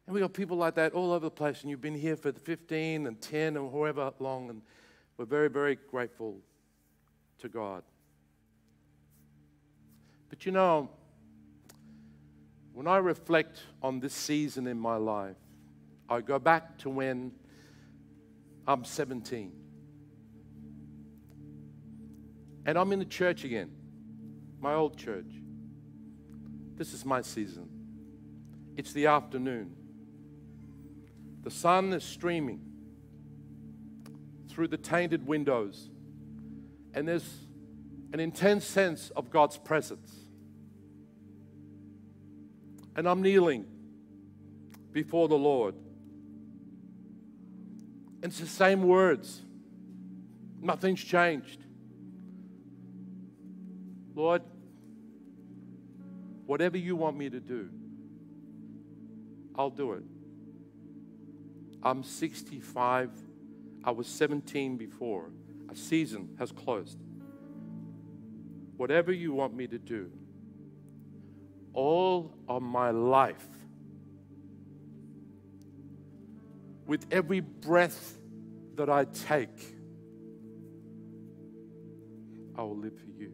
And 0.05 0.13
we 0.13 0.21
got 0.21 0.34
people 0.34 0.57
like 0.57 0.75
that 0.75 0.93
all 0.93 1.11
over 1.11 1.27
the 1.27 1.32
place. 1.32 1.61
And 1.61 1.69
you've 1.69 1.82
been 1.82 1.93
here 1.93 2.15
for 2.15 2.32
15 2.32 3.05
and 3.05 3.21
10 3.21 3.57
and 3.57 3.71
however 3.71 4.11
long. 4.19 4.49
And 4.49 4.61
we're 5.17 5.25
very, 5.25 5.49
very 5.49 5.77
grateful 5.89 6.38
to 7.39 7.49
God. 7.49 7.84
But 10.30 10.45
you 10.45 10.51
know, 10.51 10.89
when 12.73 12.88
I 12.88 12.97
reflect 12.97 13.59
on 13.84 13.99
this 13.99 14.13
season 14.13 14.67
in 14.67 14.80
my 14.80 14.95
life, 14.95 15.36
I 16.09 16.21
go 16.21 16.39
back 16.39 16.77
to 16.80 16.89
when 16.89 17.32
I'm 18.67 18.84
17. 18.84 19.51
And 22.65 22.77
I'm 22.77 22.91
in 22.91 22.99
the 22.99 23.05
church 23.05 23.43
again, 23.43 23.71
my 24.60 24.74
old 24.74 24.97
church. 24.97 25.32
This 26.76 26.93
is 26.93 27.05
my 27.05 27.22
season. 27.22 27.70
It's 28.78 28.93
the 28.93 29.07
afternoon. 29.07 29.76
The 31.43 31.51
sun 31.51 31.93
is 31.93 32.03
streaming 32.03 32.62
through 34.49 34.68
the 34.68 34.78
tainted 34.78 35.26
windows 35.26 35.89
and 36.93 37.07
there's 37.07 37.30
an 38.14 38.20
intense 38.20 38.66
sense 38.66 39.12
of 39.16 39.30
God's 39.30 39.57
presence. 39.57 40.16
And 42.95 43.07
I'm 43.07 43.22
kneeling 43.22 43.66
before 44.91 45.28
the 45.28 45.38
Lord. 45.38 45.76
And 48.22 48.26
it's 48.26 48.39
the 48.39 48.47
same 48.47 48.84
words. 48.84 49.41
Nothing's 50.60 51.03
changed. 51.03 51.64
Lord, 54.20 54.41
whatever 56.45 56.78
you 56.78 56.97
want 56.97 57.15
me 57.15 57.30
to 57.30 57.39
do, 57.39 57.70
I'll 59.55 59.70
do 59.70 59.93
it. 59.93 60.03
I'm 61.82 62.03
65. 62.03 63.11
I 63.86 63.91
was 63.91 64.07
17 64.07 64.76
before. 64.76 65.30
A 65.72 65.76
season 65.76 66.36
has 66.38 66.51
closed. 66.51 66.97
Whatever 68.76 69.13
you 69.13 69.32
want 69.34 69.55
me 69.55 69.67
to 69.67 69.78
do, 69.78 70.11
all 71.72 72.34
of 72.49 72.61
my 72.61 72.91
life, 72.91 73.47
with 76.86 77.05
every 77.09 77.39
breath 77.39 78.17
that 78.76 78.89
I 78.89 79.05
take, 79.05 79.78
I 82.57 82.63
will 82.63 82.76
live 82.76 82.99
for 82.99 83.11
you. 83.17 83.32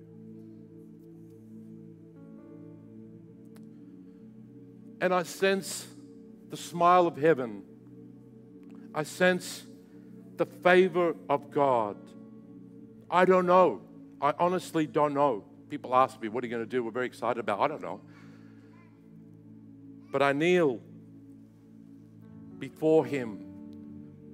And 5.02 5.14
I 5.14 5.24
sense 5.24 5.88
the 6.50 6.58
smile 6.58 7.08
of 7.08 7.18
heaven. 7.18 7.64
I 8.94 9.04
sense 9.04 9.66
the 10.38 10.46
favor 10.46 11.16
of 11.30 11.52
God. 11.52 11.98
I 13.10 13.26
don't 13.26 13.46
know. 13.46 13.82
I 14.22 14.34
honestly 14.40 14.88
don't 14.88 15.14
know. 15.14 15.44
People 15.70 15.96
ask 15.96 16.20
me, 16.22 16.30
What 16.30 16.44
are 16.44 16.48
you 16.48 16.52
going 16.52 16.64
to 16.64 16.70
do? 16.70 16.84
We're 16.84 16.92
very 16.92 17.06
excited 17.06 17.40
about. 17.40 17.60
I 17.60 17.68
don't 17.68 17.82
know. 17.82 18.02
But 20.12 20.22
I 20.22 20.32
kneel 20.32 20.80
before 22.60 23.06
Him, 23.06 23.40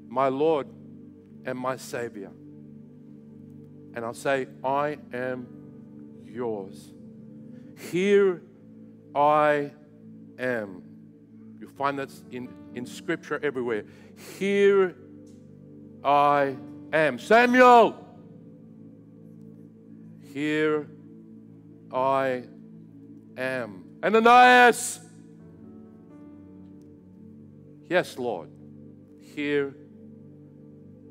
my 0.08 0.28
Lord 0.28 0.68
and 1.46 1.58
my 1.58 1.78
Savior. 1.78 2.32
And 3.94 4.06
I'll 4.06 4.14
say, 4.14 4.48
I 4.64 4.98
am 5.12 5.48
yours. 6.26 6.94
Here 7.92 8.42
I 9.16 9.72
am. 10.40 10.84
You 11.60 11.68
find 11.68 12.00
that 12.00 12.12
in, 12.32 12.50
in 12.74 12.86
scripture 12.86 13.40
everywhere. 13.44 13.86
Here 14.40 14.96
I 16.04 16.56
am. 16.92 17.20
Samuel, 17.20 17.96
here 20.34 20.88
I 21.94 22.44
am. 23.38 23.86
Ananias, 24.04 25.00
yes, 27.90 28.18
Lord, 28.18 28.50
here 29.20 29.76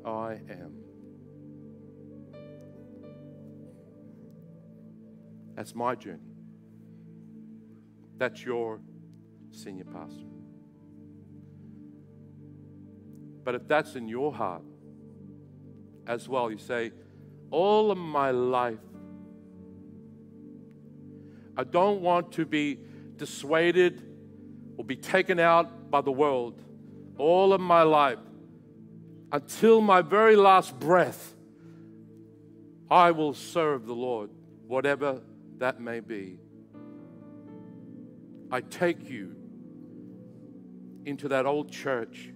I 0.05 0.33
am. 0.49 0.81
That's 5.55 5.75
my 5.75 5.95
journey. 5.95 6.19
That's 8.17 8.43
your 8.43 8.81
senior 9.51 9.85
pastor. 9.85 10.25
But 13.43 13.55
if 13.55 13.67
that's 13.67 13.95
in 13.95 14.07
your 14.07 14.33
heart 14.33 14.63
as 16.07 16.27
well, 16.27 16.51
you 16.51 16.57
say, 16.57 16.91
All 17.49 17.91
of 17.91 17.97
my 17.97 18.31
life, 18.31 18.79
I 21.57 21.63
don't 21.63 22.01
want 22.01 22.31
to 22.33 22.45
be 22.45 22.79
dissuaded 23.17 24.01
or 24.77 24.85
be 24.85 24.95
taken 24.95 25.39
out 25.39 25.91
by 25.91 26.01
the 26.01 26.11
world. 26.11 26.61
All 27.17 27.53
of 27.53 27.61
my 27.61 27.83
life, 27.83 28.19
until 29.31 29.81
my 29.81 30.01
very 30.01 30.35
last 30.35 30.79
breath, 30.79 31.35
I 32.89 33.11
will 33.11 33.33
serve 33.33 33.85
the 33.85 33.93
Lord, 33.93 34.29
whatever 34.67 35.21
that 35.59 35.79
may 35.79 35.99
be. 35.99 36.39
I 38.51 38.61
take 38.61 39.09
you 39.09 39.35
into 41.05 41.27
that 41.29 41.45
old 41.45 41.71
church. 41.71 42.31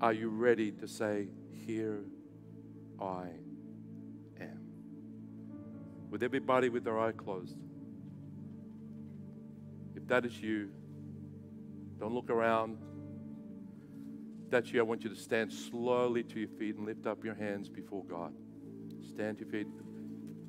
Are 0.00 0.12
you 0.12 0.30
ready 0.30 0.72
to 0.72 0.88
say, 0.88 1.28
Here 1.52 2.00
I 3.00 3.26
am? 4.40 4.60
With 6.10 6.22
everybody 6.22 6.68
with 6.68 6.84
their 6.84 6.98
eye 6.98 7.12
closed. 7.12 7.56
If 9.94 10.08
that 10.08 10.26
is 10.26 10.40
you, 10.40 10.70
don't 12.00 12.12
look 12.12 12.30
around. 12.30 12.78
If 14.44 14.50
that's 14.50 14.72
you, 14.72 14.80
I 14.80 14.82
want 14.82 15.04
you 15.04 15.10
to 15.10 15.16
stand 15.16 15.52
slowly 15.52 16.24
to 16.24 16.40
your 16.40 16.48
feet 16.48 16.76
and 16.76 16.84
lift 16.84 17.06
up 17.06 17.24
your 17.24 17.34
hands 17.34 17.68
before 17.68 18.04
God. 18.04 18.32
Stand 19.08 19.38
to 19.38 19.44
your 19.44 19.52
feet. 19.52 19.68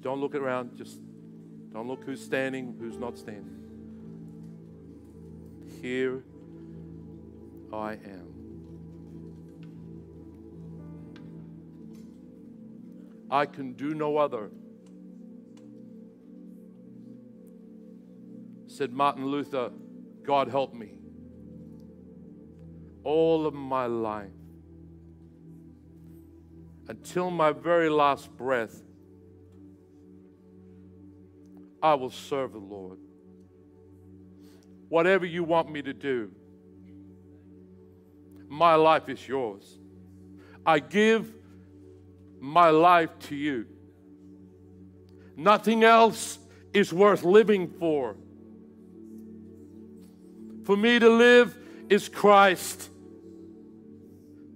Don't 0.01 0.20
look 0.20 0.34
around, 0.34 0.76
just 0.76 0.99
don't 1.74 1.88
look 1.88 2.04
who's 2.04 2.24
standing, 2.24 2.76
who's 2.80 2.98
not 2.98 3.18
standing. 3.18 3.60
Here 5.82 6.24
I 7.74 7.94
am. 7.94 8.34
I 13.32 13.48
can 13.48 13.74
do 13.74 13.96
no 13.96 14.18
other. 14.18 14.52
Said 18.68 18.94
Martin 18.94 19.26
Luther, 19.26 19.72
God 20.22 20.50
help 20.50 20.76
me. 20.76 21.00
All 23.04 23.48
of 23.48 23.56
my 23.56 23.88
life, 23.88 24.30
until 26.88 27.32
my 27.32 27.52
very 27.52 27.90
last 27.90 28.32
breath, 28.38 28.84
I 31.84 31.96
will 31.96 32.10
serve 32.10 32.54
the 32.54 32.60
Lord. 32.60 32.98
Whatever 34.88 35.26
you 35.26 35.44
want 35.44 35.70
me 35.70 35.82
to 35.82 35.94
do, 35.94 36.32
my 38.48 38.76
life 38.76 39.10
is 39.10 39.28
yours. 39.28 39.80
I 40.66 40.80
give 40.80 41.30
my 42.40 42.70
life 42.70 43.10
to 43.28 43.36
you. 43.36 43.66
Nothing 45.36 45.84
else 45.84 46.40
is 46.74 46.94
worth 46.94 47.24
living 47.24 47.68
for. 47.68 48.16
For 50.64 50.78
me 50.78 51.00
to 51.00 51.10
live 51.10 51.58
is 51.90 52.08
Christ, 52.08 52.90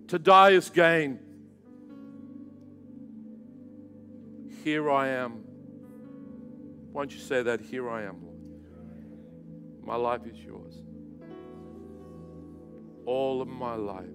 to 0.07 0.17
die 0.17 0.51
is 0.51 0.69
gain. 0.69 1.19
Here 4.63 4.89
I 4.89 5.09
am. 5.09 5.46
Why 6.97 7.03
don't 7.03 7.13
you 7.13 7.19
say 7.19 7.43
that? 7.43 7.61
Here 7.61 7.87
I 7.87 8.05
am, 8.05 8.23
Lord. 8.23 8.39
My 9.85 9.95
life 9.95 10.21
is 10.25 10.39
yours. 10.39 10.73
All 13.05 13.39
of 13.39 13.47
my 13.47 13.75
life, 13.75 14.07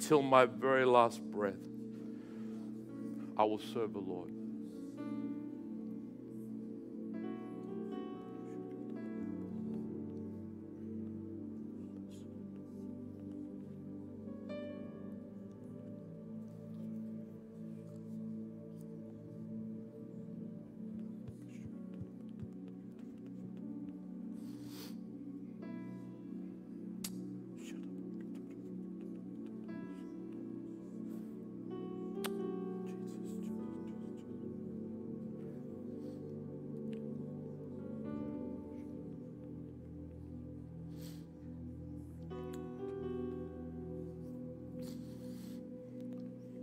till 0.00 0.22
my 0.22 0.46
very 0.46 0.84
last 0.84 1.22
breath, 1.22 1.54
I 3.36 3.44
will 3.44 3.60
serve 3.60 3.92
the 3.92 4.00
Lord. 4.00 4.32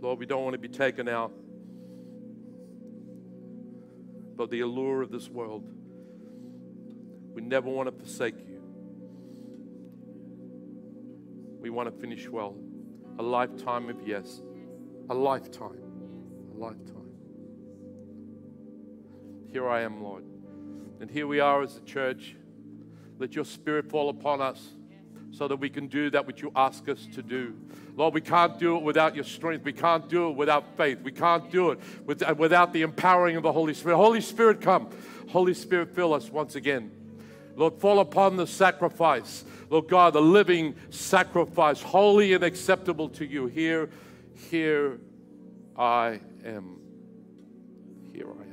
Lord, 0.08 0.20
we 0.20 0.24
don't 0.24 0.42
want 0.42 0.54
to 0.54 0.58
be 0.58 0.68
taken 0.68 1.06
out 1.06 1.32
by 4.38 4.46
the 4.46 4.60
allure 4.60 5.02
of 5.02 5.10
this 5.10 5.28
world. 5.28 5.70
We 7.34 7.42
never 7.42 7.68
want 7.68 7.90
to 7.90 7.92
forsake 7.94 8.38
you. 8.38 8.62
We 11.60 11.68
want 11.68 11.94
to 11.94 12.00
finish 12.00 12.26
well. 12.26 12.56
A 13.18 13.22
lifetime 13.22 13.90
of 13.90 14.00
yes. 14.08 14.40
A 15.10 15.14
lifetime. 15.14 15.82
A 16.54 16.58
lifetime. 16.58 17.10
Here 19.52 19.68
I 19.68 19.82
am, 19.82 20.02
Lord. 20.02 20.24
And 21.02 21.10
here 21.10 21.26
we 21.26 21.40
are 21.40 21.62
as 21.62 21.76
a 21.76 21.82
church. 21.82 22.34
Let 23.18 23.34
your 23.34 23.44
spirit 23.44 23.90
fall 23.90 24.08
upon 24.08 24.40
us. 24.40 24.70
So 25.38 25.46
that 25.46 25.56
we 25.56 25.70
can 25.70 25.86
do 25.86 26.10
that 26.10 26.26
which 26.26 26.42
you 26.42 26.50
ask 26.56 26.88
us 26.88 27.06
to 27.14 27.22
do. 27.22 27.54
Lord, 27.94 28.12
we 28.12 28.20
can't 28.20 28.58
do 28.58 28.76
it 28.76 28.82
without 28.82 29.14
your 29.14 29.22
strength. 29.22 29.64
We 29.64 29.72
can't 29.72 30.08
do 30.08 30.30
it 30.30 30.32
without 30.36 30.76
faith. 30.76 30.98
We 31.00 31.12
can't 31.12 31.48
do 31.48 31.70
it 31.70 32.22
uh, 32.22 32.34
without 32.36 32.72
the 32.72 32.82
empowering 32.82 33.36
of 33.36 33.44
the 33.44 33.52
Holy 33.52 33.72
Spirit. 33.72 33.96
Holy 33.96 34.20
Spirit, 34.20 34.60
come. 34.60 34.90
Holy 35.28 35.54
Spirit, 35.54 35.94
fill 35.94 36.12
us 36.12 36.28
once 36.28 36.56
again. 36.56 36.90
Lord, 37.54 37.74
fall 37.74 38.00
upon 38.00 38.36
the 38.36 38.48
sacrifice. 38.48 39.44
Lord 39.70 39.86
God, 39.86 40.14
the 40.14 40.20
living 40.20 40.74
sacrifice, 40.90 41.80
holy 41.82 42.32
and 42.32 42.42
acceptable 42.42 43.08
to 43.10 43.24
you. 43.24 43.46
Here, 43.46 43.90
here 44.50 44.98
I 45.76 46.20
am. 46.44 46.80
Here 48.12 48.26
I 48.26 48.42
am. 48.42 48.47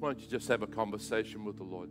Why 0.00 0.08
don't 0.08 0.20
you 0.20 0.28
just 0.28 0.48
have 0.48 0.62
a 0.62 0.66
conversation 0.66 1.44
with 1.44 1.58
the 1.58 1.62
Lord? 1.62 1.90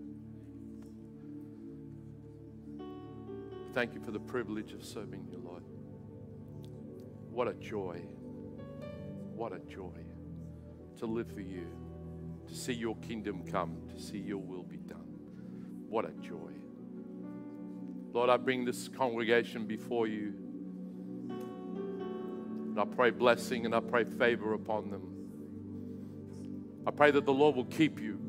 Thank 3.71 3.93
you 3.93 4.01
for 4.01 4.09
the 4.09 4.19
privilege 4.19 4.73
of 4.73 4.83
serving 4.83 5.27
you, 5.31 5.37
Lord. 5.37 5.63
What 7.29 7.47
a 7.47 7.53
joy. 7.53 8.01
What 9.35 9.53
a 9.53 9.59
joy 9.59 9.93
to 10.97 11.05
live 11.05 11.31
for 11.31 11.41
you, 11.41 11.67
to 12.47 12.55
see 12.55 12.73
your 12.73 12.95
kingdom 12.97 13.43
come, 13.45 13.77
to 13.95 14.01
see 14.01 14.17
your 14.17 14.39
will 14.39 14.63
be 14.63 14.77
done. 14.77 15.19
What 15.87 16.05
a 16.05 16.11
joy. 16.19 16.53
Lord, 18.11 18.31
I 18.31 18.37
bring 18.37 18.65
this 18.65 18.87
congregation 18.87 19.67
before 19.67 20.07
you. 20.07 20.33
And 21.29 22.79
I 22.79 22.85
pray 22.85 23.11
blessing 23.11 23.67
and 23.67 23.75
I 23.75 23.81
pray 23.81 24.03
favor 24.03 24.55
upon 24.55 24.89
them. 24.89 25.18
I 26.85 26.91
pray 26.91 27.11
that 27.11 27.25
the 27.25 27.33
Lord 27.33 27.55
will 27.55 27.65
keep 27.65 27.99
you. 27.99 28.19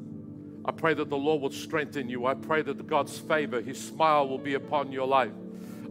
I 0.65 0.73
pray 0.73 0.95
that 0.95 1.09
the 1.09 1.17
Lord 1.17 1.43
will 1.43 1.51
strengthen 1.51 2.09
you. 2.09 2.27
I 2.27 2.35
pray 2.35 2.63
that 2.63 2.87
God's 2.87 3.19
favor, 3.19 3.61
His 3.61 3.81
smile 3.81 4.29
will 4.29 4.39
be 4.39 4.55
upon 4.55 4.93
your 4.93 5.07
life. 5.07 5.33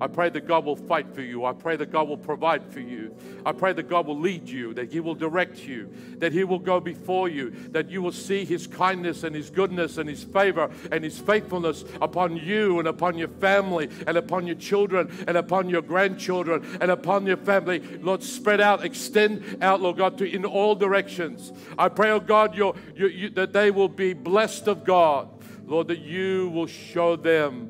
I 0.02 0.08
pray 0.08 0.30
that 0.30 0.48
God 0.48 0.66
will 0.66 0.76
fight 0.76 1.14
for 1.14 1.22
you. 1.22 1.46
I 1.46 1.54
pray 1.54 1.76
that 1.76 1.92
God 1.92 2.08
will 2.08 2.18
provide 2.18 2.66
for 2.66 2.80
you. 2.80 3.16
I 3.46 3.52
pray 3.52 3.74
that 3.74 3.90
God 3.90 4.08
will 4.08 4.20
lead 4.20 4.48
you, 4.48 4.74
that 4.76 4.92
He 4.92 5.00
will 5.00 5.16
direct 5.16 5.60
you, 5.66 5.90
that 6.18 6.32
He 6.32 6.44
will 6.44 6.60
go 6.60 6.80
before 6.80 7.28
you, 7.28 7.52
that 7.72 7.90
you 7.90 8.02
will 8.02 8.12
see 8.12 8.46
His 8.46 8.68
kindness 8.68 9.24
and 9.24 9.36
His 9.36 9.50
goodness 9.50 9.98
and 9.98 10.10
His 10.10 10.24
favor 10.24 10.70
and 10.92 11.04
His 11.04 11.20
faithfulness 11.20 11.84
upon 12.02 12.38
you 12.38 12.80
and 12.80 12.88
upon 12.88 13.18
your 13.18 13.28
family 13.28 13.90
and 14.08 14.18
upon 14.18 14.48
your 14.48 14.56
children 14.56 15.12
and 15.28 15.38
upon 15.38 15.70
your 15.70 15.82
grandchildren 15.82 16.78
and 16.80 16.92
upon 16.92 17.26
your 17.26 17.38
family. 17.38 17.80
Lord, 17.80 18.24
spread 18.24 18.62
out, 18.62 18.86
extend 18.86 19.58
out, 19.62 19.82
Lord 19.82 19.98
God, 19.98 20.18
to 20.20 20.30
in 20.30 20.46
all 20.46 20.76
directions. 20.76 21.52
I 21.78 21.90
pray, 21.90 22.12
oh 22.12 22.20
God, 22.20 22.56
your, 22.56 22.76
your, 22.96 23.10
you, 23.10 23.30
that 23.32 23.54
they 23.54 23.72
will 23.72 23.90
be 23.90 24.14
blessed 24.14 24.68
of 24.68 24.84
God. 24.84 25.30
Lord, 25.66 25.88
that 25.90 26.00
you 26.00 26.50
will 26.50 26.66
show 26.66 27.16
them 27.16 27.69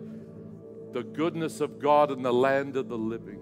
the 0.94 1.04
goodness 1.04 1.62
of 1.62 1.80
God 1.80 2.12
in 2.12 2.22
the 2.24 2.34
land 2.34 2.76
of 2.76 2.90
the 2.90 2.98
living. 2.98 3.40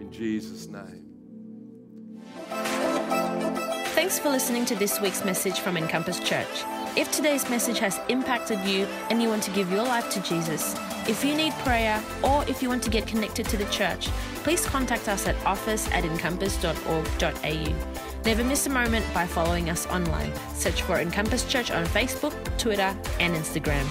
In 0.00 0.10
Jesus' 0.10 0.66
name. 0.66 1.06
Thanks 3.94 4.18
for 4.18 4.30
listening 4.30 4.64
to 4.66 4.74
this 4.74 5.00
week's 5.00 5.24
message 5.24 5.60
from 5.60 5.76
Encompass 5.76 6.18
Church. 6.20 6.64
If 6.96 7.12
today's 7.12 7.48
message 7.48 7.78
has 7.78 8.00
impacted 8.08 8.58
you 8.60 8.86
and 9.10 9.22
you 9.22 9.28
want 9.28 9.42
to 9.44 9.50
give 9.52 9.70
your 9.70 9.84
life 9.84 10.10
to 10.10 10.20
Jesus, 10.22 10.74
if 11.06 11.24
you 11.24 11.34
need 11.34 11.52
prayer, 11.64 12.02
or 12.22 12.42
if 12.48 12.62
you 12.62 12.68
want 12.68 12.82
to 12.84 12.90
get 12.90 13.06
connected 13.06 13.46
to 13.46 13.56
the 13.56 13.66
church, 13.66 14.08
please 14.42 14.64
contact 14.66 15.08
us 15.08 15.28
at 15.28 15.36
office 15.46 15.88
at 15.92 16.04
encompass.org.au. 16.04 17.74
Never 18.24 18.44
miss 18.44 18.66
a 18.66 18.70
moment 18.70 19.06
by 19.14 19.26
following 19.26 19.70
us 19.70 19.86
online. 19.86 20.32
Search 20.54 20.82
for 20.82 20.98
Encompass 20.98 21.44
Church 21.44 21.70
on 21.70 21.86
Facebook, 21.86 22.34
Twitter, 22.58 22.96
and 23.18 23.34
Instagram. 23.34 23.86